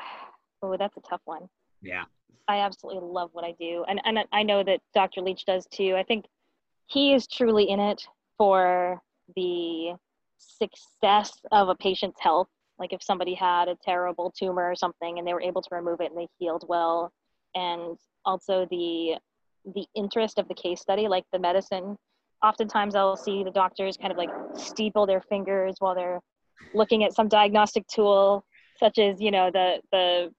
oh, 0.61 0.77
that's 0.77 0.97
a 0.97 1.01
tough 1.01 1.21
one. 1.25 1.47
Yeah. 1.81 2.03
I 2.47 2.57
absolutely 2.57 3.07
love 3.07 3.29
what 3.33 3.45
I 3.45 3.53
do, 3.59 3.85
and 3.87 4.01
and 4.05 4.19
I 4.31 4.43
know 4.43 4.63
that 4.63 4.81
Dr. 4.93 5.21
Leach 5.21 5.45
does 5.45 5.65
too. 5.67 5.95
I 5.95 6.03
think 6.03 6.25
he 6.87 7.13
is 7.13 7.27
truly 7.27 7.69
in 7.69 7.79
it 7.79 8.05
for 8.37 9.01
the 9.35 9.93
success 10.37 11.39
of 11.51 11.69
a 11.69 11.75
patient's 11.75 12.19
health. 12.19 12.49
Like 12.83 12.91
if 12.91 13.01
somebody 13.01 13.33
had 13.33 13.69
a 13.69 13.77
terrible 13.81 14.33
tumor 14.37 14.69
or 14.69 14.75
something, 14.75 15.17
and 15.17 15.25
they 15.25 15.33
were 15.33 15.41
able 15.41 15.61
to 15.61 15.69
remove 15.73 16.01
it 16.01 16.11
and 16.11 16.17
they 16.17 16.27
healed 16.37 16.65
well, 16.67 17.13
and 17.55 17.97
also 18.25 18.67
the 18.69 19.15
the 19.73 19.85
interest 19.95 20.37
of 20.37 20.49
the 20.49 20.53
case 20.53 20.81
study, 20.81 21.07
like 21.07 21.23
the 21.31 21.39
medicine. 21.39 21.95
Oftentimes, 22.43 22.93
I'll 22.93 23.15
see 23.15 23.41
the 23.45 23.51
doctors 23.51 23.95
kind 23.95 24.11
of 24.11 24.17
like 24.17 24.31
steeple 24.57 25.05
their 25.05 25.21
fingers 25.21 25.75
while 25.79 25.95
they're 25.95 26.19
looking 26.73 27.05
at 27.05 27.13
some 27.13 27.29
diagnostic 27.29 27.87
tool, 27.87 28.43
such 28.77 28.99
as 28.99 29.21
you 29.21 29.31
know 29.31 29.49
the 29.49 29.79
the 29.93 30.33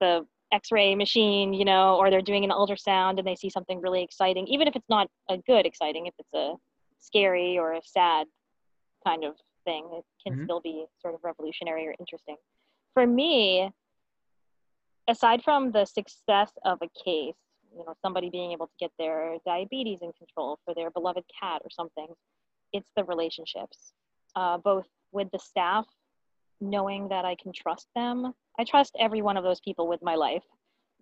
the 0.00 0.26
x-ray 0.52 0.94
machine 0.94 1.52
you 1.52 1.64
know 1.64 1.96
or 1.96 2.08
they're 2.08 2.22
doing 2.22 2.44
an 2.44 2.50
ultrasound 2.50 3.18
and 3.18 3.26
they 3.26 3.34
see 3.34 3.50
something 3.50 3.80
really 3.80 4.02
exciting 4.02 4.46
even 4.46 4.68
if 4.68 4.76
it's 4.76 4.88
not 4.88 5.08
a 5.28 5.36
good 5.38 5.66
exciting 5.66 6.06
if 6.06 6.14
it's 6.20 6.32
a 6.34 6.54
scary 7.00 7.58
or 7.58 7.72
a 7.72 7.80
sad 7.82 8.28
kind 9.04 9.24
of 9.24 9.34
thing 9.66 9.86
it 9.92 10.04
can 10.22 10.38
Mhm. 10.38 10.44
still 10.44 10.60
be 10.60 10.86
sort 11.02 11.14
of 11.14 11.20
revolutionary 11.22 11.86
or 11.86 11.94
interesting 12.00 12.36
for 12.94 13.06
me 13.06 13.70
aside 15.08 15.42
from 15.42 15.70
the 15.72 15.84
success 15.84 16.50
of 16.64 16.78
a 16.82 16.88
case 17.04 17.34
you 17.76 17.84
know 17.84 17.94
somebody 18.00 18.30
being 18.30 18.52
able 18.52 18.66
to 18.66 18.72
get 18.80 18.90
their 18.98 19.36
diabetes 19.44 20.00
in 20.00 20.10
control 20.14 20.58
for 20.64 20.74
their 20.74 20.90
beloved 20.90 21.24
cat 21.38 21.60
or 21.62 21.70
something 21.70 22.08
it's 22.72 22.90
the 22.96 23.04
relationships 23.04 23.92
uh, 24.36 24.56
both 24.56 24.86
with 25.12 25.30
the 25.32 25.38
staff 25.38 25.86
knowing 26.60 27.08
that 27.08 27.24
i 27.26 27.34
can 27.42 27.52
trust 27.52 27.88
them 27.94 28.32
I 28.58 28.64
trust 28.64 28.96
every 28.98 29.22
one 29.22 29.36
of 29.36 29.44
those 29.44 29.60
people 29.60 29.88
with 29.88 30.02
my 30.02 30.14
life. 30.14 30.44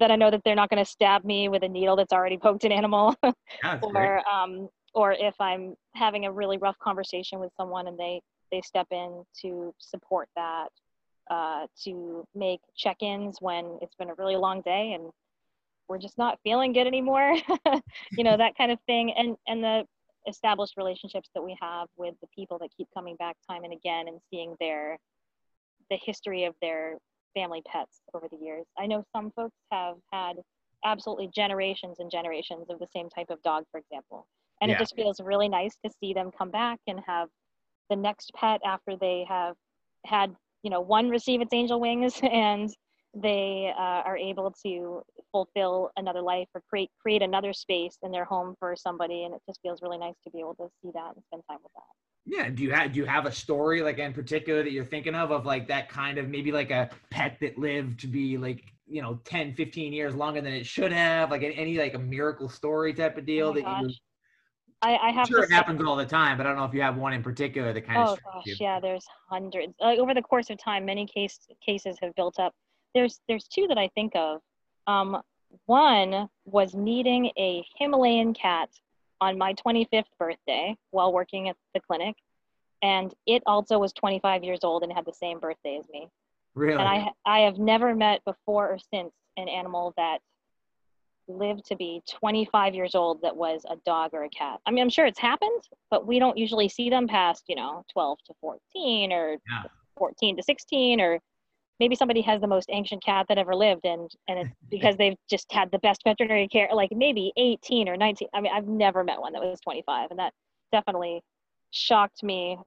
That 0.01 0.11
I 0.11 0.17
know 0.17 0.31
that 0.31 0.43
they're 0.45 0.57
not 0.57 0.71
going 0.71 0.85
to 0.85 0.91
stab 0.91 1.25
me 1.25 1.49
with 1.49 1.63
a 1.63 1.69
needle 1.69 1.95
that's 1.95 2.13
already 2.13 2.37
poked 2.37 2.65
an 2.65 2.73
animal, 2.73 3.15
Yeah, 3.23 3.79
or 3.83 4.29
um, 4.29 4.69
or 4.93 5.13
if 5.13 5.35
I'm 5.41 5.75
having 5.95 6.27
a 6.27 6.33
really 6.33 6.59
rough 6.59 6.79
conversation 6.81 7.39
with 7.39 7.53
someone 7.57 7.87
and 7.87 7.99
they 7.99 8.21
they 8.51 8.61
step 8.61 8.87
in 8.91 9.25
to 9.43 9.75
support 9.79 10.29
that, 10.37 10.69
uh, 11.31 11.67
to 11.85 12.27
make 12.35 12.61
check-ins 12.77 13.39
when 13.41 13.79
it's 13.81 13.95
been 13.95 14.11
a 14.11 14.15
really 14.15 14.37
long 14.37 14.61
day 14.63 14.93
and 14.93 15.11
we're 15.89 15.99
just 15.99 16.19
not 16.19 16.39
feeling 16.43 16.73
good 16.73 16.87
anymore, 16.87 17.37
you 18.13 18.25
know 18.25 18.37
that 18.37 18.57
kind 18.57 18.73
of 18.73 18.79
thing, 18.87 19.13
and 19.13 19.37
and 19.47 19.63
the 19.63 19.85
established 20.27 20.75
relationships 20.77 21.29
that 21.35 21.43
we 21.43 21.57
have 21.61 21.89
with 21.97 22.15
the 22.23 22.27
people 22.35 22.59
that 22.59 22.71
keep 22.77 22.89
coming 22.95 23.17
back 23.17 23.37
time 23.49 23.65
and 23.65 23.73
again 23.75 24.09
and 24.09 24.19
seeing 24.31 24.55
their 24.59 24.99
the 25.91 25.99
history 26.03 26.45
of 26.45 26.55
their 26.63 26.97
family 27.35 27.63
pets 27.67 28.01
over 28.15 28.27
the 28.31 28.39
years. 28.39 28.65
I 28.79 28.87
know 28.87 29.05
some 29.15 29.31
folks 29.37 29.57
have 29.71 29.97
had 30.13 30.37
absolutely 30.85 31.31
generations 31.35 31.97
and 31.99 32.11
generations 32.11 32.67
of 32.71 32.79
the 32.79 32.87
same 32.95 33.09
type 33.11 33.31
of 33.31 33.43
dog, 33.43 33.65
for 33.71 33.79
example. 33.79 34.27
And 34.61 34.71
Yeah. 34.71 34.77
it 34.77 34.79
just 34.79 34.95
feels 34.95 35.21
really 35.21 35.49
nice 35.49 35.77
to 35.85 35.91
see 36.01 36.15
them 36.15 36.31
come 36.37 36.51
back 36.51 36.79
and 36.87 37.01
have 37.07 37.29
the 37.91 37.97
next 37.97 38.33
pet 38.35 38.61
after 38.65 38.97
they 38.97 39.25
have 39.29 39.55
had, 40.07 40.35
you 40.63 40.71
know, 40.71 40.81
one 40.81 41.09
receive 41.09 41.41
its 41.41 41.53
angel 41.53 41.81
wings 41.81 42.19
and 42.23 42.71
they 43.15 43.73
uh, 43.77 44.03
are 44.05 44.17
able 44.17 44.53
to 44.65 45.03
fulfill 45.31 45.91
another 45.97 46.21
life 46.21 46.49
or 46.55 46.63
create 46.69 46.91
create 47.01 47.23
another 47.23 47.53
space 47.53 47.97
in 48.03 48.11
their 48.11 48.25
home 48.25 48.55
for 48.59 48.75
somebody 48.75 49.25
and 49.25 49.35
it 49.35 49.41
just 49.49 49.61
feels 49.63 49.83
really 49.83 49.99
nice 49.99 50.15
to 50.25 50.31
be 50.31 50.41
able 50.41 50.55
to 50.55 50.69
see 50.83 50.91
that 50.93 51.13
and 51.15 51.23
spend 51.29 51.43
time 51.49 51.59
with 51.63 51.73
that 51.75 51.83
Yeah. 52.27 52.49
Do 52.49 52.63
you 52.63 52.73
have 52.73 52.93
do 52.93 52.99
you 52.99 53.05
have 53.05 53.27
a 53.27 53.33
story 53.33 53.83
like 53.83 53.99
in 53.99 54.13
particular 54.13 54.63
that 54.63 54.73
you're 54.73 54.85
thinking 54.85 55.15
of 55.15 55.31
of 55.31 55.47
like 55.47 55.69
that 55.69 55.89
kind 55.89 56.19
of 56.19 56.29
maybe 56.29 56.53
like 56.53 56.71
a 56.71 56.91
pet 57.11 57.39
that 57.41 57.59
lived 57.59 58.01
to 58.01 58.07
be 58.07 58.39
like 58.39 58.65
you 58.87 59.03
know 59.03 59.21
10 59.25 59.55
15 59.55 59.93
years 59.93 60.15
longer 60.15 60.41
than 60.41 60.53
it 60.53 60.67
should 60.67 60.93
have 60.93 61.31
like 61.31 61.43
any, 61.43 61.79
like 61.79 61.95
a 61.95 61.99
miracle 61.99 62.49
story 62.49 62.95
type 62.95 63.17
of 63.17 63.27
deal 63.27 63.51
Oh 63.51 63.55
that 63.55 63.67
you 63.67 63.87
gosh. 63.87 64.01
I, 64.85 64.97
I 65.09 65.11
have 65.11 65.29
sure 65.29 65.43
it 65.43 65.51
happens 65.51 65.83
all 65.83 65.97
the 65.97 66.05
time 66.05 66.37
but 66.37 66.47
i 66.47 66.49
don't 66.51 66.59
know 66.59 66.65
if 66.65 66.75
you 66.75 66.83
have 66.83 66.97
one 66.97 67.13
in 67.13 67.23
particular 67.23 67.73
that 67.73 67.87
kind 67.87 68.01
of 68.01 68.09
Oh 68.09 68.19
gosh, 68.33 68.47
you. 68.47 68.57
yeah. 68.61 68.81
There's 68.81 69.07
hundreds. 69.29 69.75
Like 69.81 69.99
over 69.99 70.15
the 70.15 70.23
course 70.23 70.51
of 70.51 70.59
time, 70.59 70.85
many 70.85 71.07
case 71.07 71.39
cases 71.65 71.97
have 72.03 72.15
built 72.15 72.39
up. 72.39 72.53
There's 72.95 73.21
there's 73.29 73.47
two 73.49 73.67
that 73.69 73.79
I 73.79 73.89
think 73.95 74.13
of. 74.15 74.41
Um, 74.87 75.23
one 75.67 76.29
was 76.45 76.75
meeting 76.75 77.31
a 77.39 77.65
Himalayan 77.79 78.35
cat 78.35 78.69
on 79.21 79.39
my 79.39 79.55
25th 79.55 80.05
birthday 80.19 80.77
while 80.91 81.13
working 81.13 81.49
at 81.49 81.57
the 81.75 81.81
clinic, 81.81 82.17
and 82.83 83.15
it 83.27 83.43
also 83.47 83.79
was 83.79 83.93
25 83.93 84.43
years 84.45 84.61
old 84.65 84.83
and 84.83 84.93
had 84.93 85.07
the 85.07 85.13
same 85.13 85.39
birthday 85.39 85.79
as 85.79 85.89
me. 85.89 86.09
really 86.55 86.81
And 86.81 86.89
I 86.89 87.11
I 87.25 87.41
have 87.41 87.59
never 87.59 87.95
met 87.95 88.25
before 88.25 88.69
or 88.69 88.79
since 88.93 89.13
an 89.37 89.49
animal 89.49 89.95
that 89.97 90.19
lived 91.29 91.65
to 91.67 91.77
be 91.77 92.03
25 92.11 92.75
years 92.75 92.95
old 92.95 93.23
that 93.23 93.37
was 93.37 93.65
a 93.69 93.77
dog 93.87 94.11
or 94.13 94.25
a 94.25 94.29
cat. 94.29 94.61
I 94.67 94.71
mean, 94.71 94.83
I'm 94.83 94.91
sure 94.91 95.07
it's 95.07 95.19
happened, 95.19 95.63
but 95.91 96.07
we 96.07 96.19
don't 96.19 96.37
usually 96.37 96.69
see 96.69 96.91
them 96.91 97.09
past, 97.09 97.45
you 97.49 97.57
know, 97.57 97.83
12 97.93 98.19
to 98.27 98.35
14 98.41 99.13
or 99.13 99.39
Yeah. 99.51 99.63
14 99.97 100.37
to 100.37 100.43
16 100.43 101.01
or 101.01 101.21
maybe 101.81 101.95
somebody 101.97 102.21
has 102.21 102.41
the 102.41 102.47
most 102.47 102.69
ancient 102.71 103.03
cat 103.03 103.27
that 103.29 103.39
ever 103.39 103.55
lived 103.55 103.85
and 103.85 104.11
and 104.29 104.39
it's 104.41 104.51
because 104.71 104.97
they've 104.97 105.17
just 105.29 105.51
had 105.53 105.71
the 105.71 105.79
best 105.79 106.03
veterinary 106.05 106.49
care 106.49 106.69
like 106.73 106.91
maybe 106.93 107.33
18 107.37 107.89
or 107.89 107.97
19. 107.97 108.29
I 108.35 108.41
mean, 108.41 108.53
I've 108.55 108.67
never 108.69 109.05
met 109.05 109.21
one 109.21 109.33
that 109.33 109.43
was 109.43 109.61
25 109.61 110.11
and 110.11 110.19
that 110.19 110.33
definitely 110.73 111.23
shocked 111.71 112.23
me 112.23 112.59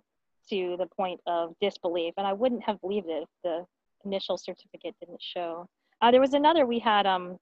to 0.49 0.75
the 0.77 0.87
point 0.87 1.19
of 1.27 1.53
disbelief 1.61 2.13
and 2.17 2.25
I 2.25 2.33
wouldn't 2.33 2.63
have 2.63 2.79
believed 2.81 3.07
it 3.09 3.23
if 3.23 3.29
the 3.43 3.65
initial 4.05 4.37
certificate 4.37 4.95
didn't 4.99 5.21
show. 5.21 5.67
Uh, 6.01 6.11
there 6.11 6.21
was 6.21 6.33
another 6.33 6.65
we 6.65 6.79
had 6.79 7.05
um 7.05 7.37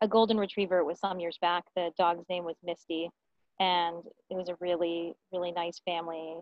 a 0.00 0.08
golden 0.08 0.38
retriever. 0.38 0.78
It 0.78 0.84
was 0.84 1.00
some 1.00 1.20
years 1.20 1.38
back. 1.40 1.64
The 1.74 1.90
dog's 1.98 2.24
name 2.28 2.44
was 2.44 2.56
Misty, 2.64 3.10
and 3.60 4.02
it 4.30 4.36
was 4.36 4.48
a 4.48 4.56
really 4.60 5.14
really 5.32 5.52
nice 5.52 5.80
family. 5.84 6.36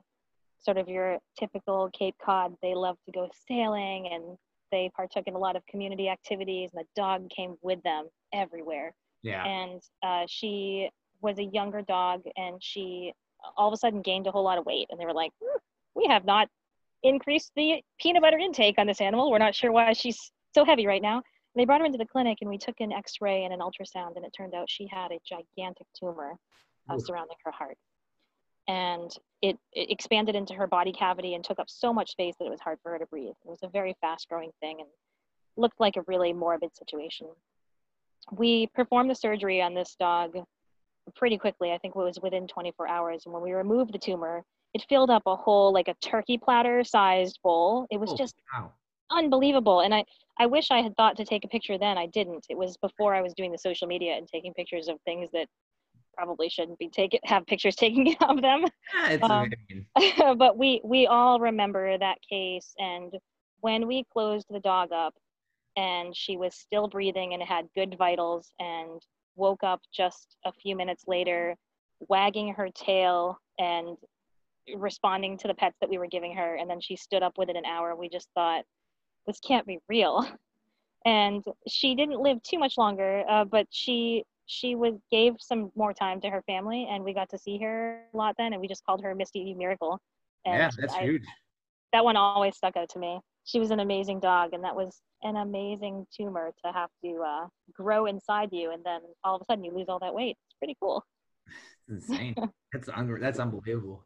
Sort 0.59 0.79
of 0.79 0.89
your 0.89 1.19
typical 1.39 1.91
Cape 1.93 2.17
Cod. 2.25 2.55
They 2.63 2.75
love 2.75 2.97
to 3.07 3.13
go 3.13 3.29
sailing 3.47 4.09
and 4.13 4.39
they 4.73 4.91
partook 4.97 5.25
in 5.27 5.35
a 5.35 5.39
lot 5.39 5.55
of 5.55 5.65
community 5.67 6.09
activities. 6.09 6.71
And 6.73 6.83
the 6.83 7.01
dog 7.01 7.29
came 7.31 7.57
with 7.63 7.83
them 7.83 8.09
everywhere 8.33 8.95
yeah 9.27 9.45
and 9.45 9.83
uh, 10.03 10.25
she 10.29 10.89
was 11.21 11.39
a 11.39 11.45
younger 11.45 11.83
dog 11.83 12.23
and 12.37 12.63
she 12.63 13.13
all 13.57 13.69
of 13.69 13.75
a 13.75 13.77
sudden 13.77 14.03
gained 14.03 14.27
a 14.27 14.31
whole 14.31 14.45
lot 14.45 14.59
of 14.59 14.65
weight 14.65 14.87
and 14.91 15.01
they 15.01 15.05
were 15.05 15.13
like 15.13 15.33
"Hmm, 15.43 15.59
we 15.95 16.07
have 16.07 16.25
not 16.25 16.49
increased 17.03 17.53
the 17.57 17.83
peanut 18.01 18.23
butter 18.23 18.39
intake 18.39 18.79
on 18.79 18.87
this 18.87 19.01
animal 19.01 19.31
we're 19.31 19.39
not 19.39 19.55
sure 19.55 19.73
why 19.73 19.93
she's 19.93 20.31
so 20.55 20.65
heavy 20.65 20.87
right 20.87 21.03
now 21.03 21.23
they 21.57 21.65
brought 21.65 21.81
her 21.81 21.87
into 21.87 21.99
the 21.99 22.07
clinic 22.07 22.39
and 22.41 22.51
we 22.51 22.59
took 22.59 22.77
an 22.81 22.93
x-ray 22.93 23.45
and 23.45 23.53
an 23.53 23.61
ultrasound 23.61 24.17
and 24.17 24.25
it 24.25 24.33
turned 24.37 24.55
out 24.55 24.71
she 24.71 24.87
had 24.87 25.11
a 25.11 25.19
gigantic 25.29 25.87
tumor 25.99 26.35
uh, 26.89 26.99
surrounding 26.99 27.37
her 27.45 27.51
heart 27.51 27.77
and 28.69 29.11
it, 29.43 29.59
it 29.73 29.91
expanded 29.91 30.35
into 30.35 30.55
her 30.55 30.67
body 30.67 30.93
cavity 30.93 31.35
and 31.35 31.45
took 31.45 31.59
up 31.59 31.69
so 31.69 31.93
much 31.93 32.11
space 32.11 32.35
that 32.39 32.47
it 32.47 32.51
was 32.51 32.61
hard 32.61 32.79
for 32.83 32.93
her 32.93 32.99
to 32.99 33.07
breathe 33.07 33.35
it 33.45 33.49
was 33.49 33.61
a 33.63 33.69
very 33.69 33.97
fast 34.01 34.29
growing 34.29 34.51
thing 34.61 34.77
and 34.81 34.89
looked 35.57 35.81
like 35.81 35.97
a 35.97 36.03
really 36.07 36.33
morbid 36.33 36.77
situation 36.77 37.27
we 38.33 38.67
performed 38.75 39.11
the 39.11 39.15
surgery 39.15 39.63
on 39.63 39.75
this 39.75 39.97
dog 39.99 40.37
pretty 41.15 41.39
quickly. 41.39 41.73
I 41.73 41.79
think 41.79 41.95
it 41.95 41.99
was 41.99 42.19
within 42.21 42.47
24 42.49 42.89
hours. 42.89 43.23
And 43.25 43.33
when 43.33 43.43
we 43.43 43.53
removed 43.53 43.93
the 43.93 43.99
tumor, 43.99 44.43
it 44.75 44.85
filled 44.89 45.11
up 45.11 45.23
a 45.27 45.37
whole 45.37 45.73
like 45.73 45.89
a 45.89 45.95
turkey 45.95 46.39
platter 46.39 46.83
sized 46.85 47.39
bowl. 47.43 47.87
It 47.91 47.99
was 47.99 48.11
Oh, 48.11 48.17
just 48.17 48.35
wow. 48.53 48.73
Unbelievable. 49.11 49.81
And 49.81 49.95
I, 49.95 50.05
I 50.39 50.47
wish 50.47 50.71
I 50.71 50.81
had 50.81 50.97
thought 50.97 51.17
to 51.17 51.25
take 51.25 51.45
a 51.45 51.49
picture 51.49 51.79
then. 51.79 51.99
I 51.99 52.07
didn't. 52.07 52.47
It 52.49 52.59
was 52.59 52.77
before 52.77 53.15
I 53.15 53.23
was 53.23 53.35
doing 53.35 53.53
the 53.53 53.59
social 53.59 53.87
media 53.87 54.15
and 54.17 54.29
taking 54.29 54.53
pictures 54.55 54.89
of 54.89 54.99
things 55.05 55.31
that 55.33 55.49
probably 56.17 56.49
shouldn't 56.49 56.79
be 56.79 56.89
taken 56.89 57.21
have 57.25 57.47
pictures 57.47 57.77
taken 57.77 58.15
of 58.23 58.41
them. 58.41 58.65
Yeah, 58.95 59.11
it's, 59.11 59.23
Um, 59.23 60.37
but 60.39 60.57
we 60.57 60.81
we 60.85 61.07
all 61.07 61.39
remember 61.39 61.99
that 61.99 62.19
case 62.29 62.75
and 62.79 63.13
when 63.61 63.87
we 63.87 64.05
closed 64.13 64.47
the 64.51 64.61
dog 64.61 64.93
up 64.93 65.15
and 65.77 66.17
she 66.17 66.37
was 66.37 66.55
still 66.55 66.89
breathing 66.89 67.35
and 67.35 67.43
had 67.43 67.67
good 67.75 67.97
vitals 67.99 68.53
and 68.59 69.01
woke 69.35 69.63
up 69.63 69.81
just 69.95 70.37
a 70.45 70.53
few 70.53 70.75
minutes 70.77 71.05
later 71.07 71.55
wagging 72.09 72.53
her 72.55 72.69
tail 72.75 73.39
and 73.59 73.97
responding 74.77 75.39
to 75.39 75.49
the 75.49 75.55
pets 75.55 75.77
that 75.81 75.89
we 75.89 75.99
were 75.99 76.07
giving 76.07 76.35
her 76.35 76.57
and 76.57 76.69
then 76.69 76.81
she 76.81 76.97
stood 76.97 77.23
up 77.23 77.39
within 77.39 77.57
an 77.57 77.65
hour 77.65 77.95
we 77.95 78.09
just 78.09 78.29
thought 78.35 78.65
this 79.27 79.39
can't 79.41 79.67
be 79.67 79.79
real 79.89 80.27
and 81.07 81.45
she 81.69 81.95
didn't 81.95 82.21
live 82.21 82.43
too 82.43 82.59
much 82.59 82.77
longer, 82.77 83.25
uh, 83.31 83.45
but 83.45 83.67
she 83.71 84.25
she 84.47 84.75
was 84.75 84.95
gave 85.11 85.35
some 85.39 85.71
more 85.75 85.95
time 85.95 86.21
to 86.21 86.29
her 86.29 86.43
family, 86.43 86.87
and 86.91 87.03
we 87.03 87.15
got 87.15 87.29
to 87.31 87.39
see 87.39 87.59
her 87.59 88.03
a 88.13 88.17
lot 88.17 88.35
then, 88.37 88.53
and 88.53 88.61
we 88.61 88.69
just 88.69 88.85
called 88.85 89.03
her 89.03 89.15
Misty 89.15 89.55
Miracle. 89.55 90.01
And 90.45 90.57
yeah, 90.57 90.71
that's 90.79 90.95
I, 90.95 91.03
huge. 91.03 91.25
That 91.93 92.05
one 92.05 92.17
always 92.17 92.57
stuck 92.57 92.77
out 92.77 92.89
to 92.91 92.99
me. 92.99 93.21
She 93.45 93.61
was 93.61 93.71
an 93.71 93.81
amazing 93.81 94.19
dog, 94.21 94.53
and 94.53 94.63
that 94.65 94.75
was 94.75 95.01
an 95.23 95.37
amazing 95.37 96.07
tumor 96.15 96.53
to 96.65 96.73
have 96.73 96.91
to 97.05 97.23
uh, 97.25 97.47
grow 97.73 98.07
inside 98.07 98.49
you, 98.53 98.73
and 98.73 98.85
then 98.85 99.01
all 99.23 99.37
of 99.37 99.43
a 99.43 99.45
sudden 99.45 99.65
you 99.65 99.73
lose 99.73 99.87
all 99.89 100.01
that 100.01 100.15
weight. 100.15 100.37
It's 100.49 100.57
pretty 100.59 100.77
cool. 100.81 101.05
It's 101.89 102.09
insane. 102.09 102.35
that's 102.73 102.89
un- 102.89 103.21
that's 103.21 103.39
unbelievable. 103.39 104.05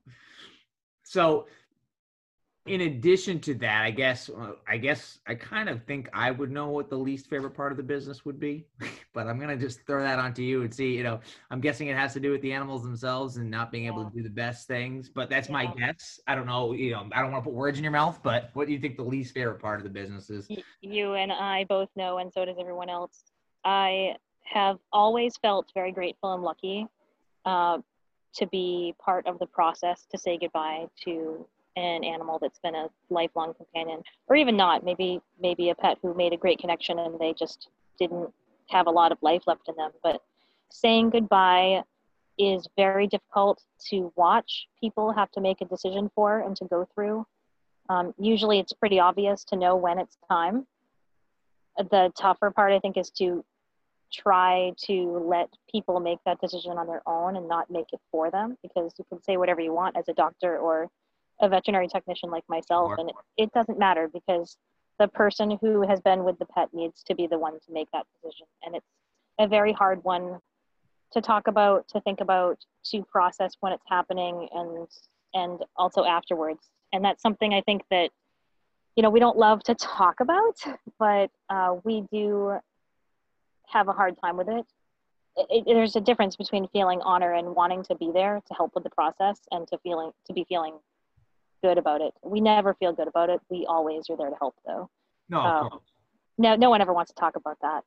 So 1.05 1.47
in 2.67 2.83
addition 2.83 3.41
to 3.41 3.55
that, 3.55 3.83
I 3.83 3.91
guess 3.91 4.29
uh, 4.29 4.53
I 4.69 4.77
guess 4.77 5.19
I 5.27 5.35
kind 5.35 5.69
of 5.69 5.83
think 5.85 6.11
I 6.13 6.31
would 6.31 6.51
know 6.51 6.69
what 6.69 6.91
the 6.91 6.97
least 6.97 7.29
favorite 7.29 7.53
part 7.53 7.73
of 7.73 7.79
the 7.79 7.83
business 7.83 8.25
would 8.27 8.39
be, 8.39 8.67
but 9.15 9.27
I'm 9.27 9.41
gonna 9.41 9.57
just 9.57 9.87
throw 9.87 10.03
that 10.03 10.19
onto 10.19 10.43
you 10.43 10.63
and 10.63 10.73
see. 10.73 10.95
You 10.95 11.03
know, 11.03 11.21
I'm 11.51 11.61
guessing 11.61 11.89
it 11.89 11.97
has 11.97 12.13
to 12.15 12.21
do 12.21 12.31
with 12.31 12.43
the 12.43 12.53
animals 12.53 12.83
themselves 12.83 13.39
and 13.39 13.51
not 13.51 13.73
being 13.73 13.87
able 13.87 14.05
to 14.05 14.11
do 14.15 14.23
the 14.23 14.31
best 14.31 14.69
things. 14.69 15.09
But 15.09 15.31
that's 15.31 15.49
yeah. 15.49 15.55
my 15.55 15.67
guess. 15.75 16.21
I 16.27 16.35
don't 16.35 16.47
know. 16.47 16.73
You 16.73 16.93
know, 16.93 17.09
I 17.13 17.23
don't 17.23 17.33
want 17.33 17.45
to 17.45 17.51
put 17.51 17.57
words 17.57 17.79
in 17.79 17.85
your 17.85 17.93
mouth, 17.93 18.21
but 18.23 18.51
what 18.53 18.67
do 18.67 18.73
you 18.73 18.79
think 18.79 18.97
the 18.97 19.05
least 19.05 19.33
favorite 19.33 19.59
part 19.59 19.81
of 19.81 19.85
the 19.85 19.91
business 19.91 20.29
is? 20.29 20.47
You 20.83 21.15
and 21.15 21.33
I 21.33 21.65
both 21.65 21.89
know, 21.97 22.19
and 22.19 22.31
so 22.33 22.45
does 22.45 22.57
everyone 22.61 22.91
else. 22.91 23.25
I 23.65 24.17
have 24.45 24.79
always 24.93 25.37
felt 25.39 25.71
very 25.75 25.93
grateful 25.93 26.35
and 26.35 26.43
lucky 26.43 26.87
uh, 27.47 27.79
to 28.35 28.47
be 28.49 28.95
part 29.03 29.27
of 29.27 29.39
the 29.39 29.47
process 29.47 30.07
to 30.11 30.19
say 30.19 30.39
goodbye 30.39 30.87
to 31.05 31.47
an 31.77 32.05
animal 32.05 32.39
that's 32.41 32.59
been 32.59 32.75
a 32.75 32.89
lifelong 33.11 33.55
companion 33.55 34.03
or 34.27 34.37
even 34.37 34.57
not 34.57 34.85
maybe 34.85 35.21
maybe 35.41 35.71
a 35.71 35.75
pet 35.75 35.99
who 36.03 36.13
made 36.15 36.33
a 36.33 36.37
great 36.37 36.59
connection 36.59 36.99
and 36.99 37.19
they 37.19 37.33
just 37.33 37.69
didn't 37.99 38.33
have 38.69 38.87
a 38.87 38.91
lot 38.91 39.13
of 39.13 39.19
life 39.23 39.43
left 39.47 39.69
in 39.69 39.77
them. 39.77 39.91
But 40.03 40.23
saying 40.71 41.11
goodbye 41.11 41.83
is 42.39 42.67
very 42.77 43.07
difficult 43.07 43.63
to 43.91 44.13
watch 44.17 44.67
people 44.81 45.13
have 45.13 45.31
to 45.33 45.41
make 45.41 45.61
a 45.61 45.65
decision 45.67 46.11
for 46.15 46.41
and 46.41 46.57
to 46.57 46.65
go 46.67 46.89
through. 46.95 47.27
Um, 47.89 48.15
usually 48.19 48.59
it's 48.59 48.73
pretty 48.73 48.99
obvious 48.99 49.45
to 49.45 49.57
know 49.57 49.77
when 49.77 49.99
it's 49.99 50.17
time. 50.29 50.67
The 51.77 52.13
tougher 52.19 52.51
part 52.51 52.73
i 52.73 52.79
think 52.79 52.97
is 52.97 53.11
to 53.11 53.45
try 54.13 54.73
to 54.77 55.25
let 55.25 55.49
people 55.71 56.01
make 56.01 56.19
that 56.27 56.41
decision 56.41 56.73
on 56.73 56.87
their 56.87 57.01
own 57.07 57.37
and 57.37 57.49
not 57.49 57.71
make 57.71 57.87
it 57.93 58.01
for 58.11 58.31
them 58.31 58.59
because 58.61 58.93
you 58.99 59.05
can 59.09 59.23
say 59.23 59.37
whatever 59.37 59.61
you 59.61 59.73
want 59.73 59.97
as 59.97 60.09
a 60.09 60.13
doctor 60.13 60.59
or 60.59 60.91
a 61.41 61.49
veterinary 61.49 61.89
technician 61.89 62.31
like 62.31 62.45
myself, 62.49 62.93
and 62.99 63.11
it, 63.11 63.17
it 63.37 63.53
doesn't 63.53 63.79
matter 63.79 64.09
because 64.13 64.57
the 64.99 65.09
person 65.09 65.59
who 65.61 65.87
has 65.87 66.01
been 66.01 66.25
with 66.25 66.39
the 66.39 66.47
pet 66.47 66.69
needs 66.73 67.03
to 67.05 67.15
be 67.15 67.27
the 67.27 67.39
one 67.39 67.55
to 67.55 67.73
make 67.73 67.89
that 67.93 68.07
decision. 68.23 68.47
And 68.63 68.77
it's 68.77 68.87
a 69.39 69.49
very 69.49 69.73
hard 69.73 70.05
one 70.05 70.39
to 71.13 71.21
talk 71.21 71.49
about, 71.49 71.89
to 71.89 72.01
think 72.03 72.21
about, 72.21 72.59
to 72.85 73.03
process 73.11 73.55
when 73.61 73.73
it's 73.73 73.85
happening, 73.89 74.49
and 74.53 74.87
and 75.35 75.61
also 75.77 76.05
afterwards. 76.05 76.69
And 76.93 77.05
that's 77.05 77.23
something 77.23 77.55
I 77.55 77.63
think 77.63 77.83
that 77.91 78.11
you 78.97 79.03
know 79.03 79.11
we 79.11 79.21
don't 79.21 79.39
love 79.39 79.63
to 79.65 79.75
talk 79.75 80.21
about, 80.21 80.57
but 80.99 81.31
uh, 81.49 81.77
we 81.85 82.05
do 82.13 82.59
have 83.67 83.89
a 83.89 83.93
hard 83.93 84.17
time 84.21 84.37
with 84.37 84.49
it. 84.49 84.67
It, 85.37 85.65
it, 85.67 85.75
there's 85.75 85.97
a 85.97 86.01
difference 86.01 86.37
between 86.37 86.69
feeling 86.69 87.01
honor 87.03 87.33
and 87.33 87.55
wanting 87.55 87.85
to 87.85 87.95
be 87.95 88.11
there 88.13 88.41
to 88.47 88.55
help 88.55 88.75
with 88.75 88.85
the 88.85 88.91
process 88.91 89.39
and 89.51 89.67
to 89.69 89.79
feeling 89.79 90.11
to 90.27 90.33
be 90.33 90.45
feeling 90.49 90.75
good 91.63 91.79
about 91.79 92.01
it. 92.01 92.13
We 92.23 92.41
never 92.41 92.75
feel 92.75 92.93
good 92.93 93.09
about 93.09 93.31
it. 93.31 93.41
We 93.49 93.67
always 93.69 94.05
are 94.11 94.17
there 94.17 94.31
to 94.31 94.37
help, 94.37 94.55
though. 94.67 94.91
No, 95.29 95.41
um, 95.41 95.81
no, 96.39 96.57
no 96.57 96.71
one 96.71 96.81
ever 96.81 96.93
wants 96.93 97.13
to 97.13 97.21
talk 97.21 97.37
about 97.37 97.59
that. 97.63 97.83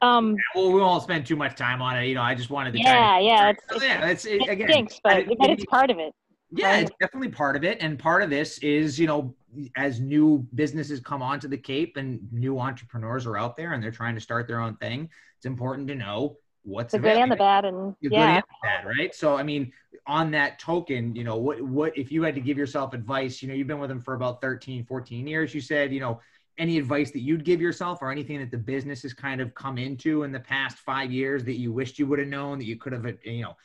Um, 0.00 0.36
yeah, 0.36 0.60
well, 0.60 0.72
we 0.72 0.80
won't 0.80 1.02
spend 1.02 1.26
too 1.26 1.36
much 1.36 1.56
time 1.56 1.82
on 1.82 1.98
it. 1.98 2.06
You 2.06 2.14
know, 2.14 2.22
I 2.22 2.34
just 2.34 2.50
wanted 2.50 2.72
to. 2.72 2.78
Yeah, 2.78 3.18
to, 3.18 3.24
yeah, 3.24 3.50
it's, 3.50 3.62
it's, 3.70 3.84
yeah, 3.84 4.06
it's 4.08 4.24
it, 4.24 4.48
again, 4.48 4.68
stinks, 4.68 5.00
but, 5.02 5.26
but 5.38 5.50
it's 5.50 5.64
part 5.64 5.90
of 5.90 5.98
it. 5.98 6.12
Yeah, 6.50 6.68
right? 6.68 6.82
it's 6.82 6.92
definitely 7.00 7.28
part 7.28 7.56
of 7.56 7.64
it, 7.64 7.78
and 7.80 7.98
part 7.98 8.22
of 8.22 8.30
this 8.30 8.58
is 8.58 8.98
you 8.98 9.06
know, 9.06 9.34
as 9.76 10.00
new 10.00 10.46
businesses 10.54 11.00
come 11.00 11.22
onto 11.22 11.48
the 11.48 11.58
Cape 11.58 11.96
and 11.96 12.20
new 12.32 12.58
entrepreneurs 12.58 13.26
are 13.26 13.36
out 13.36 13.56
there 13.56 13.72
and 13.72 13.82
they're 13.82 13.90
trying 13.90 14.14
to 14.14 14.20
start 14.20 14.46
their 14.46 14.60
own 14.60 14.76
thing. 14.76 15.08
It's 15.36 15.46
important 15.46 15.88
to 15.88 15.94
know 15.94 16.36
what's 16.68 16.92
the 16.92 16.98
good 16.98 17.16
and 17.16 17.32
the 17.32 17.36
bad 17.36 17.64
and 17.64 17.94
the 18.00 18.08
yeah. 18.10 18.36
and 18.36 18.42
the 18.42 18.56
bad, 18.62 18.86
right? 18.86 19.14
So 19.14 19.36
I 19.36 19.42
mean, 19.42 19.72
on 20.06 20.30
that 20.32 20.58
token, 20.58 21.14
you 21.16 21.24
know, 21.24 21.36
what 21.36 21.60
what 21.62 21.96
if 21.96 22.12
you 22.12 22.22
had 22.22 22.34
to 22.34 22.40
give 22.40 22.58
yourself 22.58 22.94
advice, 22.94 23.42
you 23.42 23.48
know, 23.48 23.54
you've 23.54 23.66
been 23.66 23.78
with 23.78 23.90
them 23.90 24.00
for 24.00 24.14
about 24.14 24.40
13, 24.40 24.84
14 24.84 25.26
years, 25.26 25.54
you 25.54 25.60
said, 25.60 25.92
you 25.92 26.00
know, 26.00 26.20
any 26.58 26.78
advice 26.78 27.10
that 27.12 27.20
you'd 27.20 27.44
give 27.44 27.60
yourself 27.60 28.02
or 28.02 28.10
anything 28.10 28.38
that 28.38 28.50
the 28.50 28.58
business 28.58 29.02
has 29.02 29.14
kind 29.14 29.40
of 29.40 29.54
come 29.54 29.78
into 29.78 30.24
in 30.24 30.32
the 30.32 30.40
past 30.40 30.78
5 30.78 31.10
years 31.10 31.44
that 31.44 31.58
you 31.58 31.72
wished 31.72 31.98
you 31.98 32.06
would 32.06 32.18
have 32.18 32.28
known 32.28 32.58
that 32.58 32.66
you 32.66 32.76
could 32.76 32.92
have 32.92 33.06
you 33.24 33.42
know, 33.42 33.56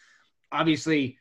obviously 0.51 1.17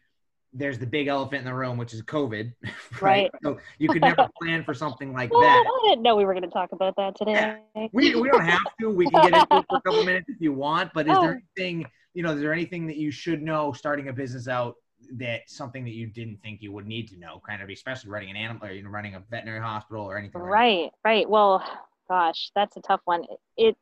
there's 0.53 0.79
the 0.79 0.87
big 0.87 1.07
elephant 1.07 1.41
in 1.41 1.45
the 1.45 1.55
room, 1.55 1.79
which 1.79 1.95
is 1.95 2.03
COVID. 2.03 2.53
Right. 3.01 3.23
right. 3.23 3.31
So 3.43 3.59
you 3.79 3.89
could 3.89 4.03
never 4.03 4.29
plan 4.41 4.63
for 4.65 4.75
something 4.75 5.13
like 5.13 5.33
well, 5.33 5.41
that. 5.41 5.65
I 5.67 5.89
didn't 5.89 6.03
know 6.03 6.15
we 6.15 6.25
were 6.25 6.35
going 6.35 6.45
to 6.45 6.51
talk 6.51 6.73
about 6.73 6.95
that 6.97 7.17
today. 7.17 7.57
We, 7.93 8.15
we 8.15 8.29
don't 8.29 8.45
have 8.45 8.61
to. 8.81 8.91
We 8.91 9.09
can 9.09 9.31
get 9.31 9.43
into 9.43 9.57
it 9.59 9.65
for 9.69 9.79
a 9.79 9.81
couple 9.81 10.05
minutes 10.05 10.29
if 10.29 10.37
you 10.41 10.53
want. 10.53 10.93
But 10.95 11.09
is 11.09 11.17
oh. 11.17 11.23
there 11.23 11.43
anything, 11.57 11.87
you 12.15 12.23
know, 12.23 12.33
is 12.33 12.41
there 12.41 12.53
anything 12.53 12.87
that 12.87 12.97
you 12.97 13.11
should 13.11 13.43
know 13.43 13.73
starting 13.73 14.09
a 14.09 14.13
business 14.13 14.47
out 14.47 14.77
that 15.17 15.49
something 15.49 15.85
that 15.85 15.95
you 15.95 16.07
didn't 16.07 16.41
think 16.43 16.63
you 16.63 16.71
would 16.73 16.87
need 16.87 17.09
to 17.09 17.19
know, 17.19 17.41
kind 17.47 17.63
of, 17.63 17.71
especially 17.71 18.11
running 18.11 18.31
an 18.31 18.37
animal 18.37 18.67
or 18.67 18.73
you 18.73 18.83
know, 18.83 18.91
running 18.91 19.15
a 19.15 19.23
veterinary 19.31 19.61
hospital 19.61 20.05
or 20.05 20.19
anything? 20.19 20.41
Right. 20.41 20.83
Like 20.83 20.93
right. 21.05 21.29
Well, 21.29 21.65
gosh, 22.09 22.51
that's 22.55 22.77
a 22.77 22.81
tough 22.83 23.01
one. 23.07 23.25
It 23.57 23.77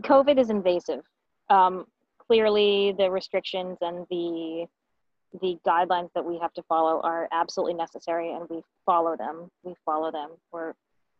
COVID 0.00 0.38
is 0.38 0.50
invasive. 0.50 1.04
Um, 1.50 1.86
clearly, 2.18 2.94
the 2.98 3.10
restrictions 3.10 3.78
and 3.80 4.06
the 4.10 4.66
the 5.40 5.58
guidelines 5.66 6.10
that 6.14 6.24
we 6.24 6.38
have 6.38 6.52
to 6.52 6.62
follow 6.64 7.00
are 7.02 7.28
absolutely 7.32 7.74
necessary 7.74 8.32
and 8.32 8.48
we 8.48 8.62
follow 8.86 9.16
them 9.16 9.50
we 9.64 9.74
follow 9.84 10.10
them 10.10 10.30
we're 10.52 10.72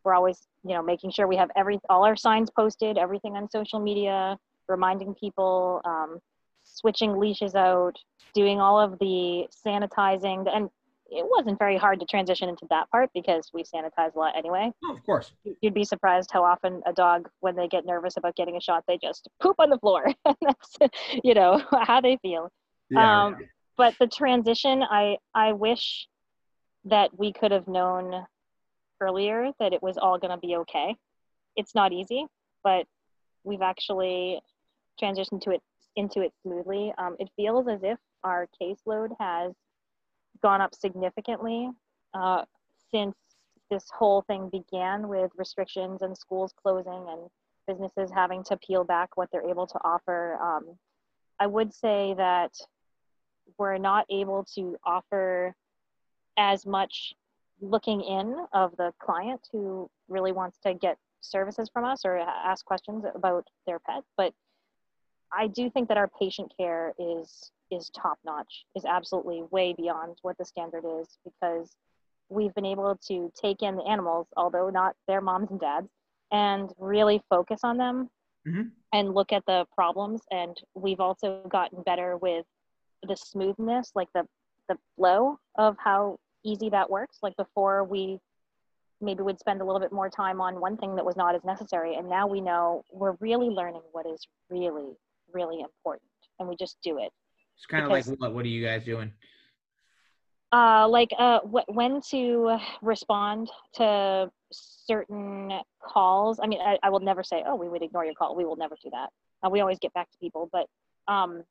we're 0.04 0.14
always 0.14 0.46
you 0.64 0.74
know 0.74 0.82
making 0.82 1.10
sure 1.10 1.26
we 1.26 1.36
have 1.36 1.50
every 1.56 1.78
all 1.88 2.04
our 2.04 2.16
signs 2.16 2.50
posted 2.50 2.98
everything 2.98 3.36
on 3.36 3.50
social 3.50 3.80
media 3.80 4.38
reminding 4.68 5.14
people 5.14 5.80
um, 5.84 6.20
switching 6.62 7.18
leashes 7.18 7.54
out 7.54 7.98
doing 8.34 8.60
all 8.60 8.80
of 8.80 8.98
the 8.98 9.46
sanitizing 9.66 10.48
and 10.54 10.70
it 11.10 11.24
wasn't 11.28 11.58
very 11.58 11.76
hard 11.76 12.00
to 12.00 12.06
transition 12.06 12.48
into 12.48 12.66
that 12.70 12.90
part 12.90 13.10
because 13.14 13.50
we 13.52 13.62
sanitize 13.62 14.14
a 14.14 14.18
lot 14.18 14.34
anyway. 14.36 14.72
Oh, 14.84 14.94
of 14.94 15.04
course. 15.04 15.32
You'd 15.60 15.74
be 15.74 15.84
surprised 15.84 16.30
how 16.32 16.42
often 16.42 16.80
a 16.86 16.94
dog, 16.94 17.28
when 17.40 17.54
they 17.54 17.68
get 17.68 17.84
nervous 17.84 18.16
about 18.16 18.34
getting 18.36 18.56
a 18.56 18.60
shot, 18.60 18.84
they 18.88 18.98
just 18.98 19.28
poop 19.40 19.54
on 19.58 19.68
the 19.68 19.78
floor. 19.78 20.06
That's, 20.24 20.76
you 21.22 21.34
know, 21.34 21.62
how 21.82 22.00
they 22.00 22.16
feel. 22.22 22.50
Yeah, 22.90 23.26
um, 23.26 23.34
right 23.34 23.44
but 23.76 23.94
the 23.98 24.06
transition 24.06 24.82
i 24.82 25.16
i 25.34 25.52
wish 25.52 26.06
that 26.84 27.10
we 27.18 27.32
could 27.32 27.50
have 27.50 27.66
known 27.66 28.26
earlier 29.00 29.50
that 29.58 29.72
it 29.72 29.82
was 29.82 29.96
all 29.98 30.18
going 30.18 30.30
to 30.30 30.46
be 30.46 30.56
okay. 30.56 30.94
It's 31.56 31.74
not 31.74 31.92
easy 31.92 32.26
but 32.64 32.86
we've 33.44 33.62
actually 33.62 34.40
transitioned 35.00 35.42
to 35.42 35.50
it 35.50 35.60
into 35.96 36.22
it 36.22 36.32
smoothly. 36.42 36.92
Um, 36.98 37.14
it 37.20 37.28
feels 37.36 37.68
as 37.68 37.80
if 37.84 37.98
our 38.24 38.48
caseload 38.60 39.10
has 39.20 39.52
gone 40.42 40.60
up 40.60 40.74
significantly 40.74 41.70
uh, 42.14 42.42
since 42.90 43.14
this 43.70 43.84
whole 43.96 44.22
thing 44.22 44.50
began 44.50 45.06
with 45.06 45.30
restrictions 45.36 46.02
and 46.02 46.18
schools 46.18 46.52
closing 46.60 47.06
and 47.08 47.30
businesses 47.68 48.10
having 48.12 48.42
to 48.44 48.56
peel 48.56 48.82
back 48.82 49.16
what 49.16 49.28
they're 49.30 49.48
able 49.48 49.66
to 49.68 49.78
offer. 49.84 50.36
Um, 50.42 50.76
i 51.40 51.46
would 51.46 51.72
say 51.72 52.14
that 52.16 52.52
we're 53.58 53.78
not 53.78 54.06
able 54.10 54.44
to 54.54 54.76
offer 54.84 55.54
as 56.36 56.66
much 56.66 57.14
looking 57.60 58.00
in 58.00 58.36
of 58.52 58.76
the 58.76 58.92
client 59.00 59.40
who 59.52 59.88
really 60.08 60.32
wants 60.32 60.58
to 60.58 60.74
get 60.74 60.98
services 61.20 61.70
from 61.72 61.84
us 61.84 62.02
or 62.04 62.18
ask 62.18 62.64
questions 62.64 63.04
about 63.14 63.46
their 63.66 63.78
pet 63.78 64.02
but 64.16 64.32
i 65.32 65.46
do 65.46 65.70
think 65.70 65.88
that 65.88 65.96
our 65.96 66.10
patient 66.20 66.52
care 66.58 66.92
is 66.98 67.50
is 67.70 67.90
top 67.90 68.18
notch 68.24 68.66
is 68.76 68.84
absolutely 68.84 69.42
way 69.50 69.72
beyond 69.72 70.18
what 70.22 70.36
the 70.36 70.44
standard 70.44 70.84
is 71.00 71.18
because 71.24 71.76
we've 72.28 72.54
been 72.54 72.66
able 72.66 72.98
to 73.06 73.32
take 73.40 73.62
in 73.62 73.76
the 73.76 73.84
animals 73.84 74.26
although 74.36 74.68
not 74.68 74.94
their 75.08 75.22
moms 75.22 75.50
and 75.50 75.60
dads 75.60 75.88
and 76.30 76.70
really 76.78 77.22
focus 77.30 77.60
on 77.62 77.78
them 77.78 78.10
mm-hmm. 78.46 78.68
and 78.92 79.14
look 79.14 79.32
at 79.32 79.44
the 79.46 79.64
problems 79.74 80.20
and 80.30 80.58
we've 80.74 81.00
also 81.00 81.40
gotten 81.48 81.82
better 81.82 82.18
with 82.18 82.44
the 83.04 83.16
smoothness, 83.16 83.92
like 83.94 84.08
the 84.14 84.26
the 84.68 84.76
flow 84.96 85.38
of 85.56 85.76
how 85.78 86.18
easy 86.44 86.70
that 86.70 86.88
works. 86.88 87.18
Like 87.22 87.36
before, 87.36 87.84
we 87.84 88.18
maybe 89.00 89.22
would 89.22 89.38
spend 89.38 89.60
a 89.60 89.64
little 89.64 89.80
bit 89.80 89.92
more 89.92 90.08
time 90.08 90.40
on 90.40 90.60
one 90.60 90.76
thing 90.76 90.96
that 90.96 91.04
was 91.04 91.16
not 91.16 91.34
as 91.34 91.44
necessary, 91.44 91.96
and 91.96 92.08
now 92.08 92.26
we 92.26 92.40
know 92.40 92.82
we're 92.92 93.16
really 93.20 93.48
learning 93.48 93.82
what 93.92 94.06
is 94.06 94.26
really 94.50 94.96
really 95.32 95.60
important, 95.60 96.10
and 96.38 96.48
we 96.48 96.56
just 96.56 96.76
do 96.82 96.98
it. 96.98 97.10
It's 97.56 97.66
kind 97.66 97.84
of 97.84 97.90
like 97.90 98.06
what? 98.06 98.34
What 98.34 98.44
are 98.44 98.48
you 98.48 98.64
guys 98.64 98.84
doing? 98.84 99.12
uh, 100.54 100.86
like 100.88 101.10
uh, 101.18 101.40
wh- 101.40 101.68
when 101.68 102.00
to 102.10 102.56
respond 102.80 103.50
to 103.74 104.30
certain 104.52 105.50
calls. 105.82 106.38
I 106.40 106.46
mean, 106.46 106.60
I, 106.60 106.78
I, 106.84 106.90
will 106.90 107.00
never 107.00 107.24
say, 107.24 107.42
"Oh, 107.44 107.56
we 107.56 107.68
would 107.68 107.82
ignore 107.82 108.04
your 108.04 108.14
call." 108.14 108.36
We 108.36 108.44
will 108.44 108.54
never 108.54 108.76
do 108.80 108.88
that. 108.90 109.08
Uh, 109.44 109.50
we 109.50 109.60
always 109.60 109.80
get 109.80 109.92
back 109.94 110.10
to 110.12 110.18
people, 110.18 110.48
but 110.52 110.66
um, 111.12 111.42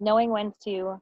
knowing 0.00 0.30
when 0.30 0.52
to 0.64 1.00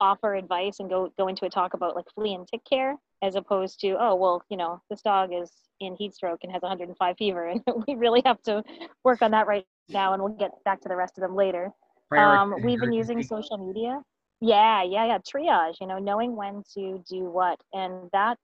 offer 0.00 0.34
advice 0.34 0.80
and 0.80 0.90
go 0.90 1.12
go 1.18 1.28
into 1.28 1.46
a 1.46 1.50
talk 1.50 1.74
about 1.74 1.96
like 1.96 2.06
flea 2.14 2.34
and 2.34 2.46
tick 2.46 2.62
care, 2.68 2.96
as 3.22 3.34
opposed 3.34 3.80
to, 3.80 3.96
"Oh, 3.98 4.14
well, 4.14 4.42
you 4.48 4.56
know, 4.56 4.80
this 4.90 5.02
dog 5.02 5.32
is 5.32 5.50
in 5.80 5.94
heat 5.96 6.14
stroke 6.14 6.40
and 6.42 6.52
has 6.52 6.62
105 6.62 7.16
fever, 7.16 7.46
and 7.46 7.62
we 7.88 7.94
really 7.94 8.22
have 8.24 8.42
to 8.42 8.62
work 9.04 9.22
on 9.22 9.30
that 9.32 9.46
right 9.46 9.66
now, 9.88 10.12
and 10.14 10.22
we'll 10.22 10.32
get 10.32 10.52
back 10.64 10.80
to 10.82 10.88
the 10.88 10.96
rest 10.96 11.18
of 11.18 11.22
them 11.22 11.34
later." 11.34 11.72
Um, 12.16 12.54
we've 12.62 12.78
been 12.78 12.92
using 12.92 13.22
social 13.22 13.58
media 13.58 14.00
yeah 14.40 14.82
yeah 14.82 15.06
yeah 15.06 15.18
triage 15.18 15.76
you 15.80 15.86
know 15.86 15.98
knowing 15.98 16.36
when 16.36 16.62
to 16.74 17.02
do 17.08 17.30
what 17.30 17.58
and 17.72 18.10
that 18.12 18.36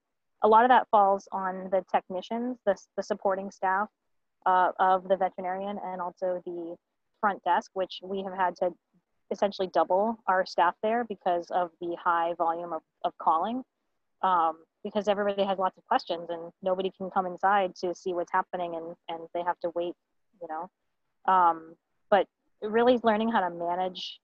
a 0.42 0.48
lot 0.48 0.64
of 0.64 0.70
that 0.70 0.88
falls 0.90 1.28
on 1.32 1.68
the 1.70 1.84
technicians 1.92 2.58
the, 2.64 2.74
the 2.96 3.02
supporting 3.02 3.50
staff 3.50 3.88
uh, 4.46 4.70
of 4.78 5.06
the 5.08 5.16
veterinarian 5.16 5.78
and 5.84 6.00
also 6.00 6.40
the 6.46 6.74
front 7.20 7.42
desk 7.44 7.70
which 7.74 8.00
we 8.02 8.22
have 8.22 8.34
had 8.34 8.56
to 8.56 8.70
essentially 9.32 9.68
double 9.72 10.18
our 10.28 10.46
staff 10.46 10.74
there 10.82 11.04
because 11.04 11.50
of 11.50 11.70
the 11.80 11.96
high 12.02 12.34
volume 12.38 12.72
of, 12.72 12.82
of 13.04 13.12
calling 13.18 13.62
um, 14.22 14.58
because 14.84 15.08
everybody 15.08 15.42
has 15.42 15.58
lots 15.58 15.76
of 15.76 15.84
questions 15.86 16.28
and 16.30 16.52
nobody 16.62 16.92
can 16.96 17.10
come 17.10 17.26
inside 17.26 17.74
to 17.74 17.94
see 17.94 18.12
what's 18.12 18.32
happening 18.32 18.76
and, 18.76 18.94
and 19.08 19.28
they 19.34 19.42
have 19.42 19.58
to 19.60 19.70
wait 19.74 19.94
you 20.42 20.48
know? 20.48 21.32
Um, 21.32 21.76
but 22.10 22.26
really 22.60 22.98
learning 23.02 23.30
how 23.30 23.40
to 23.40 23.50
manage 23.50 24.18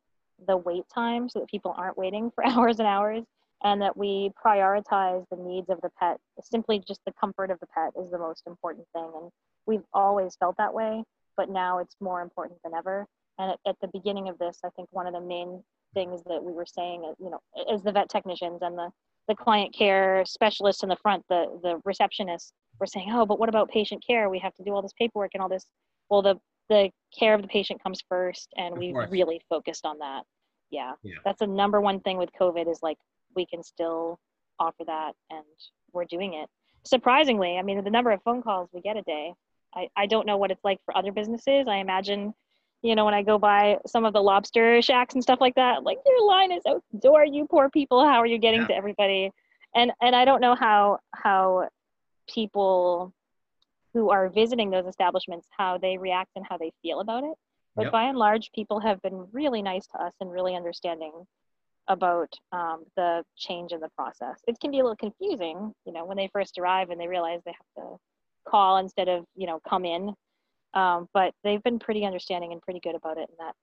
the 0.47 0.57
wait 0.57 0.85
time 0.93 1.29
so 1.29 1.41
that 1.41 1.49
people 1.49 1.75
aren't 1.77 1.97
waiting 1.97 2.31
for 2.35 2.47
hours 2.47 2.79
and 2.79 2.89
hours 2.89 3.25
and 3.65 3.83
that 3.83 3.97
we 3.97 4.31
prioritize 4.45 5.25
the 5.31 5.37
needs 5.37 5.69
of 5.69 5.81
the 5.81 5.91
pet. 5.99 6.19
Simply 6.43 6.83
just 6.87 7.01
the 7.07 7.13
comfort 7.19 7.51
of 7.51 7.59
the 7.61 7.67
pet 7.67 7.93
is 8.01 8.11
the 8.11 8.19
most 8.19 8.43
important 8.47 8.87
thing 8.93 9.11
and 9.15 9.31
we've 9.67 9.85
always 9.93 10.37
felt 10.37 10.57
that 10.59 10.75
way 10.75 11.03
but 11.37 11.49
now 11.49 11.79
it's 11.79 11.95
more 12.01 12.21
important 12.21 12.59
than 12.65 12.75
ever 12.75 13.07
and 13.39 13.53
at, 13.53 13.59
at 13.67 13.77
the 13.81 13.89
beginning 13.93 14.29
of 14.29 14.39
this 14.39 14.59
i 14.65 14.69
think 14.71 14.89
one 14.93 15.07
of 15.07 15.13
the 15.13 15.21
main 15.21 15.63
things 15.95 16.23
that 16.27 16.43
we 16.43 16.53
were 16.53 16.67
saying 16.67 17.03
uh, 17.07 17.15
you 17.19 17.31
know 17.31 17.41
as 17.73 17.83
the 17.83 17.93
vet 17.93 18.09
technicians 18.09 18.61
and 18.63 18.77
the 18.77 18.91
the 19.29 19.35
client 19.35 19.75
care 19.75 20.25
specialists 20.27 20.83
in 20.83 20.89
the 20.89 20.97
front 20.97 21.25
the 21.29 21.47
the 21.63 21.81
receptionists 21.87 22.53
were 22.81 22.87
saying 22.87 23.09
oh 23.13 23.27
but 23.27 23.39
what 23.39 23.49
about 23.49 23.71
patient 23.71 24.03
care? 24.05 24.29
We 24.29 24.39
have 24.39 24.55
to 24.55 24.65
do 24.65 24.73
all 24.73 24.83
this 24.83 24.95
paperwork 24.99 25.33
and 25.35 25.43
all 25.43 25.49
this. 25.49 25.67
Well 26.09 26.23
the 26.23 26.37
the 26.69 26.91
care 27.19 27.35
of 27.35 27.43
the 27.43 27.49
patient 27.49 27.83
comes 27.83 28.03
first 28.09 28.53
and 28.57 28.77
we 28.77 28.93
really 28.93 29.41
focused 29.49 29.87
on 29.87 29.99
that. 30.01 30.23
Yeah. 30.71 30.93
yeah. 31.03 31.15
That's 31.25 31.39
the 31.39 31.47
number 31.47 31.81
one 31.81 32.01
thing 32.01 32.19
with 32.19 32.31
covid 32.39 32.71
is 32.71 32.81
like 32.83 32.99
we 33.35 33.47
can 33.47 33.63
still 33.63 34.19
offer 34.59 34.85
that 34.87 35.13
and 35.31 35.45
we're 35.93 36.05
doing 36.05 36.35
it. 36.35 36.49
Surprisingly 36.85 37.59
i 37.59 37.63
mean 37.63 37.83
the 37.85 37.91
number 37.91 38.11
of 38.11 38.23
phone 38.23 38.43
calls 38.43 38.69
we 38.73 38.81
get 38.81 38.97
a 38.97 39.03
day 39.03 39.33
i, 39.75 39.89
I 39.97 40.07
don't 40.07 40.27
know 40.27 40.37
what 40.37 40.51
it's 40.51 40.65
like 40.65 40.79
for 40.85 40.97
other 40.97 41.13
businesses. 41.13 41.67
I 41.69 41.77
imagine 41.77 42.35
you 42.83 42.95
know 42.95 43.05
when 43.05 43.15
i 43.15 43.23
go 43.23 43.39
by 43.39 43.79
some 43.87 44.05
of 44.05 44.13
the 44.13 44.23
lobster 44.23 44.81
shacks 44.83 45.15
and 45.15 45.23
stuff 45.23 45.41
like 45.41 45.55
that 45.55 45.83
like 45.83 45.99
your 46.07 46.27
line 46.27 46.53
is 46.53 46.63
out 46.67 46.83
the 46.93 46.99
door 46.99 47.25
you 47.25 47.47
poor 47.47 47.69
people. 47.71 48.05
How 48.05 48.21
are 48.21 48.27
you 48.27 48.39
getting 48.39 48.63
yeah. 48.63 48.69
to 48.69 48.75
everybody? 48.75 49.31
And 49.75 49.93
and 50.01 50.15
i 50.15 50.25
don't 50.25 50.41
know 50.41 50.55
how 50.55 50.99
how 51.15 51.69
people 52.29 53.13
who 53.95 54.11
are 54.11 54.29
visiting 54.29 54.71
those 54.71 54.87
establishments 54.87 55.49
how 55.57 55.79
they 55.79 55.97
react 55.97 56.31
and 56.37 56.45
how 56.49 56.59
they 56.59 56.73
feel 56.83 57.01
about 57.01 57.25
it. 57.25 57.35
But 57.75 57.85
yep. 57.85 57.93
by 57.93 58.05
and 58.05 58.19
large 58.19 58.51
people 58.53 58.81
have 58.81 59.01
been 59.03 59.27
really 59.33 59.63
nice 59.63 59.87
to 59.89 60.03
us 60.03 60.13
and 60.21 60.31
really 60.31 60.57
understanding 60.57 61.13
about 61.87 62.33
um, 62.53 62.85
the 62.97 63.25
change 63.37 63.73
in 63.73 63.81
the 63.81 63.89
process. 63.97 64.39
It 64.47 64.61
can 64.61 64.71
be 64.71 64.81
a 64.81 64.83
little 64.83 64.97
confusing 64.97 65.73
you 65.85 65.93
know 65.93 66.05
when 66.05 66.17
they 66.17 66.29
first 66.33 66.59
arrive 66.59 66.91
and 66.91 67.01
they 67.01 67.09
realize 67.09 67.41
they 67.45 67.53
have 67.53 67.85
to 67.85 67.97
call 68.47 68.79
instead 68.79 69.09
of 69.09 69.25
you 69.37 69.47
know 69.47 69.61
come 69.69 69.85
in 69.85 70.15
um, 70.75 71.09
but 71.15 71.33
they've 71.45 71.63
been 71.63 71.79
pretty 71.79 72.05
understanding 72.05 72.53
and 72.53 72.63
pretty 72.63 72.81
good 72.81 72.95
about 72.95 73.19
it 73.19 73.29
and 73.29 73.39
that 73.39 73.55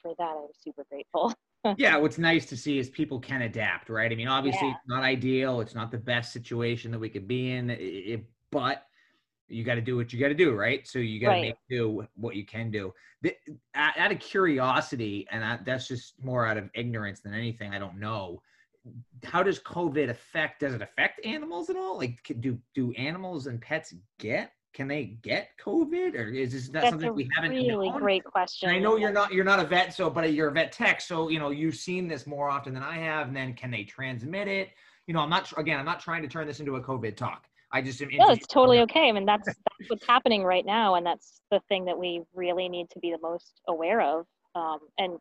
for 0.00 0.12
that 0.18 0.36
i'm 0.36 0.46
super 0.62 0.84
grateful 0.90 1.34
yeah 1.76 1.96
what's 1.96 2.18
nice 2.18 2.46
to 2.46 2.56
see 2.56 2.78
is 2.78 2.88
people 2.88 3.18
can 3.18 3.42
adapt 3.42 3.88
right 3.88 4.12
i 4.12 4.14
mean 4.14 4.28
obviously 4.28 4.68
yeah. 4.68 4.74
it's 4.74 4.88
not 4.88 5.02
ideal 5.02 5.60
it's 5.60 5.74
not 5.74 5.90
the 5.90 5.98
best 5.98 6.32
situation 6.32 6.92
that 6.92 6.98
we 6.98 7.08
could 7.08 7.26
be 7.26 7.50
in 7.50 7.70
it, 7.70 8.24
but 8.52 8.84
you 9.48 9.64
got 9.64 9.76
to 9.76 9.80
do 9.80 9.96
what 9.96 10.12
you 10.12 10.20
got 10.20 10.28
to 10.28 10.34
do, 10.34 10.54
right? 10.54 10.86
So 10.86 10.98
you 10.98 11.20
got 11.20 11.28
to 11.28 11.32
right. 11.32 11.42
make 11.42 11.56
do 11.70 12.06
what 12.14 12.36
you 12.36 12.44
can 12.44 12.70
do. 12.70 12.92
The, 13.22 13.34
out 13.74 14.12
of 14.12 14.18
curiosity, 14.20 15.26
and 15.30 15.44
I, 15.44 15.58
that's 15.64 15.88
just 15.88 16.14
more 16.22 16.46
out 16.46 16.56
of 16.56 16.68
ignorance 16.74 17.20
than 17.20 17.34
anything. 17.34 17.72
I 17.72 17.78
don't 17.78 17.98
know. 17.98 18.42
How 19.24 19.42
does 19.42 19.58
COVID 19.60 20.10
affect? 20.10 20.60
Does 20.60 20.74
it 20.74 20.82
affect 20.82 21.24
animals 21.24 21.70
at 21.70 21.76
all? 21.76 21.98
Like, 21.98 22.18
do 22.40 22.58
do 22.74 22.92
animals 22.92 23.46
and 23.46 23.60
pets 23.60 23.94
get? 24.18 24.52
Can 24.74 24.86
they 24.86 25.04
get 25.22 25.50
COVID, 25.64 26.14
or 26.14 26.28
is 26.28 26.52
this 26.52 26.70
not 26.70 26.82
that's 26.82 26.90
something 26.90 27.14
we 27.14 27.28
haven't? 27.34 27.50
Really 27.50 27.88
known? 27.88 27.98
great 27.98 28.24
question. 28.24 28.68
And 28.68 28.76
I 28.76 28.80
know 28.80 28.96
you're 28.96 29.12
not 29.12 29.32
you're 29.32 29.44
not 29.44 29.58
a 29.58 29.64
vet, 29.64 29.94
so 29.94 30.08
but 30.10 30.32
you're 30.32 30.48
a 30.48 30.52
vet 30.52 30.72
tech, 30.72 31.00
so 31.00 31.28
you 31.28 31.38
know 31.38 31.50
you've 31.50 31.76
seen 31.76 32.06
this 32.06 32.26
more 32.26 32.48
often 32.48 32.74
than 32.74 32.82
I 32.82 32.98
have. 32.98 33.28
And 33.28 33.36
then 33.36 33.54
can 33.54 33.70
they 33.70 33.84
transmit 33.84 34.46
it? 34.46 34.70
You 35.06 35.14
know, 35.14 35.20
I'm 35.20 35.30
not 35.30 35.52
again. 35.56 35.78
I'm 35.78 35.86
not 35.86 36.00
trying 36.00 36.22
to 36.22 36.28
turn 36.28 36.46
this 36.46 36.60
into 36.60 36.76
a 36.76 36.82
COVID 36.82 37.16
talk 37.16 37.48
I 37.70 37.82
just 37.82 38.00
am. 38.00 38.08
No, 38.12 38.30
it's 38.30 38.46
totally 38.46 38.80
okay. 38.80 39.08
I 39.08 39.12
mean, 39.12 39.26
that's 39.26 39.46
that's 39.46 39.90
what's 39.90 40.06
happening 40.06 40.42
right 40.42 40.64
now, 40.64 40.94
and 40.94 41.04
that's 41.04 41.40
the 41.50 41.60
thing 41.68 41.84
that 41.84 41.98
we 41.98 42.22
really 42.34 42.68
need 42.68 42.88
to 42.90 42.98
be 42.98 43.10
the 43.10 43.18
most 43.20 43.60
aware 43.68 44.00
of. 44.00 44.26
Um, 44.54 44.78
and 44.96 45.18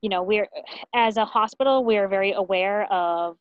you 0.00 0.08
know, 0.08 0.22
we're 0.22 0.48
as 0.94 1.16
a 1.16 1.24
hospital, 1.24 1.84
we're 1.84 2.08
very 2.08 2.32
aware 2.32 2.90
of 2.92 3.36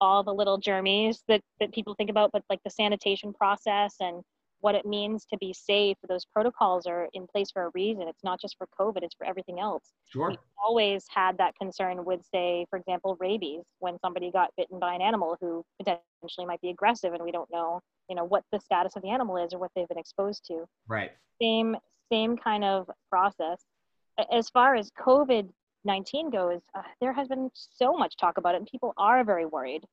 all 0.00 0.22
the 0.22 0.32
little 0.32 0.58
germies 0.58 1.18
that 1.28 1.42
that 1.60 1.72
people 1.72 1.94
think 1.94 2.10
about, 2.10 2.30
but 2.32 2.42
like 2.48 2.60
the 2.64 2.70
sanitation 2.70 3.32
process 3.32 3.96
and 4.00 4.22
what 4.64 4.74
it 4.74 4.86
means 4.86 5.26
to 5.26 5.36
be 5.36 5.52
safe. 5.52 5.98
Those 6.08 6.24
protocols 6.24 6.86
are 6.86 7.06
in 7.12 7.26
place 7.26 7.50
for 7.50 7.64
a 7.64 7.70
reason. 7.74 8.08
It's 8.08 8.24
not 8.24 8.40
just 8.40 8.56
for 8.56 8.66
COVID, 8.80 9.02
it's 9.02 9.14
for 9.14 9.26
everything 9.26 9.60
else. 9.60 9.92
Sure. 10.06 10.30
We've 10.30 10.38
always 10.64 11.04
had 11.14 11.36
that 11.36 11.54
concern 11.60 12.02
with, 12.02 12.24
say, 12.32 12.64
for 12.70 12.78
example, 12.78 13.14
rabies, 13.20 13.60
when 13.80 13.98
somebody 13.98 14.30
got 14.30 14.52
bitten 14.56 14.78
by 14.78 14.94
an 14.94 15.02
animal 15.02 15.36
who 15.38 15.62
potentially 15.78 16.46
might 16.46 16.62
be 16.62 16.70
aggressive 16.70 17.12
and 17.12 17.22
we 17.22 17.30
don't 17.30 17.50
know, 17.52 17.82
you 18.08 18.16
know, 18.16 18.24
what 18.24 18.42
the 18.52 18.58
status 18.58 18.96
of 18.96 19.02
the 19.02 19.10
animal 19.10 19.36
is 19.36 19.52
or 19.52 19.58
what 19.58 19.70
they've 19.76 19.86
been 19.86 19.98
exposed 19.98 20.46
to. 20.46 20.64
Right. 20.88 21.12
Same, 21.38 21.76
same 22.10 22.38
kind 22.38 22.64
of 22.64 22.88
process. 23.10 23.60
As 24.32 24.48
far 24.48 24.76
as 24.76 24.90
COVID 24.98 25.46
19 25.84 26.30
goes, 26.30 26.62
uh, 26.74 26.80
there 27.02 27.12
has 27.12 27.28
been 27.28 27.50
so 27.52 27.92
much 27.92 28.16
talk 28.16 28.38
about 28.38 28.54
it 28.54 28.58
and 28.62 28.66
people 28.66 28.94
are 28.96 29.22
very 29.24 29.44
worried. 29.44 29.84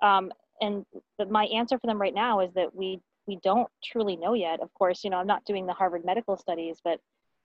Um, 0.00 0.30
and 0.60 0.86
the, 1.18 1.26
my 1.26 1.46
answer 1.46 1.80
for 1.80 1.88
them 1.88 2.00
right 2.00 2.14
now 2.14 2.38
is 2.38 2.52
that 2.54 2.72
we 2.72 3.00
we 3.30 3.38
don't 3.44 3.68
truly 3.84 4.16
know 4.16 4.34
yet. 4.34 4.58
Of 4.60 4.74
course, 4.74 5.04
you 5.04 5.10
know, 5.10 5.18
I'm 5.18 5.26
not 5.28 5.44
doing 5.44 5.64
the 5.64 5.72
Harvard 5.72 6.04
medical 6.04 6.36
studies, 6.36 6.78
but 6.82 6.98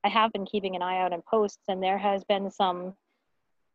I 0.03 0.09
have 0.09 0.33
been 0.33 0.47
keeping 0.47 0.75
an 0.75 0.81
eye 0.81 0.99
out 0.99 1.13
on 1.13 1.21
posts, 1.29 1.61
and 1.67 1.81
there 1.81 1.99
has 1.99 2.23
been 2.23 2.49
some 2.49 2.95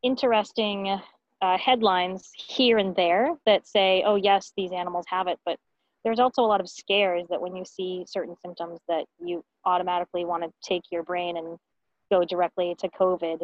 interesting 0.03 1.01
uh, 1.41 1.57
headlines 1.57 2.29
here 2.35 2.79
and 2.79 2.97
there 2.97 3.37
that 3.47 3.65
say, 3.65 4.03
oh, 4.05 4.17
yes, 4.17 4.53
these 4.57 4.73
animals 4.73 5.07
have 5.09 5.29
it, 5.29 5.39
but 5.47 5.57
there's 6.03 6.19
also 6.19 6.43
a 6.43 6.51
lot 6.51 6.61
of 6.61 6.69
scares 6.69 7.29
that 7.31 7.41
when 7.41 7.55
you 7.55 7.65
see 7.65 8.05
certain 8.09 8.35
symptoms 8.43 8.81
that 8.89 9.05
you 9.25 9.45
automatically 9.65 10.25
want 10.25 10.43
to 10.43 10.51
take 10.63 10.83
your 10.91 11.05
brain 11.05 11.37
and 11.37 11.59
go 12.11 12.25
directly 12.25 12.75
to 12.81 12.89
COVID. 12.89 13.43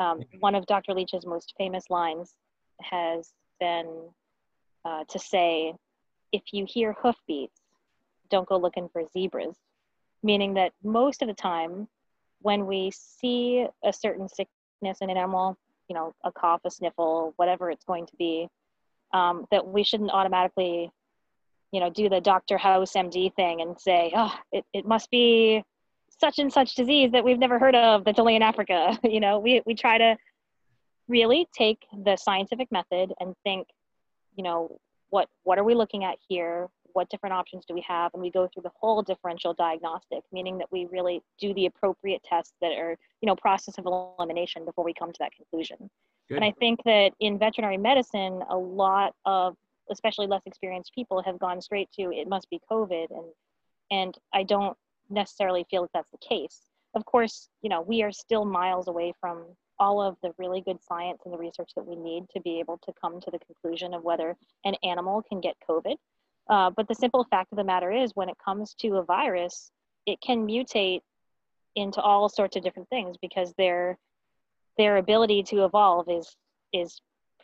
Um, 0.00 0.18
mm-hmm. 0.18 0.38
one 0.40 0.56
of 0.56 0.66
Dr. 0.66 0.92
Leach's 0.92 1.24
most 1.24 1.54
famous 1.56 1.84
lines 1.88 2.34
has 2.80 3.30
been 3.60 4.08
uh, 4.84 5.04
to 5.08 5.18
say, 5.20 5.74
if 6.32 6.42
you 6.52 6.66
hear 6.68 6.94
hoofbeats, 7.00 7.60
don't 8.30 8.48
go 8.48 8.56
looking 8.56 8.88
for 8.92 9.02
zebras, 9.12 9.56
meaning 10.22 10.54
that 10.54 10.72
most 10.82 11.22
of 11.22 11.28
the 11.28 11.34
time 11.34 11.88
when 12.40 12.66
we 12.66 12.90
see 12.92 13.66
a 13.84 13.92
certain 13.92 14.28
sickness 14.28 14.98
in 15.00 15.10
an 15.10 15.16
animal, 15.16 15.56
you 15.88 15.94
know, 15.94 16.14
a 16.24 16.32
cough, 16.32 16.60
a 16.64 16.70
sniffle, 16.70 17.32
whatever 17.36 17.70
it's 17.70 17.84
going 17.84 18.06
to 18.06 18.16
be, 18.16 18.48
um, 19.12 19.46
that 19.50 19.66
we 19.66 19.82
shouldn't 19.82 20.10
automatically, 20.10 20.90
you 21.72 21.80
know, 21.80 21.90
do 21.90 22.08
the 22.08 22.20
Dr. 22.20 22.58
House 22.58 22.92
MD 22.92 23.34
thing 23.34 23.60
and 23.60 23.78
say, 23.80 24.12
oh, 24.14 24.34
it, 24.52 24.64
it 24.72 24.86
must 24.86 25.10
be 25.10 25.62
such 26.20 26.38
and 26.38 26.52
such 26.52 26.74
disease 26.74 27.12
that 27.12 27.24
we've 27.24 27.38
never 27.38 27.58
heard 27.58 27.74
of 27.74 28.04
that's 28.04 28.18
only 28.18 28.36
in 28.36 28.42
Africa. 28.42 28.98
you 29.04 29.20
know, 29.20 29.38
we, 29.38 29.62
we 29.66 29.74
try 29.74 29.98
to 29.98 30.16
really 31.08 31.48
take 31.56 31.84
the 32.04 32.16
scientific 32.16 32.70
method 32.70 33.12
and 33.18 33.34
think, 33.44 33.68
you 34.36 34.44
know, 34.44 34.78
what 35.10 35.28
what 35.42 35.58
are 35.58 35.64
we 35.64 35.74
looking 35.74 36.04
at 36.04 36.18
here? 36.28 36.68
What 36.92 37.08
different 37.10 37.32
options 37.32 37.64
do 37.66 37.74
we 37.74 37.84
have 37.86 38.12
and 38.14 38.22
we 38.22 38.30
go 38.30 38.48
through 38.52 38.62
the 38.62 38.70
whole 38.78 39.02
differential 39.02 39.54
diagnostic 39.54 40.22
meaning 40.32 40.58
that 40.58 40.70
we 40.70 40.86
really 40.86 41.20
do 41.40 41.52
the 41.54 41.66
appropriate 41.66 42.22
tests 42.22 42.54
that 42.60 42.72
are 42.72 42.96
you 43.20 43.26
know 43.26 43.36
process 43.36 43.78
of 43.78 43.86
elimination 43.86 44.64
before 44.64 44.84
we 44.84 44.94
come 44.94 45.12
to 45.12 45.18
that 45.18 45.32
conclusion 45.32 45.90
Good. 46.28 46.36
and 46.36 46.44
i 46.44 46.52
think 46.58 46.80
that 46.84 47.12
in 47.20 47.38
veterinary 47.38 47.78
medicine 47.78 48.42
a 48.50 48.56
lot 48.56 49.14
of 49.24 49.56
especially 49.90 50.26
less 50.26 50.42
experienced 50.46 50.94
people 50.94 51.22
have 51.22 51.38
gone 51.38 51.60
straight 51.60 51.90
to 51.92 52.10
it 52.12 52.28
must 52.28 52.48
be 52.50 52.60
covid 52.70 53.06
and 53.10 53.26
and 53.90 54.18
i 54.32 54.42
don't 54.42 54.76
necessarily 55.10 55.64
feel 55.70 55.82
that 55.82 55.90
that's 55.94 56.10
the 56.10 56.18
case 56.18 56.60
of 56.94 57.04
course 57.04 57.48
you 57.62 57.68
know 57.68 57.80
we 57.80 58.02
are 58.02 58.12
still 58.12 58.44
miles 58.44 58.88
away 58.88 59.12
from 59.20 59.44
all 59.78 60.02
of 60.02 60.16
the 60.22 60.32
really 60.38 60.60
good 60.60 60.82
science 60.82 61.20
and 61.24 61.32
the 61.32 61.38
research 61.38 61.70
that 61.76 61.86
we 61.86 61.96
need 61.96 62.24
to 62.30 62.40
be 62.40 62.58
able 62.58 62.78
to 62.78 62.92
come 63.00 63.20
to 63.20 63.30
the 63.30 63.38
conclusion 63.38 63.94
of 63.94 64.02
whether 64.02 64.36
an 64.64 64.74
animal 64.82 65.22
can 65.22 65.40
get 65.40 65.54
COVID. 65.68 65.96
Uh, 66.48 66.70
but 66.70 66.88
the 66.88 66.94
simple 66.94 67.26
fact 67.30 67.52
of 67.52 67.58
the 67.58 67.64
matter 67.64 67.92
is, 67.92 68.12
when 68.14 68.28
it 68.28 68.36
comes 68.42 68.74
to 68.74 68.96
a 68.96 69.02
virus, 69.02 69.70
it 70.06 70.20
can 70.20 70.46
mutate 70.46 71.00
into 71.76 72.00
all 72.00 72.28
sorts 72.28 72.56
of 72.56 72.62
different 72.62 72.88
things 72.88 73.16
because 73.20 73.52
their 73.58 73.98
their 74.76 74.96
ability 74.96 75.42
to 75.42 75.64
evolve 75.64 76.08
is 76.08 76.34
is 76.72 77.00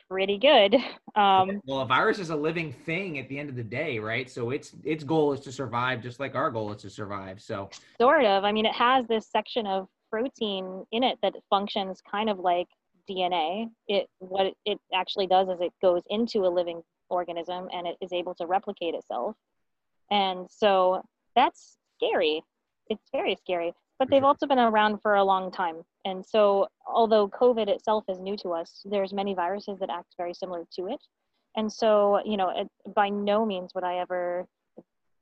pretty 0.09 0.39
good. 0.39 0.77
Um, 1.17 1.61
well, 1.65 1.79
a 1.79 1.87
virus 1.87 2.19
is 2.19 2.31
a 2.31 2.37
living 2.37 2.73
thing 2.73 3.21
at 3.21 3.29
the 3.29 3.39
end 3.39 3.49
of 3.49 3.55
the 3.55 3.63
day, 3.63 4.01
right? 4.01 4.29
So 4.29 4.51
its 4.51 4.75
its 4.83 5.05
goal 5.05 5.33
is 5.33 5.39
to 5.43 5.53
survive, 5.53 6.03
just 6.03 6.19
like 6.19 6.35
our 6.35 6.51
goal 6.51 6.73
is 6.73 6.83
to 6.83 6.91
survive. 6.91 7.41
So 7.41 7.71
sort 8.01 8.25
of. 8.25 8.43
I 8.43 8.51
mean, 8.51 8.67
it 8.67 8.75
has 8.75 9.07
this 9.07 9.29
section 9.31 9.65
of 9.65 9.87
protein 10.11 10.85
in 10.91 11.05
it 11.05 11.21
that 11.23 11.35
functions 11.51 12.03
kind 12.11 12.29
of 12.29 12.41
like 12.41 12.67
DNA. 13.09 13.71
It 13.87 14.09
what 14.19 14.55
it 14.65 14.81
actually 14.93 15.29
does 15.29 15.47
is 15.49 15.61
it 15.61 15.73
goes 15.81 16.03
into 16.11 16.41
a 16.41 16.51
living 16.51 16.83
organism 17.09 17.69
and 17.73 17.87
it 17.87 17.97
is 18.01 18.13
able 18.13 18.35
to 18.37 18.47
replicate 18.47 18.95
itself. 18.95 19.37
And 20.11 20.47
so 20.51 21.03
that's 21.35 21.79
scary. 21.97 22.43
It's 22.89 23.09
very 23.13 23.37
scary. 23.37 23.75
But 23.99 24.11
they've 24.11 24.25
also 24.25 24.47
been 24.47 24.59
around 24.59 25.01
for 25.03 25.15
a 25.15 25.25
long 25.25 25.53
time. 25.53 25.83
And 26.05 26.25
so 26.25 26.69
although 26.87 27.29
COVID 27.29 27.69
itself 27.69 28.05
is 28.09 28.21
new 28.21 28.37
to 28.39 28.51
us, 28.51 28.83
there's 28.85 29.13
many 29.13 29.35
viruses 29.35 29.79
that 29.79 29.91
act 29.91 30.15
very 30.17 30.35
similar 30.35 30.65
to 30.77 30.89
it. 30.89 31.01
And 31.57 31.73
so, 31.73 32.21
you 32.25 32.37
know, 32.37 32.51
it, 32.51 32.69
by 32.95 33.09
no 33.09 33.47
means 33.47 33.73
would 33.75 33.85
I 33.85 33.99
ever 33.99 34.47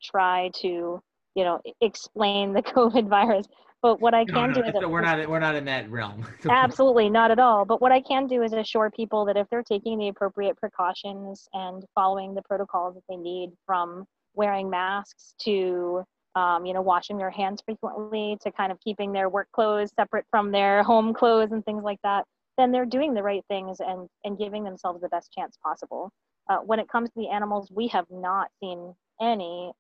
try 0.03 0.51
to, 0.61 1.03
you 1.35 1.45
know, 1.45 1.61
explain 1.81 2.55
the 2.55 2.63
COVID 2.75 3.09
virus 3.09 3.47
but 3.83 4.01
what 4.01 4.15
I 4.15 4.25
can 4.25 4.35
no, 4.35 4.47
no, 4.47 4.55
do 4.55 4.79
is 4.79 4.87
we're 4.87 5.01
not 5.01 5.29
we're 5.29 5.41
not 5.41 5.57
in 5.57 5.65
that 5.65 5.91
realm. 5.91 6.25
absolutely 6.49 7.11
not 7.11 7.33
at 7.33 7.41
all. 7.41 7.65
But 7.65 7.83
what 7.83 7.91
I 7.91 8.01
can 8.01 8.29
do 8.29 8.43
is 8.43 8.53
assure 8.53 8.91
people 8.91 9.25
that 9.25 9.37
if 9.37 9.49
they're 9.51 9.65
taking 9.65 9.99
the 9.99 10.09
appropriate 10.09 10.57
precautions 10.57 11.49
and 11.53 11.85
following 11.95 12.33
the 12.33 12.43
protocols 12.43 12.95
that 12.95 13.03
they 13.09 13.17
need, 13.17 13.51
from 13.67 14.07
wearing 14.35 14.71
masks 14.71 15.35
to 15.43 16.05
um, 16.37 16.65
you 16.65 16.73
know 16.73 16.81
washing 16.81 17.19
their 17.19 17.31
hands 17.31 17.61
frequently 17.65 18.39
to 18.41 18.53
kind 18.53 18.71
of 18.71 18.79
keeping 18.81 19.13
their 19.13 19.29
work 19.29 19.49
clothes 19.53 19.91
separate 19.99 20.27
from 20.31 20.53
their 20.53 20.83
home 20.85 21.13
clothes 21.13 21.51
and 21.51 21.65
things 21.65 21.83
like 21.83 21.99
that, 22.05 22.25
then 22.57 22.71
they're 22.71 22.87
doing 22.87 23.15
the 23.15 23.23
right 23.23 23.45
things 23.49 23.81
and 23.81 24.09
and 24.25 24.39
giving 24.39 24.63
themselves 24.63 25.01
the 25.01 25.09
best 25.09 25.33
chance 25.33 25.59
possible. 25.61 26.11
Uh, 26.49 26.59
when 26.59 26.79
it 26.79 26.89
comes 26.89 27.09
to 27.09 27.15
the 27.17 27.29
animals, 27.29 27.69
we 27.73 27.89
have 27.89 28.07
not 28.11 28.49
seen 28.61 28.95
any 29.21 29.73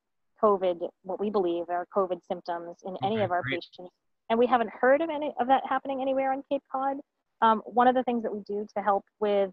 COVID, 0.43 0.89
what 1.03 1.21
we 1.21 1.31
believe 1.31 1.65
are 1.69 1.87
COVID 1.95 2.21
symptoms 2.27 2.79
in 2.85 2.97
any 3.05 3.17
okay, 3.17 3.25
of 3.25 3.31
our 3.31 3.43
great. 3.43 3.61
patients. 3.61 3.95
And 4.31 4.39
we 4.39 4.47
haven't 4.47 4.71
heard 4.71 5.01
of 5.01 5.11
any 5.11 5.33
of 5.39 5.47
that 5.49 5.63
happening 5.69 6.01
anywhere 6.01 6.33
on 6.33 6.43
Cape 6.51 6.63
Cod. 6.71 6.99
Um, 7.41 7.63
one 7.67 7.89
of 7.89 7.95
the 7.95 8.03
things 8.05 8.23
that 8.23 8.33
we 8.33 8.41
do 8.41 8.67
to 8.77 8.83
help 8.83 9.05
with 9.21 9.51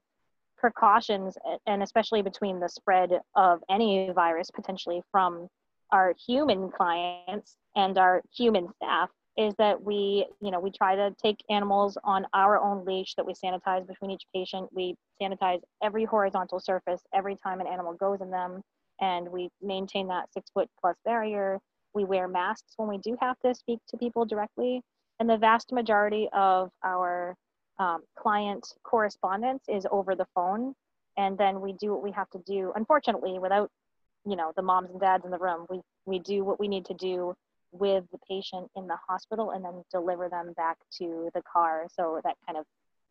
precautions, 0.58 1.38
and 1.66 1.82
especially 1.82 2.22
between 2.22 2.60
the 2.60 2.70
spread 2.70 3.20
of 3.36 3.62
any 3.70 4.12
virus 4.12 4.50
potentially 4.52 5.02
from 5.12 5.48
our 5.92 6.14
human 6.28 6.70
clients 6.70 7.58
and 7.76 7.98
our 7.98 8.22
human 8.32 8.68
staff, 8.76 9.10
is 9.38 9.54
that 9.58 9.82
we, 9.82 10.26
you 10.42 10.52
know, 10.52 10.60
we 10.60 10.70
try 10.70 10.96
to 10.96 11.16
take 11.22 11.38
animals 11.50 11.98
on 12.04 12.28
our 12.34 12.62
own 12.62 12.84
leash 12.86 13.16
that 13.16 13.26
we 13.26 13.34
sanitize 13.34 13.88
between 13.88 14.12
each 14.12 14.24
patient. 14.36 14.70
We 14.74 14.96
sanitize 15.22 15.62
every 15.82 16.04
horizontal 16.04 16.60
surface 16.60 17.02
every 17.14 17.38
time 17.38 17.62
an 17.62 17.68
animal 17.68 17.94
goes 17.94 18.20
in 18.22 18.30
them 18.30 18.62
and 19.02 19.28
we 19.30 19.50
maintain 19.62 20.08
that 20.08 20.32
six 20.34 20.50
foot 20.52 20.70
plus 20.80 20.96
barrier. 21.06 21.60
We 21.94 22.04
wear 22.04 22.28
masks 22.28 22.74
when 22.78 22.90
we 22.90 22.98
do 22.98 23.18
have 23.20 23.40
to 23.40 23.56
speak 23.56 23.80
to 23.90 23.98
people 23.98 24.26
directly. 24.26 24.82
And 25.20 25.30
the 25.30 25.38
vast 25.38 25.72
majority 25.72 26.30
of 26.34 26.72
our 26.84 27.36
um, 27.78 28.04
client 28.18 28.68
correspondence 28.84 29.64
is 29.68 29.86
over 29.92 30.16
the 30.16 30.28
phone. 30.36 30.74
And 31.18 31.38
then 31.38 31.62
we 31.62 31.74
do 31.74 31.92
what 31.92 32.04
we 32.04 32.12
have 32.12 32.30
to 32.32 32.40
do, 32.46 32.72
unfortunately, 32.76 33.40
without, 33.40 33.70
you 34.26 34.36
know, 34.36 34.54
the 34.56 34.62
moms 34.62 34.90
and 34.92 35.00
dads 35.00 35.26
in 35.26 35.32
the 35.32 35.38
room. 35.38 35.66
We, 35.70 35.82
we 36.06 36.20
do 36.20 36.44
what 36.44 36.60
we 36.60 36.68
need 36.68 36.86
to 36.86 36.94
do 36.94 37.36
with 37.72 38.06
the 38.12 38.20
patient 38.30 38.70
in 38.76 38.88
the 38.88 38.98
hospital 39.08 39.52
and 39.52 39.64
then 39.64 39.84
deliver 39.92 40.30
them 40.30 40.54
back 40.56 40.78
to 40.98 41.30
the 41.34 41.42
car. 41.42 41.88
So 41.94 42.22
that 42.24 42.36
kind 42.46 42.58
of 42.58 42.66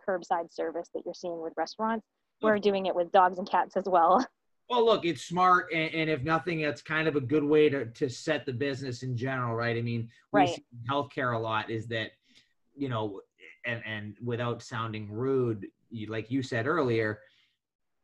curbside 0.07 0.53
service 0.53 0.88
that 0.94 1.03
you're 1.05 1.14
seeing 1.14 1.40
with 1.40 1.53
restaurants, 1.57 2.07
we're 2.40 2.59
doing 2.59 2.87
it 2.87 2.94
with 2.94 3.12
dogs 3.12 3.38
and 3.38 3.48
cats 3.48 3.77
as 3.77 3.85
well. 3.87 4.24
Well, 4.68 4.85
look, 4.85 5.07
it's 5.07 5.22
smart, 5.22 5.72
and, 5.72 5.94
and, 5.94 6.11
if 6.11 6.22
nothing, 6.22 6.61
it's 6.61 6.83
kind 6.83 7.09
of 7.09 7.16
a 7.16 7.20
good 7.20 7.44
way 7.44 7.70
to 7.70 7.87
to 7.87 8.09
set 8.11 8.44
the 8.44 8.52
business 8.52 9.02
in 9.02 9.16
general, 9.16 9.54
right? 9.54 9.76
I 9.76 9.81
mean, 9.81 10.11
we 10.33 10.40
right. 10.40 10.48
see 10.54 10.64
healthcare 10.90 11.35
a 11.35 11.38
lot 11.38 11.70
is 11.70 11.87
that, 11.88 12.11
you 12.74 12.88
know, 12.90 13.22
and 13.64 13.83
and 13.87 14.16
without 14.22 14.62
sounding 14.62 15.11
rude, 15.11 15.68
you, 15.88 16.09
like 16.09 16.31
you 16.31 16.42
said 16.42 16.66
earlier, 16.66 17.20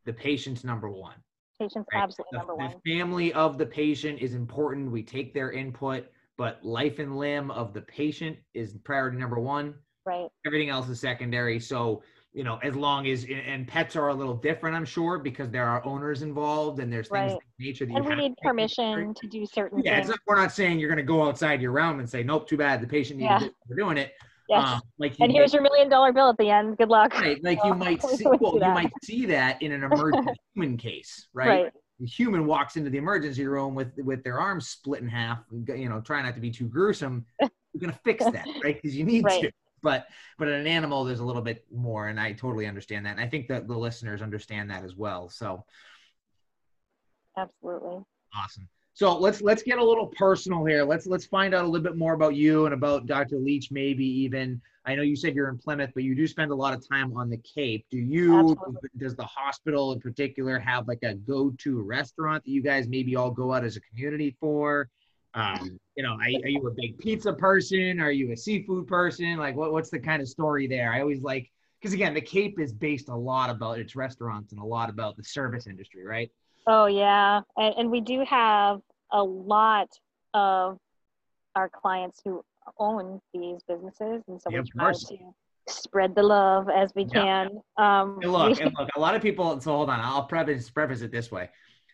the 0.07 0.13
patient's 0.13 0.65
number 0.65 0.89
one. 0.91 1.17
Patient's 1.61 1.89
right? 1.93 2.03
absolutely 2.03 2.31
the, 2.33 2.39
number 2.39 2.55
one. 2.55 2.75
The 2.85 2.97
family 2.97 3.33
of 3.35 3.59
the 3.59 3.67
patient 3.67 4.21
is 4.21 4.35
important. 4.35 4.91
We 4.91 5.03
take 5.03 5.35
their 5.35 5.53
input, 5.53 6.07
but 6.39 6.65
life 6.65 6.99
and 6.99 7.17
limb 7.17 7.51
of 7.51 7.75
the 7.75 7.83
patient 7.83 8.39
is 8.55 8.75
priority 8.85 9.19
number 9.19 9.39
one. 9.39 9.75
Right. 10.07 10.29
Everything 10.47 10.69
else 10.69 10.89
is 10.89 11.01
secondary. 11.01 11.61
So 11.61 12.03
you 12.35 12.43
know, 12.43 12.59
as 12.65 12.75
long 12.75 13.07
as 13.07 13.25
and 13.25 13.67
pets 13.67 13.95
are 13.95 14.09
a 14.09 14.15
little 14.15 14.35
different, 14.35 14.77
I'm 14.77 14.85
sure, 14.85 15.19
because 15.19 15.51
there 15.51 15.67
are 15.67 15.85
owners 15.87 16.23
involved 16.23 16.81
and 16.81 16.93
there's 16.93 17.09
things 17.09 17.33
right. 17.33 17.41
nature 17.61 17.87
that 17.87 17.95
and 17.95 18.05
we 18.05 18.15
need 18.17 18.35
permission 18.43 19.15
to 19.15 19.29
do 19.29 19.47
certain 19.47 19.81
yeah, 19.85 19.97
things. 19.97 20.09
Not, 20.09 20.19
we're 20.27 20.37
not 20.37 20.51
saying 20.51 20.81
you're 20.81 20.89
going 20.89 20.97
to 20.97 21.05
go 21.05 21.23
outside 21.27 21.63
your 21.63 21.71
realm 21.71 22.01
and 22.01 22.11
say, 22.11 22.25
nope, 22.25 22.49
too 22.49 22.57
bad, 22.57 22.83
the 22.83 22.89
patient 22.89 23.21
needs 23.21 23.43
yeah. 23.43 23.49
we're 23.69 23.77
doing 23.77 23.97
it. 23.97 24.15
Yes. 24.49 24.67
Um, 24.67 24.81
like 24.99 25.15
and 25.21 25.31
here's 25.31 25.53
might, 25.53 25.59
your 25.59 25.63
million 25.63 25.89
dollar 25.89 26.13
bill 26.13 26.29
at 26.29 26.37
the 26.37 26.51
end. 26.51 26.77
Good 26.77 26.89
luck. 26.89 27.15
Right. 27.15 27.43
Like 27.43 27.61
you 27.65 27.73
might 27.73 28.03
see, 28.03 28.25
well, 28.25 28.55
you 28.55 28.61
might 28.61 28.93
see 29.05 29.27
that 29.27 29.63
in 29.63 29.71
an 29.71 29.85
emergent 29.93 30.29
human 30.55 30.77
case, 30.77 31.29
right? 31.33 31.65
right? 31.65 31.73
The 32.01 32.07
human 32.07 32.47
walks 32.47 32.77
into 32.77 32.91
the 32.91 32.99
emergency 32.99 33.47
room 33.47 33.77
with 33.77 33.93
with 33.99 34.25
their 34.25 34.41
arms 34.41 34.69
split 34.69 35.01
in 35.01 35.09
half, 35.09 35.39
you 35.53 35.89
know, 35.89 36.01
trying 36.01 36.25
not 36.25 36.35
to 36.35 36.41
be 36.41 36.51
too 36.51 36.67
gruesome. 36.67 37.25
You're 37.41 37.81
gonna 37.81 37.99
fix 38.05 38.25
that, 38.25 38.47
right? 38.63 38.81
Because 38.81 38.97
you 38.97 39.05
need 39.05 39.25
right. 39.25 39.43
to 39.43 39.53
but 39.85 40.09
but 40.39 40.49
in 40.49 40.55
an 40.55 40.67
animal 40.67 41.05
there's 41.05 41.21
a 41.21 41.25
little 41.25 41.43
bit 41.43 41.65
more 41.73 42.09
and 42.09 42.19
i 42.19 42.33
totally 42.33 42.67
understand 42.67 43.07
that 43.07 43.13
and 43.13 43.21
i 43.21 43.29
think 43.29 43.47
that 43.47 43.69
the 43.69 43.77
listeners 43.77 44.23
understand 44.23 44.69
that 44.71 44.83
as 44.83 44.97
well 44.97 45.29
so. 45.29 45.65
Absolutely. 47.37 48.05
Awesome. 48.37 48.69
So 48.95 49.19
let's 49.19 49.43
let's 49.43 49.63
get 49.63 49.79
a 49.79 49.85
little 49.85 50.07
personal 50.07 50.65
here. 50.65 50.85
Let's 50.85 51.07
let's 51.07 51.27
find 51.27 51.55
out 51.55 51.65
a 51.65 51.67
little 51.67 51.83
bit 51.83 51.97
more 51.97 52.15
about 52.15 52.37
you 52.37 52.65
and 52.65 52.75
about 52.75 53.07
dr 53.07 53.37
leach 53.37 53.73
maybe 53.73 54.05
even 54.05 54.61
i 54.87 54.95
know 54.95 55.03
you 55.03 55.17
said 55.17 55.35
you're 55.35 55.49
in 55.49 55.59
plymouth 55.59 55.91
but 55.95 56.05
you 56.05 56.15
do 56.15 56.29
spend 56.29 56.53
a 56.53 56.55
lot 56.55 56.75
of 56.75 56.89
time 56.89 57.17
on 57.17 57.29
the 57.29 57.39
cape. 57.39 57.85
Do 57.91 57.99
you 57.99 58.39
absolutely. 58.39 58.91
does 58.99 59.17
the 59.17 59.25
hospital 59.25 59.93
in 59.93 60.01
particular 60.01 60.61
have 60.61 60.87
like 60.87 61.03
a 61.03 61.15
go-to 61.15 61.83
restaurant 61.83 62.45
that 62.45 62.51
you 62.51 62.63
guys 62.63 62.87
maybe 62.87 63.17
all 63.17 63.31
go 63.31 63.53
out 63.53 63.65
as 63.65 63.77
a 63.77 63.81
community 63.81 64.37
for 64.39 64.89
um, 65.35 65.79
you 65.97 66.03
know, 66.03 66.13
are, 66.13 66.43
are, 66.45 66.49
you 66.49 66.67
a 66.67 66.71
big 66.71 66.99
pizza 66.99 67.33
person? 67.33 68.01
Are 68.01 68.13
you 68.13 68.33
a 68.33 68.37
seafood 68.37 68.87
person? 68.87 69.37
Like, 69.37 69.57
what, 69.57 69.73
what's 69.73 69.91
the 69.91 69.99
kind 69.99 70.23
of 70.23 70.29
story 70.29 70.67
there? 70.69 70.93
I 70.93 71.01
always 71.01 71.23
like, 71.23 71.51
because 71.81 71.93
again, 71.93 72.15
the 72.15 72.21
Cape 72.21 72.61
is 72.61 72.73
based 72.73 73.09
a 73.09 73.17
lot 73.17 73.51
about 73.51 73.79
its 73.79 73.97
restaurants 73.97 74.53
and 74.53 74.61
a 74.61 74.65
lot 74.65 74.91
about 74.91 75.17
the 75.17 75.25
service 75.25 75.67
industry, 75.67 76.05
right? 76.05 76.31
Oh 76.67 76.87
yeah, 76.87 77.41
and, 77.57 77.75
and 77.77 77.91
we 77.91 78.01
do 78.01 78.25
have 78.25 78.81
a 79.13 79.23
lot 79.23 79.89
of 80.33 80.79
our 81.57 81.69
clients 81.69 82.21
who 82.25 82.43
own 82.79 83.21
these 83.35 83.61
businesses, 83.69 84.23
and 84.29 84.41
so 84.41 84.51
yeah, 84.51 84.61
we 84.61 84.71
try 84.71 84.93
to 84.93 85.19
spread 85.69 86.15
the 86.15 86.23
love 86.23 86.71
as 86.71 86.95
we 86.95 87.05
yeah. 87.13 87.23
can. 87.23 87.47
Um, 87.77 88.19
and 88.23 88.33
look, 88.33 88.61
and 88.61 88.73
look, 88.79 88.89
a 88.97 89.01
lot 89.01 89.15
of 89.15 89.21
people. 89.21 89.61
So 89.61 89.73
hold 89.73 89.91
on, 89.91 90.01
I'll 90.01 90.25
preface 90.25 90.71
preface 90.71 91.03
it 91.03 91.13
this 91.13 91.31
way: 91.31 91.51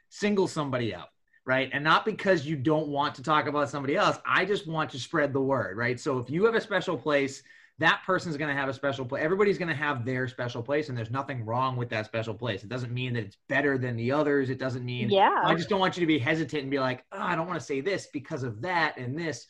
single 0.09 0.47
somebody 0.47 0.95
out 0.95 1.09
right? 1.47 1.71
And 1.73 1.83
not 1.83 2.05
because 2.05 2.47
you 2.47 2.57
don't 2.57 2.89
want 2.89 3.15
to 3.17 3.23
talk 3.23 3.47
about 3.47 3.71
somebody 3.71 3.97
else. 3.97 4.19
I 4.27 4.45
just 4.45 4.67
want 4.67 4.91
to 4.91 4.99
spread 4.99 5.33
the 5.33 5.41
word, 5.41 5.77
right? 5.77 5.99
So 5.99 6.19
if 6.19 6.31
you 6.31 6.45
have 6.45 6.55
a 6.55 6.61
special 6.61 6.97
place, 6.97 7.43
that 7.79 8.03
person's 8.05 8.37
going 8.37 8.55
to 8.55 8.61
have 8.61 8.69
a 8.69 8.75
special 8.75 9.07
place. 9.07 9.25
Everybody's 9.25 9.57
going 9.57 9.69
to 9.69 9.75
have 9.75 10.05
their 10.05 10.29
special 10.29 10.63
place, 10.63 10.91
and 10.91 10.99
there's 10.99 11.11
nothing 11.11 11.47
wrong 11.47 11.77
with 11.77 11.89
that 11.89 12.05
special 12.05 12.35
place. 12.35 12.63
It 12.63 12.69
doesn't 12.69 12.93
mean 12.93 13.15
that 13.15 13.25
it's 13.25 13.39
better 13.49 13.79
than 13.79 13.97
the 13.97 14.13
others. 14.13 14.51
It 14.51 14.59
doesn't 14.59 14.85
mean, 14.85 15.09
yeah. 15.09 15.43
I 15.43 15.55
just 15.55 15.71
don't 15.71 15.81
want 15.81 15.97
you 15.97 16.03
to 16.03 16.07
be 16.07 16.19
hesitant 16.19 16.61
and 16.61 16.71
be 16.71 16.79
like, 16.79 17.05
oh, 17.11 17.19
I 17.19 17.35
don't 17.35 17.47
want 17.47 17.59
to 17.59 17.65
say 17.65 17.81
this 17.81 18.07
because 18.13 18.43
of 18.43 18.61
that 18.61 18.99
and 18.99 19.19
this. 19.19 19.47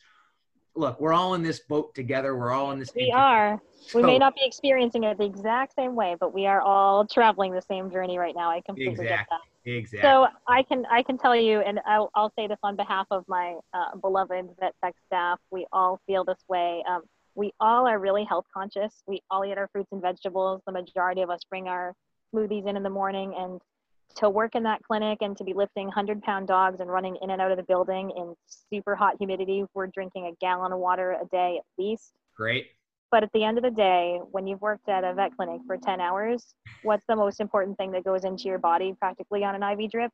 Look, 0.75 0.99
we're 1.01 1.13
all 1.13 1.33
in 1.33 1.43
this 1.43 1.59
boat 1.59 1.93
together. 1.93 2.35
We're 2.37 2.51
all 2.51 2.71
in 2.71 2.79
this. 2.79 2.91
We 2.95 3.11
are. 3.11 3.61
So, 3.87 3.99
we 3.99 4.05
may 4.05 4.17
not 4.17 4.35
be 4.35 4.41
experiencing 4.45 5.03
it 5.03 5.17
the 5.17 5.25
exact 5.25 5.75
same 5.75 5.95
way, 5.95 6.15
but 6.19 6.33
we 6.33 6.45
are 6.45 6.61
all 6.61 7.05
traveling 7.05 7.51
the 7.51 7.61
same 7.61 7.91
journey 7.91 8.17
right 8.17 8.35
now. 8.35 8.49
I 8.49 8.61
completely 8.61 8.93
exactly. 8.93 9.07
get 9.07 9.27
that. 9.29 9.39
Exactly. 9.63 10.09
So 10.09 10.27
I 10.47 10.63
can 10.63 10.85
I 10.89 11.03
can 11.03 11.17
tell 11.17 11.35
you, 11.35 11.59
and 11.59 11.79
I'll, 11.85 12.09
I'll 12.15 12.31
say 12.37 12.47
this 12.47 12.57
on 12.63 12.75
behalf 12.75 13.05
of 13.11 13.25
my 13.27 13.57
uh, 13.73 13.97
beloved 13.97 14.49
vet 14.59 14.73
tech 14.83 14.95
staff. 15.05 15.39
We 15.51 15.67
all 15.71 15.99
feel 16.07 16.23
this 16.23 16.39
way. 16.47 16.83
Um, 16.89 17.01
we 17.35 17.51
all 17.59 17.87
are 17.87 17.99
really 17.99 18.23
health 18.23 18.45
conscious. 18.53 19.03
We 19.07 19.21
all 19.29 19.45
eat 19.45 19.57
our 19.57 19.67
fruits 19.71 19.89
and 19.91 20.01
vegetables. 20.01 20.61
The 20.65 20.71
majority 20.71 21.21
of 21.21 21.29
us 21.29 21.41
bring 21.49 21.67
our 21.67 21.93
smoothies 22.33 22.67
in 22.67 22.75
in 22.75 22.83
the 22.83 22.89
morning, 22.89 23.35
and 23.37 23.61
to 24.15 24.29
work 24.29 24.55
in 24.55 24.63
that 24.63 24.81
clinic 24.83 25.19
and 25.21 25.37
to 25.37 25.43
be 25.43 25.53
lifting 25.53 25.87
100 25.87 26.21
pound 26.21 26.47
dogs 26.47 26.79
and 26.79 26.89
running 26.89 27.17
in 27.21 27.29
and 27.29 27.41
out 27.41 27.51
of 27.51 27.57
the 27.57 27.63
building 27.63 28.11
in 28.15 28.35
super 28.47 28.95
hot 28.95 29.15
humidity, 29.17 29.65
we're 29.73 29.87
drinking 29.87 30.27
a 30.27 30.35
gallon 30.39 30.71
of 30.71 30.79
water 30.79 31.17
a 31.21 31.25
day 31.27 31.57
at 31.57 31.65
least. 31.81 32.13
Great. 32.35 32.67
But 33.11 33.23
at 33.23 33.29
the 33.33 33.43
end 33.43 33.57
of 33.57 33.63
the 33.63 33.71
day, 33.71 34.19
when 34.31 34.47
you've 34.47 34.61
worked 34.61 34.87
at 34.87 35.03
a 35.03 35.13
vet 35.13 35.35
clinic 35.35 35.61
for 35.67 35.77
10 35.77 35.99
hours, 35.99 36.55
what's 36.83 37.05
the 37.07 37.15
most 37.15 37.41
important 37.41 37.77
thing 37.77 37.91
that 37.91 38.05
goes 38.05 38.23
into 38.23 38.45
your 38.45 38.59
body 38.59 38.93
practically 38.97 39.43
on 39.43 39.61
an 39.61 39.63
IV 39.63 39.91
drip? 39.91 40.11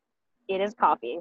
It 0.48 0.62
is 0.62 0.74
coffee. 0.74 1.20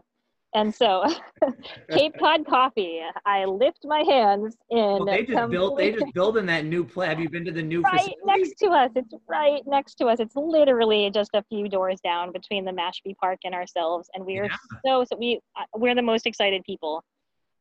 And 0.54 0.74
so, 0.74 1.04
Cape 1.90 2.14
Cod 2.18 2.46
Coffee, 2.46 3.00
I 3.26 3.44
lift 3.44 3.80
my 3.84 4.02
hands 4.08 4.56
in. 4.70 4.78
Well, 4.78 5.04
they 5.04 5.24
just 5.24 5.50
built. 5.50 5.76
They 5.76 5.92
just 5.92 6.14
building 6.14 6.46
that 6.46 6.64
new 6.64 6.84
place. 6.84 7.08
Have 7.08 7.20
you 7.20 7.28
been 7.28 7.44
to 7.44 7.52
the 7.52 7.62
new 7.62 7.82
right 7.82 7.98
facility? 7.98 8.16
next 8.24 8.58
to 8.60 8.68
us? 8.68 8.90
It's 8.94 9.14
right 9.28 9.62
next 9.66 9.96
to 9.96 10.06
us. 10.06 10.20
It's 10.20 10.36
literally 10.36 11.10
just 11.10 11.30
a 11.34 11.42
few 11.50 11.68
doors 11.68 12.00
down 12.02 12.32
between 12.32 12.64
the 12.64 12.70
Mashpee 12.70 13.16
Park 13.20 13.40
and 13.44 13.54
ourselves, 13.54 14.08
and 14.14 14.24
we 14.24 14.38
are 14.38 14.44
yeah. 14.44 14.56
so, 14.84 15.04
so 15.04 15.16
we 15.18 15.40
uh, 15.58 15.64
we're 15.74 15.94
the 15.94 16.02
most 16.02 16.26
excited 16.26 16.62
people 16.64 17.04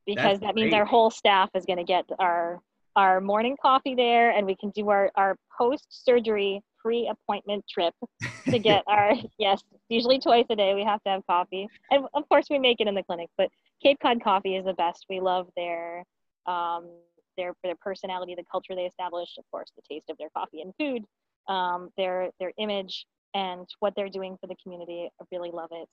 because 0.06 0.40
That's 0.40 0.54
that 0.54 0.56
means 0.56 0.74
our 0.74 0.86
whole 0.86 1.10
staff 1.10 1.50
is 1.56 1.66
going 1.66 1.80
to 1.80 1.84
get 1.84 2.06
our 2.20 2.62
our 2.96 3.20
morning 3.20 3.58
coffee 3.62 3.96
there, 3.96 4.32
and 4.32 4.46
we 4.46 4.56
can 4.56 4.70
do 4.70 4.90
our 4.90 5.12
our 5.16 5.36
post 5.58 5.88
surgery 5.90 6.62
pre-appointment 6.86 7.66
trip 7.68 7.96
to 8.50 8.60
get 8.60 8.84
our 8.86 9.14
yes 9.40 9.62
usually 9.90 10.20
twice 10.20 10.46
a 10.52 10.56
day 10.56 10.76
we 10.76 10.84
have 10.84 11.02
to 11.02 11.10
have 11.10 11.26
coffee. 11.26 11.68
And 11.90 12.06
of 12.14 12.30
course 12.30 12.46
we 12.50 12.60
make 12.60 12.80
it 12.80 12.88
in 12.88 12.94
the 12.94 13.02
clinic 13.02 13.30
but 13.38 13.50
cape 13.82 13.98
cod 14.02 14.24
coffee 14.24 14.56
is 14.56 14.66
the 14.66 14.74
best. 14.74 15.06
We 15.10 15.20
love 15.20 15.48
their 15.56 16.04
um, 16.46 16.90
their 17.38 17.54
their 17.64 17.76
personality 17.82 18.36
the 18.36 18.46
culture 18.52 18.76
they 18.76 18.84
establish 18.84 19.30
of 19.40 19.46
course 19.52 19.72
the 19.76 19.82
taste 19.90 20.10
of 20.12 20.18
their 20.20 20.30
coffee 20.30 20.62
and 20.62 20.74
food 20.78 21.04
um, 21.52 21.90
their 21.98 22.30
their 22.40 22.52
image 22.60 23.08
and 23.34 23.68
what 23.80 23.94
they're 23.96 24.10
doing 24.10 24.38
for 24.40 24.48
the 24.48 24.56
community. 24.62 25.10
I 25.20 25.26
really 25.32 25.52
love 25.52 25.70
it 25.72 25.90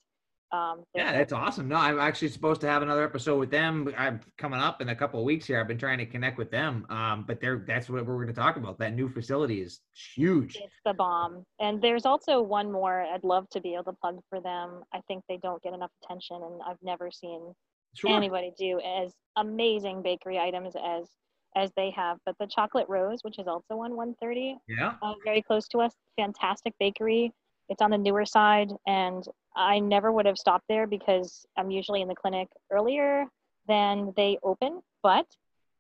um, 0.53 0.84
yeah, 0.94 1.12
that's 1.12 1.32
awesome. 1.32 1.66
No, 1.66 1.76
I'm 1.76 1.98
actually 1.98 2.28
supposed 2.28 2.61
to 2.61 2.68
have 2.68 2.82
another 2.82 3.05
episode 3.05 3.38
with 3.38 3.50
them. 3.50 3.92
I'm 3.96 4.20
coming 4.36 4.61
up 4.61 4.82
in 4.82 4.90
a 4.90 4.94
couple 4.94 5.18
of 5.18 5.24
weeks 5.24 5.46
here. 5.46 5.59
I've 5.59 5.66
been 5.66 5.78
trying 5.78 5.96
to 5.98 6.07
connect 6.07 6.36
with 6.36 6.50
them. 6.50 6.86
Um, 6.90 7.24
but 7.26 7.40
they're 7.40 7.64
that's 7.66 7.88
what 7.88 8.05
we're 8.05 8.16
going 8.16 8.26
to 8.26 8.34
talk 8.34 8.57
about. 8.57 8.78
That 8.78 8.94
new 8.94 9.09
facility 9.09 9.62
is 9.62 9.80
huge. 10.14 10.57
It's 10.57 10.74
the 10.84 10.92
bomb. 10.92 11.46
And 11.59 11.80
there's 11.80 12.05
also 12.05 12.42
one 12.42 12.70
more 12.70 13.00
I'd 13.00 13.24
love 13.24 13.48
to 13.53 13.62
be 13.62 13.72
able 13.72 13.84
to 13.84 13.92
plug 13.94 14.20
for 14.28 14.42
them. 14.42 14.82
I 14.92 15.00
think 15.09 15.24
they 15.26 15.38
don't 15.38 15.62
get 15.62 15.72
enough 15.72 15.90
attention, 16.05 16.36
and 16.36 16.61
I've 16.66 16.82
never 16.82 17.11
seen 17.11 17.55
sure. 17.94 18.11
anybody 18.11 18.53
do 18.59 18.78
as 18.80 19.14
amazing 19.36 20.03
bakery 20.03 20.38
items 20.38 20.74
as 20.76 21.09
as 21.57 21.70
they 21.76 21.90
have. 21.96 22.18
But 22.26 22.36
the 22.38 22.46
Chocolate 22.46 22.86
Rose, 22.90 23.20
which 23.22 23.38
is 23.38 23.46
also 23.46 23.80
on 23.80 23.96
130, 23.96 24.59
yeah, 24.68 24.94
uh, 25.00 25.14
very 25.24 25.40
close 25.40 25.66
to 25.68 25.78
us, 25.78 25.94
fantastic 26.18 26.74
bakery. 26.78 27.32
It's 27.70 27.80
on 27.80 27.90
the 27.90 27.96
newer 27.96 28.26
side, 28.26 28.70
and 28.86 29.24
I 29.57 29.78
never 29.78 30.12
would 30.12 30.26
have 30.26 30.38
stopped 30.38 30.64
there 30.68 30.86
because 30.86 31.46
I'm 31.57 31.70
usually 31.70 32.03
in 32.03 32.09
the 32.09 32.14
clinic 32.14 32.48
earlier 32.70 33.26
than 33.68 34.12
they 34.16 34.38
open. 34.42 34.80
But 35.03 35.26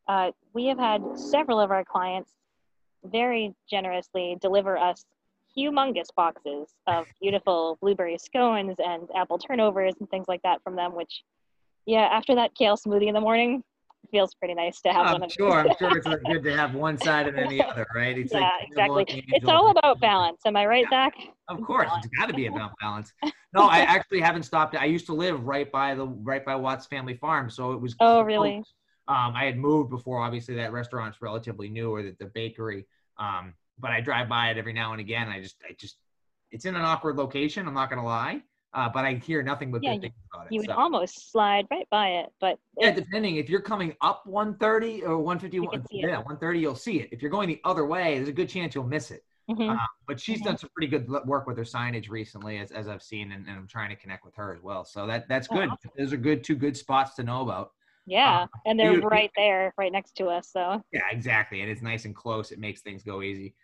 uh, 0.08 0.32
we 0.52 0.66
have 0.66 0.78
had 0.78 1.02
several 1.18 1.60
of 1.60 1.70
our 1.70 1.84
clients 1.84 2.32
very 3.04 3.54
generously 3.68 4.36
deliver 4.40 4.76
us 4.76 5.04
humongous 5.56 6.08
boxes 6.16 6.74
of 6.86 7.06
beautiful 7.20 7.78
blueberry 7.80 8.18
scones 8.18 8.76
and 8.78 9.08
apple 9.16 9.38
turnovers 9.38 9.94
and 10.00 10.08
things 10.10 10.26
like 10.28 10.42
that 10.42 10.62
from 10.62 10.76
them, 10.76 10.94
which, 10.94 11.22
yeah, 11.86 12.08
after 12.12 12.34
that 12.34 12.54
kale 12.54 12.76
smoothie 12.76 13.08
in 13.08 13.14
the 13.14 13.20
morning, 13.20 13.62
feels 14.10 14.34
pretty 14.34 14.54
nice 14.54 14.80
to 14.82 14.92
have 14.92 15.06
I'm 15.06 15.12
one 15.12 15.22
of 15.24 15.32
sure, 15.32 15.52
I'm 15.52 15.76
sure 15.78 15.96
it's 15.96 16.06
good 16.06 16.42
to 16.44 16.56
have 16.56 16.74
one 16.74 16.98
side 16.98 17.28
and 17.28 17.36
then 17.36 17.48
the 17.48 17.62
other, 17.62 17.86
right? 17.94 18.18
It's 18.18 18.32
yeah, 18.32 18.40
like 18.40 18.52
exactly. 18.68 19.24
It's 19.28 19.48
all 19.48 19.70
about 19.70 20.00
balance. 20.00 20.40
Am 20.44 20.56
I 20.56 20.66
right, 20.66 20.86
yeah, 20.90 21.08
Zach? 21.08 21.14
Of 21.48 21.62
course, 21.62 21.88
balance. 21.88 22.06
it's 22.06 22.18
got 22.18 22.26
to 22.26 22.34
be 22.34 22.46
about 22.46 22.72
balance. 22.80 23.12
No, 23.54 23.66
I 23.66 23.80
actually 23.80 24.20
haven't 24.20 24.44
stopped. 24.44 24.74
I 24.76 24.86
used 24.86 25.06
to 25.06 25.14
live 25.14 25.42
right 25.44 25.70
by 25.70 25.94
the 25.94 26.06
right 26.06 26.44
by 26.44 26.54
Watts 26.54 26.86
Family 26.86 27.16
Farm, 27.16 27.50
so 27.50 27.72
it 27.72 27.80
was. 27.80 27.94
Oh, 28.00 28.16
close. 28.16 28.26
really? 28.26 28.62
Um, 29.08 29.34
I 29.34 29.44
had 29.44 29.56
moved 29.56 29.90
before. 29.90 30.20
Obviously, 30.20 30.54
that 30.56 30.72
restaurant's 30.72 31.20
relatively 31.20 31.68
new, 31.68 31.90
or 31.90 32.02
that 32.02 32.18
the 32.18 32.26
bakery. 32.26 32.86
Um, 33.18 33.54
but 33.78 33.90
I 33.90 34.00
drive 34.00 34.28
by 34.28 34.50
it 34.50 34.58
every 34.58 34.72
now 34.72 34.92
and 34.92 35.00
again. 35.00 35.28
I 35.28 35.40
just, 35.40 35.56
I 35.68 35.74
just, 35.78 35.96
it's 36.50 36.64
in 36.64 36.76
an 36.76 36.82
awkward 36.82 37.16
location. 37.16 37.66
I'm 37.66 37.74
not 37.74 37.90
gonna 37.90 38.04
lie. 38.04 38.42
Uh, 38.74 38.88
but 38.88 39.04
I 39.04 39.14
hear 39.14 39.42
nothing 39.42 39.70
but 39.70 39.82
yeah, 39.82 39.94
good 39.94 40.02
things 40.02 40.14
about 40.32 40.46
it. 40.46 40.52
You 40.52 40.60
would 40.60 40.70
so. 40.70 40.76
almost 40.76 41.30
slide 41.30 41.66
right 41.70 41.86
by 41.90 42.08
it, 42.08 42.32
but 42.40 42.58
yeah, 42.78 42.90
depending 42.90 43.36
if 43.36 43.50
you're 43.50 43.60
coming 43.60 43.94
up 44.00 44.26
130 44.26 45.02
or 45.04 45.18
151, 45.18 45.84
yeah, 45.90 46.16
130, 46.16 46.58
you'll 46.58 46.74
see 46.74 47.00
it. 47.00 47.10
If 47.12 47.20
you're 47.20 47.30
going 47.30 47.48
the 47.48 47.60
other 47.64 47.84
way, 47.84 48.16
there's 48.16 48.28
a 48.28 48.32
good 48.32 48.48
chance 48.48 48.74
you'll 48.74 48.84
miss 48.84 49.10
it. 49.10 49.24
Mm-hmm. 49.50 49.70
Uh, 49.70 49.86
but 50.06 50.20
she's 50.20 50.38
mm-hmm. 50.38 50.46
done 50.46 50.58
some 50.58 50.70
pretty 50.74 50.86
good 50.86 51.08
work 51.26 51.46
with 51.46 51.58
her 51.58 51.64
signage 51.64 52.08
recently, 52.08 52.58
as, 52.58 52.70
as 52.70 52.88
I've 52.88 53.02
seen, 53.02 53.32
and, 53.32 53.46
and 53.46 53.56
I'm 53.56 53.66
trying 53.66 53.90
to 53.90 53.96
connect 53.96 54.24
with 54.24 54.34
her 54.36 54.54
as 54.54 54.62
well. 54.62 54.84
So 54.84 55.06
that 55.06 55.28
that's 55.28 55.48
oh, 55.50 55.56
good. 55.56 55.68
Awesome. 55.68 55.90
Those 55.98 56.12
are 56.12 56.16
good 56.16 56.44
two 56.44 56.54
good 56.54 56.76
spots 56.76 57.14
to 57.16 57.22
know 57.22 57.42
about. 57.42 57.72
Yeah, 58.06 58.42
um, 58.42 58.48
and 58.66 58.80
they're 58.80 58.94
you, 58.94 59.00
right 59.00 59.30
there, 59.36 59.72
right 59.76 59.92
next 59.92 60.16
to 60.16 60.26
us. 60.26 60.48
So 60.50 60.82
yeah, 60.92 61.02
exactly, 61.10 61.60
and 61.60 61.70
it's 61.70 61.82
nice 61.82 62.04
and 62.04 62.14
close. 62.14 62.52
It 62.52 62.58
makes 62.58 62.80
things 62.80 63.02
go 63.02 63.22
easy. 63.22 63.54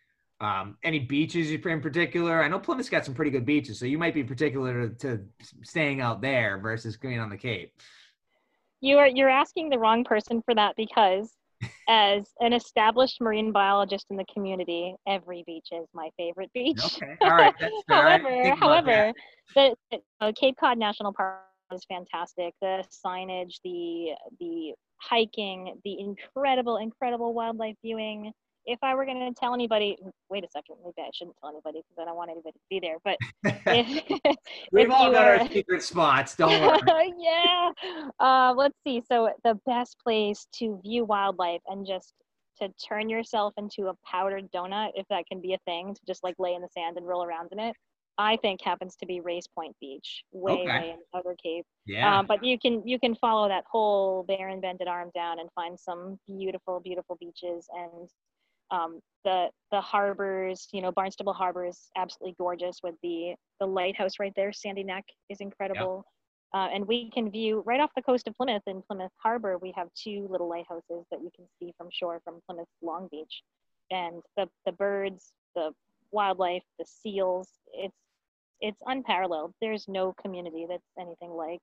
Um, 0.40 0.76
any 0.84 1.00
beaches 1.00 1.50
in 1.50 1.80
particular? 1.80 2.42
I 2.42 2.48
know 2.48 2.60
Plymouth's 2.60 2.88
got 2.88 3.04
some 3.04 3.14
pretty 3.14 3.30
good 3.30 3.44
beaches, 3.44 3.78
so 3.78 3.86
you 3.86 3.98
might 3.98 4.14
be 4.14 4.22
particular 4.22 4.88
to, 4.88 4.94
to 4.96 5.24
staying 5.62 6.00
out 6.00 6.20
there 6.20 6.58
versus 6.58 6.96
going 6.96 7.18
on 7.18 7.28
the 7.28 7.36
Cape. 7.36 7.72
You 8.80 8.98
are 8.98 9.08
you're 9.08 9.28
asking 9.28 9.70
the 9.70 9.78
wrong 9.78 10.04
person 10.04 10.40
for 10.42 10.54
that 10.54 10.76
because 10.76 11.32
as 11.88 12.30
an 12.40 12.52
established 12.52 13.20
marine 13.20 13.50
biologist 13.50 14.06
in 14.10 14.16
the 14.16 14.26
community, 14.32 14.94
every 15.08 15.42
beach 15.44 15.68
is 15.72 15.88
my 15.92 16.10
favorite 16.16 16.52
beach. 16.52 16.80
Okay, 16.84 17.16
all 17.22 17.34
right. 17.34 17.54
however, 17.88 18.54
however, 18.54 19.12
the, 19.56 19.74
the 19.90 19.98
uh, 20.20 20.30
Cape 20.38 20.56
Cod 20.60 20.78
National 20.78 21.12
Park 21.12 21.40
is 21.72 21.84
fantastic. 21.88 22.54
The 22.60 22.84
signage, 23.04 23.56
the 23.64 24.12
the 24.38 24.74
hiking, 25.00 25.80
the 25.84 25.98
incredible, 25.98 26.76
incredible 26.76 27.34
wildlife 27.34 27.76
viewing 27.82 28.32
if 28.68 28.78
I 28.82 28.94
were 28.94 29.06
going 29.06 29.18
to 29.20 29.32
tell 29.32 29.54
anybody, 29.54 29.96
wait 30.28 30.44
a 30.44 30.48
second, 30.50 30.76
maybe 30.84 30.94
I 30.98 31.10
shouldn't 31.14 31.36
tell 31.38 31.48
anybody 31.48 31.80
because 31.80 32.00
I 32.00 32.04
don't 32.04 32.16
want 32.16 32.30
anybody 32.30 32.52
to 32.52 32.66
be 32.68 32.80
there. 32.80 32.96
But 33.02 33.16
if, 33.66 34.36
we've 34.70 34.86
if 34.86 34.92
all 34.92 35.10
got 35.10 35.24
our 35.24 35.48
secret 35.48 35.82
spots, 35.82 36.36
don't 36.36 36.60
worry. 36.60 37.14
yeah. 37.18 37.70
Uh, 38.20 38.52
let's 38.54 38.76
see. 38.86 39.02
So 39.10 39.30
the 39.42 39.58
best 39.66 39.96
place 40.04 40.46
to 40.56 40.78
view 40.84 41.06
wildlife 41.06 41.62
and 41.66 41.86
just 41.86 42.12
to 42.60 42.68
turn 42.86 43.08
yourself 43.08 43.54
into 43.56 43.88
a 43.88 43.94
powdered 44.04 44.50
donut, 44.52 44.90
if 44.94 45.06
that 45.08 45.24
can 45.26 45.40
be 45.40 45.54
a 45.54 45.58
thing, 45.64 45.94
to 45.94 46.00
just 46.06 46.22
like 46.22 46.34
lay 46.38 46.52
in 46.52 46.60
the 46.60 46.68
sand 46.68 46.98
and 46.98 47.06
roll 47.06 47.24
around 47.24 47.48
in 47.52 47.58
it. 47.58 47.74
I 48.20 48.36
think 48.36 48.60
happens 48.60 48.96
to 48.96 49.06
be 49.06 49.20
Race 49.20 49.46
Point 49.46 49.76
Beach, 49.80 50.24
way 50.32 50.52
okay. 50.54 50.66
way 50.66 50.90
in 50.90 50.96
the 51.12 51.18
Outer 51.18 51.36
Cape. 51.40 51.64
Yeah. 51.86 52.18
Um, 52.18 52.26
but 52.26 52.44
you 52.44 52.58
can 52.58 52.86
you 52.86 52.98
can 52.98 53.14
follow 53.14 53.48
that 53.48 53.62
whole 53.70 54.24
Barren 54.24 54.60
Bended 54.60 54.88
Arm 54.88 55.10
down 55.14 55.38
and 55.38 55.48
find 55.54 55.78
some 55.78 56.18
beautiful 56.26 56.80
beautiful 56.80 57.16
beaches 57.20 57.68
and 57.72 58.10
um, 58.70 59.00
the 59.24 59.48
the 59.70 59.80
harbors, 59.80 60.68
you 60.72 60.80
know, 60.80 60.92
Barnstable 60.92 61.32
Harbor 61.32 61.66
is 61.66 61.90
absolutely 61.96 62.34
gorgeous 62.38 62.78
with 62.82 62.94
the 63.02 63.34
the 63.60 63.66
lighthouse 63.66 64.14
right 64.18 64.32
there. 64.36 64.52
Sandy 64.52 64.84
Neck 64.84 65.04
is 65.28 65.40
incredible. 65.40 66.04
Yep. 66.04 66.04
Uh, 66.54 66.68
and 66.72 66.86
we 66.86 67.10
can 67.10 67.30
view 67.30 67.62
right 67.66 67.78
off 67.78 67.90
the 67.94 68.00
coast 68.00 68.26
of 68.26 68.34
Plymouth 68.34 68.62
in 68.66 68.82
Plymouth 68.82 69.12
Harbor. 69.22 69.58
We 69.58 69.72
have 69.76 69.88
two 69.94 70.26
little 70.30 70.48
lighthouses 70.48 71.04
that 71.10 71.20
you 71.22 71.30
can 71.36 71.44
see 71.58 71.74
from 71.76 71.88
shore 71.92 72.22
from 72.24 72.40
Plymouth 72.46 72.68
Long 72.80 73.08
Beach, 73.10 73.42
and 73.90 74.22
the 74.36 74.48
the 74.64 74.72
birds, 74.72 75.32
the 75.54 75.72
wildlife, 76.10 76.62
the 76.78 76.86
seals. 76.86 77.48
It's 77.74 77.96
it's 78.60 78.80
unparalleled. 78.86 79.52
There's 79.60 79.86
no 79.88 80.14
community 80.20 80.66
that's 80.68 80.82
anything 80.98 81.30
like 81.30 81.60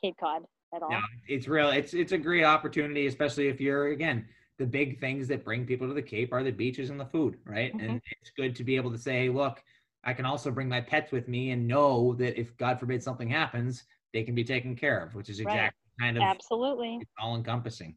Cape 0.00 0.16
Cod 0.18 0.44
at 0.74 0.82
all. 0.82 0.90
Yeah, 0.90 1.02
it's 1.28 1.46
real. 1.46 1.68
It's 1.68 1.92
it's 1.92 2.12
a 2.12 2.18
great 2.18 2.44
opportunity, 2.44 3.06
especially 3.06 3.48
if 3.48 3.60
you're 3.60 3.88
again 3.88 4.26
the 4.62 4.66
big 4.68 5.00
things 5.00 5.26
that 5.26 5.44
bring 5.44 5.66
people 5.66 5.88
to 5.88 5.92
the 5.92 6.00
Cape 6.00 6.32
are 6.32 6.44
the 6.44 6.52
beaches 6.52 6.88
and 6.88 7.00
the 7.00 7.04
food, 7.04 7.36
right? 7.44 7.74
Mm-hmm. 7.74 7.84
And 7.84 8.02
it's 8.20 8.30
good 8.30 8.54
to 8.54 8.62
be 8.62 8.76
able 8.76 8.92
to 8.92 8.98
say, 8.98 9.28
look, 9.28 9.60
I 10.04 10.12
can 10.12 10.24
also 10.24 10.52
bring 10.52 10.68
my 10.68 10.80
pets 10.80 11.10
with 11.10 11.26
me 11.26 11.50
and 11.50 11.66
know 11.66 12.14
that 12.14 12.38
if 12.38 12.56
God 12.58 12.78
forbid 12.78 13.02
something 13.02 13.28
happens, 13.28 13.82
they 14.12 14.22
can 14.22 14.36
be 14.36 14.44
taken 14.44 14.76
care 14.76 15.02
of, 15.04 15.16
which 15.16 15.28
is 15.28 15.40
exactly 15.40 15.80
right. 16.00 16.06
kind 16.06 16.16
of 16.16 16.22
absolutely 16.22 17.00
all 17.20 17.34
encompassing. 17.34 17.96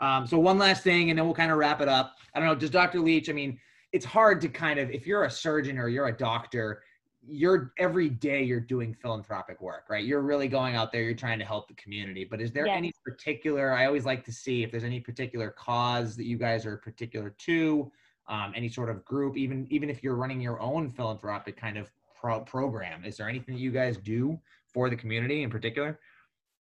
Um, 0.00 0.26
so 0.26 0.38
one 0.38 0.56
last 0.56 0.82
thing, 0.82 1.10
and 1.10 1.18
then 1.18 1.26
we'll 1.26 1.34
kind 1.34 1.52
of 1.52 1.58
wrap 1.58 1.82
it 1.82 1.88
up. 1.88 2.14
I 2.34 2.40
don't 2.40 2.48
know, 2.48 2.54
does 2.54 2.70
Dr. 2.70 3.00
Leach? 3.00 3.28
I 3.28 3.34
mean, 3.34 3.58
it's 3.92 4.06
hard 4.06 4.40
to 4.40 4.48
kind 4.48 4.78
of 4.78 4.90
if 4.90 5.06
you're 5.06 5.24
a 5.24 5.30
surgeon 5.30 5.76
or 5.76 5.88
you're 5.88 6.06
a 6.06 6.16
doctor, 6.16 6.82
you're 7.28 7.72
every 7.78 8.08
day 8.08 8.42
you're 8.42 8.60
doing 8.60 8.94
philanthropic 8.94 9.60
work, 9.60 9.84
right? 9.88 10.04
You're 10.04 10.22
really 10.22 10.48
going 10.48 10.76
out 10.76 10.92
there, 10.92 11.02
you're 11.02 11.14
trying 11.14 11.38
to 11.38 11.44
help 11.44 11.68
the 11.68 11.74
community. 11.74 12.24
But 12.24 12.40
is 12.40 12.52
there 12.52 12.66
yes. 12.66 12.76
any 12.76 12.92
particular, 13.04 13.72
I 13.72 13.86
always 13.86 14.04
like 14.04 14.24
to 14.24 14.32
see 14.32 14.62
if 14.62 14.70
there's 14.70 14.84
any 14.84 15.00
particular 15.00 15.50
cause 15.50 16.16
that 16.16 16.26
you 16.26 16.36
guys 16.36 16.66
are 16.66 16.76
particular 16.76 17.30
to, 17.30 17.90
um, 18.28 18.52
any 18.56 18.68
sort 18.68 18.90
of 18.90 19.04
group, 19.04 19.36
even 19.36 19.66
even 19.70 19.88
if 19.88 20.02
you're 20.02 20.16
running 20.16 20.40
your 20.40 20.60
own 20.60 20.90
philanthropic 20.90 21.56
kind 21.56 21.78
of 21.78 21.90
pro- 22.18 22.40
program, 22.40 23.04
is 23.04 23.16
there 23.16 23.28
anything 23.28 23.54
that 23.54 23.60
you 23.60 23.70
guys 23.70 23.96
do 23.96 24.38
for 24.66 24.90
the 24.90 24.96
community 24.96 25.42
in 25.42 25.50
particular? 25.50 25.98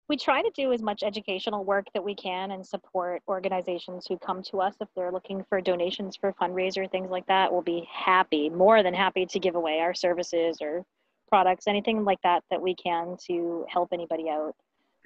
We 0.08 0.18
try 0.18 0.42
to 0.42 0.52
do 0.56 0.72
as 0.72 0.82
much 0.82 1.04
educational 1.04 1.64
work 1.64 1.86
that 1.94 2.04
we 2.04 2.14
can 2.16 2.52
and 2.52 2.66
support 2.66 3.22
organizations 3.28 4.06
who 4.08 4.18
come 4.18 4.44
to 4.44 4.62
us 4.62 4.76
if 4.80 4.88
they're 4.96 5.12
looking 5.12 5.44
for 5.50 5.62
donations 5.62 6.16
for 6.16 6.34
fundraiser 6.34 6.90
things 6.90 7.10
like 7.10 7.26
that 7.28 7.52
we'll 7.52 7.62
be 7.62 7.88
happy 7.92 8.50
more 8.50 8.84
than 8.84 8.94
happy 8.94 9.26
to 9.26 9.40
give 9.40 9.56
away 9.56 9.80
our 9.80 9.94
services 9.94 10.58
or 10.62 10.84
products 11.28 11.68
anything 11.68 12.04
like 12.04 12.20
that 12.24 12.44
that 12.52 12.62
we 12.62 12.76
can 12.76 13.16
to 13.28 13.66
help 13.70 13.90
anybody 13.92 14.30
out 14.30 14.54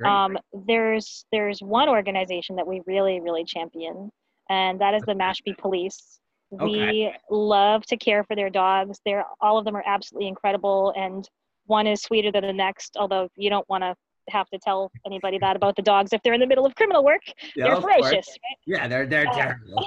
um, 0.06 0.38
there's 0.66 1.26
there's 1.32 1.62
one 1.62 1.90
organization 1.90 2.56
that 2.56 2.66
we 2.66 2.82
really 2.86 3.20
really 3.20 3.44
champion 3.44 4.10
and 4.50 4.80
that 4.80 4.94
is 4.94 5.04
the 5.04 5.14
mashpee 5.14 5.58
police 5.58 6.20
Okay. 6.52 6.66
We 6.66 7.14
love 7.30 7.86
to 7.88 7.98
care 7.98 8.24
for 8.24 8.36
their 8.36 8.50
dogs. 8.50 9.00
They're 9.06 9.26
all 9.40 9.58
of 9.58 9.66
them 9.66 9.76
are 9.76 9.84
absolutely 9.86 10.28
incredible, 10.28 10.94
and 10.98 11.28
one 11.68 11.86
is 11.86 12.02
sweeter 12.02 12.32
than 12.32 12.42
the 12.42 12.54
next. 12.54 12.98
Although 12.98 13.30
you 13.36 13.50
don't 13.50 13.70
want 13.70 13.84
to 13.84 13.96
have 14.30 14.50
to 14.50 14.60
tell 14.60 14.92
anybody 15.06 15.38
that 15.40 15.56
about 15.56 15.76
the 15.76 15.82
dogs 15.82 16.14
if 16.14 16.22
they're 16.24 16.34
in 16.34 16.40
the 16.40 16.48
middle 16.48 16.66
of 16.66 16.76
criminal 16.76 17.04
work. 17.04 17.22
Yeah, 17.56 17.66
they're 17.66 17.82
ferocious. 17.82 18.28
Right? 18.28 18.58
Yeah, 18.66 18.88
they're 18.88 19.06
they're 19.06 19.28
uh, 19.28 19.34
terrible. 19.34 19.86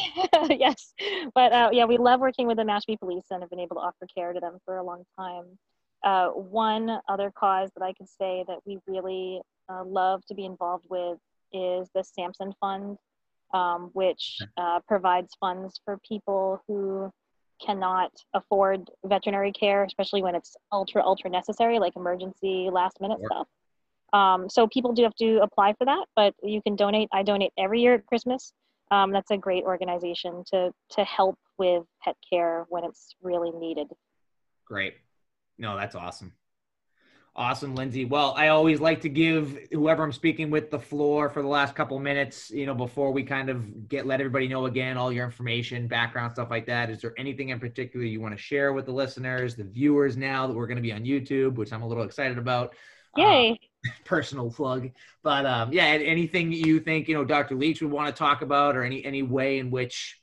yes, 0.51 0.95
but 1.35 1.53
uh, 1.53 1.71
yeah, 1.73 1.85
we 1.85 1.99
love 1.99 2.21
working 2.21 2.47
with 2.47 2.57
the 2.57 2.65
Mashpee 2.65 2.99
Police 2.99 3.25
and 3.31 3.43
have 3.43 3.51
been 3.51 3.61
able 3.61 3.77
to 3.77 3.83
offer 3.83 4.07
care 4.15 4.33
to 4.33 4.41
them 4.41 4.59
for 4.65 4.79
a 4.79 4.83
long 4.83 5.05
time. 5.19 5.45
Uh, 6.05 6.29
one 6.29 6.99
other 7.09 7.33
cause 7.37 7.71
that 7.77 7.85
I 7.85 7.93
could 7.93 8.09
say 8.09 8.45
that 8.49 8.59
we 8.65 8.79
really 8.87 9.41
uh, 9.69 9.85
love 9.85 10.25
to 10.27 10.35
be 10.35 10.45
involved 10.45 10.87
with 10.89 11.19
is 11.53 11.89
the 11.95 12.03
Sampson 12.03 12.53
Fund, 12.61 12.99
um, 13.55 13.91
which 13.93 14.39
uh, 14.57 14.81
provides 14.89 15.35
funds 15.39 15.81
for 15.85 15.99
people 16.07 16.61
who 16.67 17.13
cannot 17.65 18.11
afford 18.35 18.91
veterinary 19.05 19.53
care, 19.53 19.85
especially 19.85 20.23
when 20.23 20.35
it's 20.35 20.57
ultra, 20.73 21.03
ultra 21.03 21.31
necessary, 21.31 21.79
like 21.79 21.95
emergency 21.97 22.69
last 22.73 23.01
minute 23.01 23.19
stuff. 23.25 23.47
Um, 24.13 24.49
so 24.49 24.67
people 24.67 24.93
do 24.93 25.03
have 25.05 25.15
to 25.17 25.39
apply 25.43 25.75
for 25.79 25.85
that, 25.87 26.05
but 26.15 26.35
you 26.43 26.61
can 26.63 26.77
donate. 26.77 27.09
I 27.13 27.23
donate 27.23 27.53
every 27.59 27.81
year 27.81 27.95
at 27.95 28.07
Christmas. 28.07 28.53
Um, 28.91 29.11
that's 29.11 29.31
a 29.31 29.39
great 29.39 29.65
organization 29.65 30.45
to 30.53 30.71
to 30.91 31.05
help 31.05 31.39
with 31.59 31.85
pet 32.03 32.17
care 32.29 32.67
when 32.69 32.85
it's 32.85 33.15
really 33.23 33.51
needed. 33.51 33.89
Great. 34.67 34.95
No, 35.59 35.77
that's 35.77 35.95
awesome. 35.95 36.33
Awesome, 37.35 37.75
Lindsay. 37.75 38.05
Well, 38.05 38.35
I 38.37 38.49
always 38.49 38.79
like 38.79 39.01
to 39.03 39.09
give 39.09 39.59
whoever 39.71 40.03
I'm 40.03 40.13
speaking 40.13 40.51
with 40.51 40.71
the 40.71 40.79
floor 40.79 41.31
for 41.31 41.41
the 41.41 41.49
last 41.49 41.75
couple 41.75 41.99
minutes, 41.99 42.51
you 42.51 42.67
know, 42.67 42.75
before 42.75 43.11
we 43.11 43.23
kind 43.23 43.49
of 43.49 43.89
get 43.89 44.07
let 44.07 44.21
everybody 44.21 44.49
know 44.49 44.67
again 44.67 44.99
all 44.99 45.11
your 45.11 45.25
information, 45.25 45.89
background, 45.89 46.33
stuff 46.33 46.51
like 46.51 46.67
that. 46.67 46.91
Is 46.91 47.01
there 47.01 47.15
anything 47.17 47.49
in 47.49 47.59
particular 47.59 48.05
you 48.05 48.21
want 48.21 48.37
to 48.37 48.43
share 48.43 48.75
with 48.75 48.85
the 48.85 48.93
listeners, 48.93 49.55
the 49.55 49.65
viewers 49.65 50.15
now 50.19 50.47
that 50.47 50.53
we're 50.53 50.67
going 50.67 50.77
to 50.77 50.83
be 50.83 50.93
on 50.93 51.05
YouTube, 51.05 51.55
which 51.55 51.73
I'm 51.73 51.81
a 51.81 51.89
little 51.89 52.05
excited 52.05 52.37
about? 52.37 52.75
Yay. 53.17 53.53
Uh, 53.53 53.67
personal 54.05 54.51
plug. 54.51 54.91
But 55.23 55.47
um, 55.47 55.73
yeah, 55.73 55.85
anything 55.85 56.53
you 56.53 56.81
think, 56.81 57.09
you 57.09 57.15
know, 57.15 57.25
Dr. 57.25 57.55
Leach 57.55 57.83
would 57.83 57.91
want 57.91 58.15
to 58.15 58.19
talk 58.19 58.43
about 58.43 58.77
or 58.77 58.85
any 58.85 59.05
any 59.05 59.23
way 59.23 59.59
in 59.59 59.71
which 59.71 60.19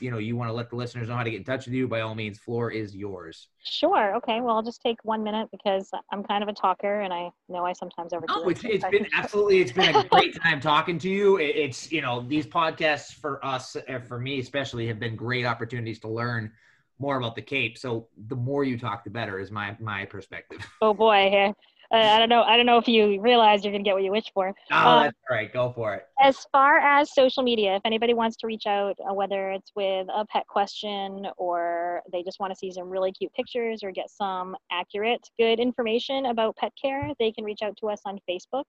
you 0.00 0.10
know 0.10 0.18
you 0.18 0.36
want 0.36 0.48
to 0.48 0.52
let 0.52 0.70
the 0.70 0.76
listeners 0.76 1.08
know 1.08 1.16
how 1.16 1.22
to 1.22 1.30
get 1.30 1.38
in 1.38 1.44
touch 1.44 1.66
with 1.66 1.74
you, 1.74 1.86
by 1.88 2.00
all 2.00 2.14
means, 2.14 2.38
floor 2.38 2.70
is 2.70 2.94
yours. 2.94 3.48
Sure. 3.62 4.14
Okay. 4.16 4.40
Well, 4.40 4.56
I'll 4.56 4.62
just 4.62 4.80
take 4.80 4.98
one 5.04 5.22
minute 5.22 5.48
because 5.50 5.90
I'm 6.12 6.22
kind 6.24 6.42
of 6.42 6.48
a 6.48 6.52
talker, 6.52 7.00
and 7.00 7.12
I 7.12 7.30
know 7.48 7.64
I 7.64 7.72
sometimes 7.72 8.12
overdo. 8.12 8.32
Oh, 8.36 8.48
it's, 8.48 8.64
it's 8.64 8.84
been 8.86 9.06
absolutely. 9.14 9.60
It's 9.60 9.72
been 9.72 9.94
a 9.94 10.04
great 10.04 10.40
time 10.42 10.60
talking 10.60 10.98
to 10.98 11.08
you. 11.08 11.38
It's 11.38 11.92
you 11.92 12.00
know 12.00 12.24
these 12.26 12.46
podcasts 12.46 13.12
for 13.12 13.44
us, 13.44 13.76
uh, 13.76 13.98
for 14.00 14.18
me 14.18 14.40
especially, 14.40 14.86
have 14.86 14.98
been 14.98 15.16
great 15.16 15.44
opportunities 15.44 15.98
to 16.00 16.08
learn 16.08 16.52
more 16.98 17.16
about 17.16 17.34
the 17.34 17.42
Cape. 17.42 17.78
So 17.78 18.08
the 18.28 18.36
more 18.36 18.64
you 18.64 18.78
talk, 18.78 19.04
the 19.04 19.10
better 19.10 19.38
is 19.38 19.50
my 19.50 19.76
my 19.80 20.04
perspective. 20.06 20.66
Oh 20.80 20.94
boy, 20.94 21.52
uh, 21.92 21.96
I 21.96 22.18
don't 22.20 22.28
know. 22.28 22.42
I 22.42 22.56
don't 22.56 22.66
know 22.66 22.78
if 22.78 22.86
you 22.86 23.20
realize 23.20 23.64
you're 23.64 23.72
to 23.72 23.78
get 23.80 23.94
what 23.94 24.04
you 24.04 24.12
wish 24.12 24.30
for. 24.32 24.54
Oh, 24.70 24.76
uh, 24.76 25.02
that's 25.04 25.16
all 25.28 25.36
right. 25.36 25.52
Go 25.52 25.72
for 25.74 25.94
it. 25.94 26.06
As 26.20 26.46
far 26.52 26.78
as 26.78 27.12
social 27.12 27.42
media, 27.42 27.74
if 27.74 27.82
anybody 27.84 28.14
wants 28.14 28.36
to 28.38 28.46
reach 28.46 28.66
out, 28.66 28.96
uh, 29.08 29.12
whether 29.12 29.50
it's 29.50 29.72
with 29.74 30.06
a 30.14 30.24
pet 30.26 30.46
question 30.46 31.26
or 31.36 32.02
they 32.12 32.22
just 32.22 32.38
want 32.38 32.52
to 32.52 32.56
see 32.56 32.70
some 32.70 32.88
really 32.88 33.10
cute 33.10 33.32
pictures 33.32 33.82
or 33.82 33.90
get 33.90 34.08
some 34.08 34.56
accurate, 34.70 35.28
good 35.36 35.58
information 35.58 36.26
about 36.26 36.56
pet 36.56 36.72
care, 36.80 37.10
they 37.18 37.32
can 37.32 37.44
reach 37.44 37.62
out 37.62 37.76
to 37.78 37.88
us 37.88 38.00
on 38.04 38.20
Facebook. 38.28 38.64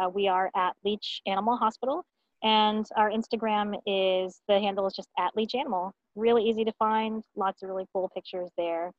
Uh, 0.00 0.08
we 0.08 0.26
are 0.26 0.50
at 0.56 0.72
Leach 0.84 1.20
Animal 1.26 1.56
Hospital, 1.56 2.04
and 2.42 2.84
our 2.96 3.10
Instagram 3.10 3.76
is 3.86 4.40
the 4.48 4.58
handle 4.58 4.88
is 4.88 4.94
just 4.94 5.08
at 5.16 5.36
Leach 5.36 5.54
Animal. 5.54 5.92
Really 6.16 6.42
easy 6.42 6.64
to 6.64 6.72
find. 6.72 7.22
Lots 7.36 7.62
of 7.62 7.68
really 7.68 7.86
cool 7.92 8.10
pictures 8.12 8.50
there. 8.58 8.90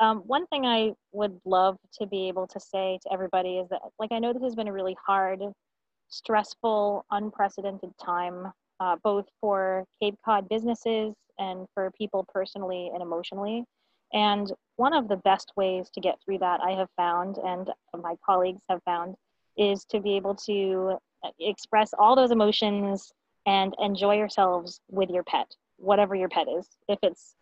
Um, 0.00 0.20
one 0.20 0.46
thing 0.46 0.64
I 0.64 0.92
would 1.12 1.38
love 1.44 1.76
to 2.00 2.06
be 2.06 2.28
able 2.28 2.46
to 2.48 2.58
say 2.58 2.98
to 3.02 3.12
everybody 3.12 3.58
is 3.58 3.68
that, 3.68 3.82
like, 3.98 4.12
I 4.12 4.18
know 4.18 4.32
this 4.32 4.42
has 4.42 4.54
been 4.54 4.68
a 4.68 4.72
really 4.72 4.96
hard, 5.06 5.42
stressful, 6.08 7.04
unprecedented 7.10 7.90
time, 8.02 8.50
uh, 8.80 8.96
both 9.04 9.26
for 9.42 9.84
Cape 10.00 10.16
Cod 10.24 10.48
businesses 10.48 11.14
and 11.38 11.66
for 11.74 11.90
people 11.98 12.26
personally 12.32 12.90
and 12.94 13.02
emotionally. 13.02 13.64
And 14.14 14.50
one 14.76 14.94
of 14.94 15.06
the 15.06 15.18
best 15.18 15.52
ways 15.54 15.90
to 15.94 16.00
get 16.00 16.18
through 16.24 16.38
that, 16.38 16.60
I 16.60 16.72
have 16.72 16.88
found, 16.96 17.36
and 17.36 17.68
my 18.00 18.14
colleagues 18.24 18.62
have 18.70 18.82
found, 18.84 19.14
is 19.58 19.84
to 19.90 20.00
be 20.00 20.16
able 20.16 20.34
to 20.46 20.96
express 21.38 21.92
all 21.98 22.16
those 22.16 22.30
emotions 22.30 23.12
and 23.46 23.74
enjoy 23.78 24.16
yourselves 24.16 24.80
with 24.90 25.10
your 25.10 25.24
pet, 25.24 25.46
whatever 25.76 26.14
your 26.14 26.30
pet 26.30 26.46
is. 26.48 26.66
If 26.88 26.98
it's 27.02 27.34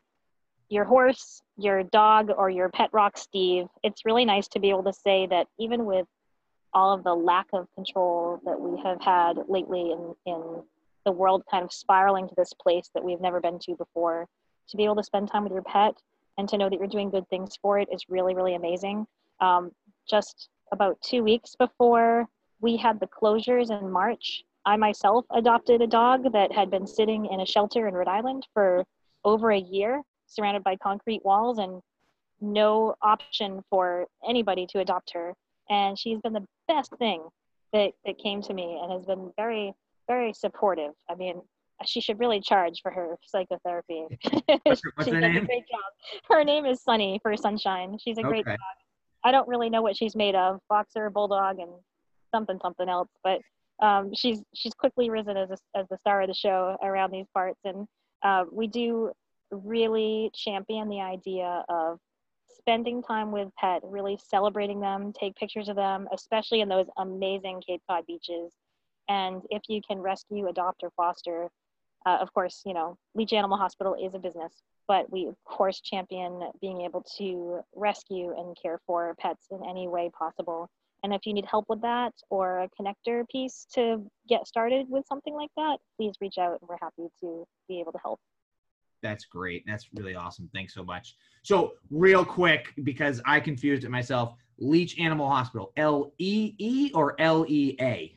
your 0.69 0.85
horse, 0.85 1.43
your 1.57 1.83
dog, 1.83 2.31
or 2.37 2.51
your 2.51 2.69
pet 2.69 2.91
rock 2.93 3.17
Steve, 3.17 3.67
it's 3.83 4.05
really 4.05 4.25
nice 4.25 4.49
to 4.49 4.61
be 4.61 4.71
able 4.71 4.85
to 4.85 4.93
say 4.93 5.27
that 5.27 5.47
even 5.59 5.85
with 5.85 6.07
all 6.75 6.93
of 6.93 7.03
the 7.05 7.15
lack 7.15 7.47
of 7.53 7.67
control 7.75 8.41
that 8.45 8.61
we 8.61 8.81
have 8.83 9.01
had 9.01 9.39
lately 9.49 9.93
in, 9.93 10.15
in 10.27 10.63
the 11.05 11.13
world 11.13 11.43
kind 11.51 11.65
of 11.65 11.73
spiraling 11.73 12.29
to 12.29 12.35
this 12.37 12.53
place 12.53 12.91
that 12.95 13.03
we've 13.03 13.21
never 13.21 13.41
been 13.41 13.59
to 13.59 13.75
before, 13.77 14.27
to 14.69 14.77
be 14.77 14.85
able 14.85 14.97
to 14.97 15.03
spend 15.03 15.31
time 15.31 15.45
with 15.45 15.53
your 15.53 15.63
pet 15.63 15.95
and 16.37 16.49
to 16.49 16.59
know 16.59 16.69
that 16.69 16.79
you're 16.79 16.87
doing 16.87 17.11
good 17.11 17.29
things 17.29 17.57
for 17.61 17.79
it 17.79 17.89
is 17.91 18.05
really, 18.09 18.35
really 18.35 18.55
amazing. 18.55 19.07
Um, 19.41 19.73
just 20.09 20.51
about 20.73 21.01
two 21.01 21.25
weeks 21.25 21.57
before 21.59 22.27
we 22.61 22.77
had 22.77 23.01
the 23.01 23.07
closures 23.07 23.71
in 23.71 23.91
March, 23.91 24.45
I 24.67 24.77
myself 24.77 25.25
adopted 25.31 25.81
a 25.81 25.87
dog 25.87 26.33
that 26.33 26.53
had 26.53 26.71
been 26.71 26.87
sitting 26.87 27.27
in 27.27 27.41
a 27.41 27.47
shelter 27.47 27.89
in 27.89 27.95
Rhode 27.95 28.09
Island 28.09 28.47
for 28.53 28.85
over 29.25 29.51
a 29.51 29.59
year 29.59 30.03
surrounded 30.29 30.65
by 30.65 30.77
concrete 30.77 31.25
walls 31.25 31.59
and 31.59 31.83
no 32.41 32.95
option 33.03 33.63
for 33.71 34.07
anybody 34.29 34.67
to 34.71 34.81
adopt 34.81 35.13
her. 35.13 35.35
And 35.69 35.99
she's 35.99 36.21
been 36.21 36.33
the 36.33 36.47
best 36.67 36.93
thing 36.99 37.23
that, 37.73 37.93
that 38.07 38.19
came 38.19 38.43
to 38.43 38.55
me 38.55 38.79
and 38.81 38.93
has 38.93 39.05
been 39.05 39.33
very, 39.37 39.73
very 40.07 40.33
supportive. 40.33 40.93
I 41.11 41.15
mean, 41.15 41.43
she 41.85 42.01
should 42.01 42.19
really 42.19 42.41
charge 42.41 42.81
for 42.83 42.91
her 42.91 43.17
psychotherapy. 43.25 44.05
What's, 44.65 44.83
her, 44.85 44.93
what's 44.95 45.11
her 45.11 45.21
name? 45.21 45.45
great 45.45 45.67
job. 45.69 46.25
Her 46.29 46.45
name 46.45 46.65
is 46.65 46.83
Sunny 46.83 47.21
for 47.23 47.37
Sunshine. 47.37 47.99
She's 48.03 48.19
a 48.19 48.23
great 48.23 48.47
okay. 48.47 48.53
dog. 48.53 48.59
I 49.25 49.33
don't 49.33 49.49
really 49.49 49.71
know 49.71 49.83
what 49.83 49.97
she's 49.97 50.17
made 50.17 50.35
of, 50.35 50.61
boxer, 50.69 51.11
bulldog, 51.11 51.59
and 51.59 51.71
something 52.33 52.59
something 52.63 52.89
else. 52.89 53.09
But 53.23 53.41
um, 53.81 54.13
she's 54.15 54.43
she's 54.55 54.75
quickly 54.75 55.11
risen 55.11 55.37
as 55.37 55.51
a, 55.51 55.79
as 55.79 55.87
the 55.89 55.99
star 55.99 56.23
of 56.23 56.29
the 56.29 56.35
show 56.35 56.77
around 56.83 57.13
these 57.13 57.27
parts, 57.35 57.61
and 57.65 57.87
uh, 58.23 58.45
we 58.51 58.67
do 58.67 59.13
really 59.51 60.31
champion 60.35 60.89
the 60.89 61.01
idea 61.01 61.65
of 61.69 61.99
spending 62.57 63.03
time 63.03 63.33
with 63.33 63.49
pet, 63.57 63.81
really 63.85 64.19
celebrating 64.23 64.81
them, 64.81 65.13
take 65.19 65.35
pictures 65.37 65.69
of 65.69 65.77
them, 65.77 66.09
especially 66.13 66.61
in 66.61 66.69
those 66.69 66.87
amazing 66.99 67.63
Cape 67.67 67.83
Cod 67.89 68.07
beaches. 68.07 68.53
And 69.09 69.43
if 69.51 69.63
you 69.69 69.81
can 69.87 69.99
rescue, 69.99 70.49
adopt, 70.49 70.83
or 70.83 70.91
foster, 70.91 71.49
uh, 72.07 72.19
of 72.21 72.33
course, 72.33 72.63
you 72.67 72.75
know, 72.75 72.97
Leach 73.15 73.33
Animal 73.33 73.59
Hospital 73.59 73.95
is 73.95 74.15
a 74.15 74.19
business, 74.19 74.63
but 74.87 75.11
we, 75.11 75.27
of 75.27 75.37
course, 75.45 75.81
champion 75.81 76.51
being 76.61 76.83
able 76.83 77.05
to 77.17 77.61
rescue 77.75 78.35
and 78.37 78.57
care 78.61 78.81
for 78.87 79.15
pets 79.19 79.47
in 79.51 79.61
any 79.69 79.89
way 79.89 80.11
possible. 80.17 80.69
And 81.03 81.15
if 81.15 81.27
you 81.27 81.33
need 81.33 81.47
help 81.47 81.67
with 81.69 81.81
that 81.83 82.13
or 82.29 82.61
a 82.61 82.69
connector 82.71 83.27
piece 83.31 83.67
to 83.75 84.05
get 84.29 84.47
started 84.47 84.87
with 84.89 85.07
something 85.07 85.35
like 85.35 85.51
that, 85.57 85.79
please 85.97 86.15
reach 86.21 86.39
out 86.39 86.59
and 86.61 86.69
we're 86.69 86.77
happy 86.81 87.09
to 87.21 87.47
be 87.69 87.81
able 87.81 87.93
to 87.93 87.99
help. 88.03 88.21
That's 89.03 89.25
great. 89.25 89.65
That's 89.67 89.89
really 89.95 90.15
awesome. 90.15 90.51
Thanks 90.55 90.75
so 90.75 90.85
much. 90.85 91.17
So, 91.43 91.73
real 91.91 92.25
quick, 92.25 92.73
because 92.83 93.21
I 93.25 93.41
confused 93.41 93.85
it 93.85 93.91
myself, 93.91 94.35
Leach 94.59 94.99
Animal 94.99 95.29
Hospital, 95.29 95.73
L 95.77 96.13
E 96.19 96.55
E 96.59 96.91
or 96.95 97.21
L 97.21 97.45
E 97.49 97.77
A? 97.81 98.15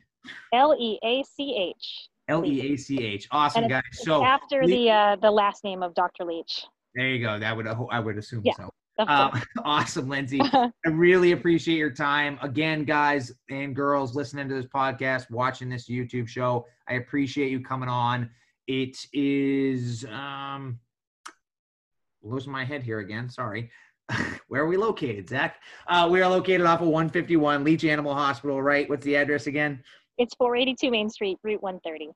L 0.52 0.74
E 0.78 0.98
A 1.04 1.22
C 1.22 1.56
H. 1.56 2.08
L 2.28 2.44
E 2.44 2.72
A 2.72 2.76
C 2.76 3.02
H. 3.02 3.28
Awesome, 3.30 3.68
guys. 3.68 3.82
So 3.92 4.24
after 4.24 4.66
the 4.66 4.90
uh, 4.90 5.16
the 5.16 5.30
last 5.30 5.64
name 5.64 5.82
of 5.82 5.94
Dr. 5.94 6.24
Leach. 6.24 6.66
There 6.94 7.08
you 7.08 7.24
go. 7.24 7.38
That 7.38 7.56
would 7.56 7.66
I 7.66 8.00
would 8.00 8.18
assume 8.18 8.42
yeah, 8.44 8.54
so. 8.56 8.70
Um, 8.98 9.42
awesome, 9.64 10.08
Lindsay. 10.08 10.40
I 10.52 10.70
really 10.88 11.32
appreciate 11.32 11.78
your 11.78 11.90
time. 11.90 12.38
Again, 12.42 12.84
guys 12.84 13.32
and 13.50 13.74
girls 13.74 14.14
listening 14.14 14.48
to 14.48 14.54
this 14.54 14.66
podcast, 14.66 15.30
watching 15.30 15.68
this 15.68 15.88
YouTube 15.88 16.28
show. 16.28 16.66
I 16.88 16.94
appreciate 16.94 17.50
you 17.50 17.60
coming 17.60 17.88
on. 17.88 18.30
It 18.66 18.96
is 19.12 20.04
um 20.04 20.78
losing 22.22 22.52
my 22.52 22.64
head 22.64 22.82
here 22.82 23.00
again. 23.00 23.28
Sorry. 23.28 23.70
Where 24.48 24.62
are 24.62 24.66
we 24.66 24.76
located, 24.76 25.28
Zach? 25.28 25.56
Uh, 25.86 26.08
we 26.10 26.20
are 26.22 26.30
located 26.30 26.66
off 26.66 26.80
of 26.80 26.88
151 26.88 27.64
Leach 27.64 27.84
Animal 27.84 28.14
Hospital, 28.14 28.60
right? 28.62 28.88
What's 28.88 29.04
the 29.04 29.16
address 29.16 29.46
again? 29.46 29.82
It's 30.18 30.34
482 30.34 30.90
Main 30.90 31.08
Street, 31.08 31.38
Route 31.42 31.62
130. 31.62 32.10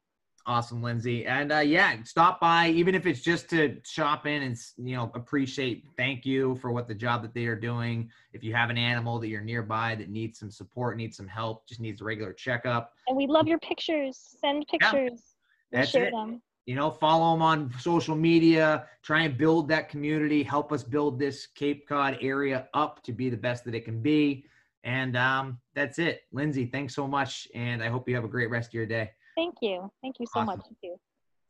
Awesome, 0.48 0.80
Lindsay. 0.80 1.26
And 1.26 1.50
uh, 1.50 1.58
yeah, 1.58 1.96
stop 2.04 2.40
by, 2.40 2.68
even 2.68 2.94
if 2.94 3.04
it's 3.04 3.20
just 3.20 3.50
to 3.50 3.78
shop 3.84 4.26
in 4.26 4.42
and, 4.42 4.56
you 4.76 4.94
know, 4.94 5.10
appreciate, 5.14 5.86
thank 5.96 6.24
you 6.24 6.54
for 6.56 6.70
what 6.70 6.86
the 6.86 6.94
job 6.94 7.22
that 7.22 7.34
they 7.34 7.46
are 7.46 7.58
doing. 7.58 8.08
If 8.32 8.44
you 8.44 8.54
have 8.54 8.70
an 8.70 8.78
animal 8.78 9.18
that 9.18 9.28
you're 9.28 9.40
nearby 9.40 9.96
that 9.96 10.08
needs 10.08 10.38
some 10.38 10.52
support, 10.52 10.96
needs 10.96 11.16
some 11.16 11.26
help, 11.26 11.66
just 11.66 11.80
needs 11.80 12.00
a 12.00 12.04
regular 12.04 12.32
checkup. 12.32 12.92
And 13.08 13.16
we 13.16 13.26
love 13.26 13.48
your 13.48 13.58
pictures. 13.58 14.36
Send 14.40 14.64
pictures. 14.68 14.92
Yeah. 15.14 15.35
That's 15.72 15.94
it. 15.94 16.12
Them. 16.12 16.40
you 16.66 16.74
know, 16.74 16.90
follow 16.90 17.32
them 17.32 17.42
on 17.42 17.72
social 17.80 18.16
media, 18.16 18.86
try 19.02 19.22
and 19.22 19.36
build 19.36 19.68
that 19.68 19.88
community, 19.88 20.42
help 20.42 20.72
us 20.72 20.82
build 20.82 21.18
this 21.18 21.46
Cape 21.46 21.88
Cod 21.88 22.18
area 22.20 22.68
up 22.74 23.02
to 23.04 23.12
be 23.12 23.30
the 23.30 23.36
best 23.36 23.64
that 23.64 23.74
it 23.74 23.84
can 23.84 24.00
be. 24.00 24.46
And 24.84 25.16
um, 25.16 25.58
that's 25.74 25.98
it. 25.98 26.22
Lindsay, 26.32 26.66
thanks 26.66 26.94
so 26.94 27.08
much. 27.08 27.48
And 27.54 27.82
I 27.82 27.88
hope 27.88 28.08
you 28.08 28.14
have 28.14 28.24
a 28.24 28.28
great 28.28 28.50
rest 28.50 28.70
of 28.70 28.74
your 28.74 28.86
day. 28.86 29.10
Thank 29.36 29.56
you. 29.60 29.90
Thank 30.02 30.16
you 30.20 30.26
so 30.26 30.40
awesome. 30.40 30.46
much. 30.46 30.60
Thank 30.62 30.78
you. 30.82 30.96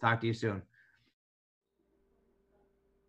Talk 0.01 0.21
to 0.23 0.27
you 0.27 0.35
soon. 0.35 0.62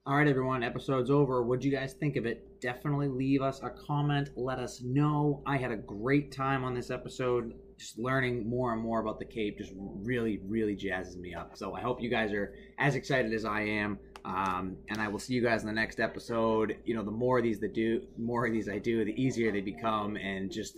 All 0.06 0.16
right, 0.16 0.28
everyone, 0.28 0.64
episode's 0.64 1.12
over. 1.12 1.44
What'd 1.44 1.66
you 1.66 1.72
guys 1.72 1.94
think 1.94 2.16
of 2.16 2.26
it? 2.26 2.62
Definitely 2.62 3.10
leave 3.10 3.42
us 3.42 3.62
a 3.62 3.70
comment. 3.70 4.30
Let 4.38 4.58
us 4.58 4.82
know. 4.82 5.44
I 5.46 5.58
had 5.58 5.72
a 5.72 5.76
great 5.76 6.32
time 6.32 6.64
on 6.64 6.74
this 6.74 6.90
episode. 6.92 7.54
Just 7.78 8.00
learning 8.00 8.50
more 8.50 8.74
and 8.74 8.82
more 8.82 9.00
about 9.00 9.20
the 9.20 9.26
Cape 9.26 9.58
just 9.58 9.72
really, 9.76 10.40
really 10.48 10.76
jazzes 10.76 11.18
me 11.18 11.34
up. 11.34 11.56
So 11.56 11.76
I 11.76 11.82
hope 11.82 12.02
you 12.02 12.10
guys 12.10 12.32
are 12.34 12.54
as 12.80 12.96
excited 12.96 13.34
as 13.34 13.46
I 13.46 13.62
am. 13.62 14.00
Um, 14.26 14.78
and 14.90 15.00
I 15.00 15.08
will 15.08 15.20
see 15.20 15.34
you 15.34 15.42
guys 15.42 15.62
in 15.62 15.68
the 15.68 15.74
next 15.74 16.00
episode. 16.00 16.78
You 16.86 16.96
know, 16.96 17.04
the 17.04 17.12
more 17.12 17.38
of 17.38 17.44
these 17.44 17.60
that 17.60 17.74
do, 17.74 18.02
more 18.18 18.46
of 18.46 18.52
these 18.52 18.68
I 18.68 18.80
do, 18.80 19.06
the 19.06 19.22
easier 19.22 19.52
they 19.52 19.62
become, 19.62 20.18
and 20.18 20.52
just 20.52 20.78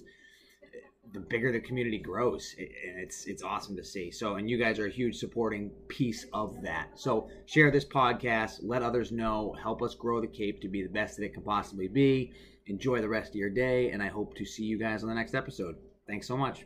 the 1.13 1.19
bigger 1.19 1.51
the 1.51 1.59
community 1.59 1.97
grows 1.97 2.55
and 2.57 2.99
it's 2.99 3.25
it's 3.25 3.41
awesome 3.41 3.75
to 3.75 3.83
see 3.83 4.11
so 4.11 4.35
and 4.35 4.49
you 4.49 4.57
guys 4.57 4.77
are 4.77 4.85
a 4.85 4.91
huge 4.91 5.15
supporting 5.15 5.71
piece 5.87 6.25
of 6.33 6.61
that 6.61 6.87
so 6.95 7.27
share 7.45 7.71
this 7.71 7.85
podcast 7.85 8.59
let 8.61 8.83
others 8.83 9.11
know 9.11 9.55
help 9.61 9.81
us 9.81 9.95
grow 9.95 10.21
the 10.21 10.27
cape 10.27 10.61
to 10.61 10.67
be 10.67 10.83
the 10.83 10.89
best 10.89 11.17
that 11.17 11.25
it 11.25 11.33
can 11.33 11.43
possibly 11.43 11.87
be 11.87 12.31
enjoy 12.67 13.01
the 13.01 13.09
rest 13.09 13.29
of 13.29 13.35
your 13.35 13.49
day 13.49 13.89
and 13.91 14.03
i 14.03 14.07
hope 14.07 14.35
to 14.35 14.45
see 14.45 14.63
you 14.63 14.77
guys 14.77 15.01
on 15.03 15.09
the 15.09 15.15
next 15.15 15.33
episode 15.33 15.75
thanks 16.07 16.27
so 16.27 16.37
much 16.37 16.65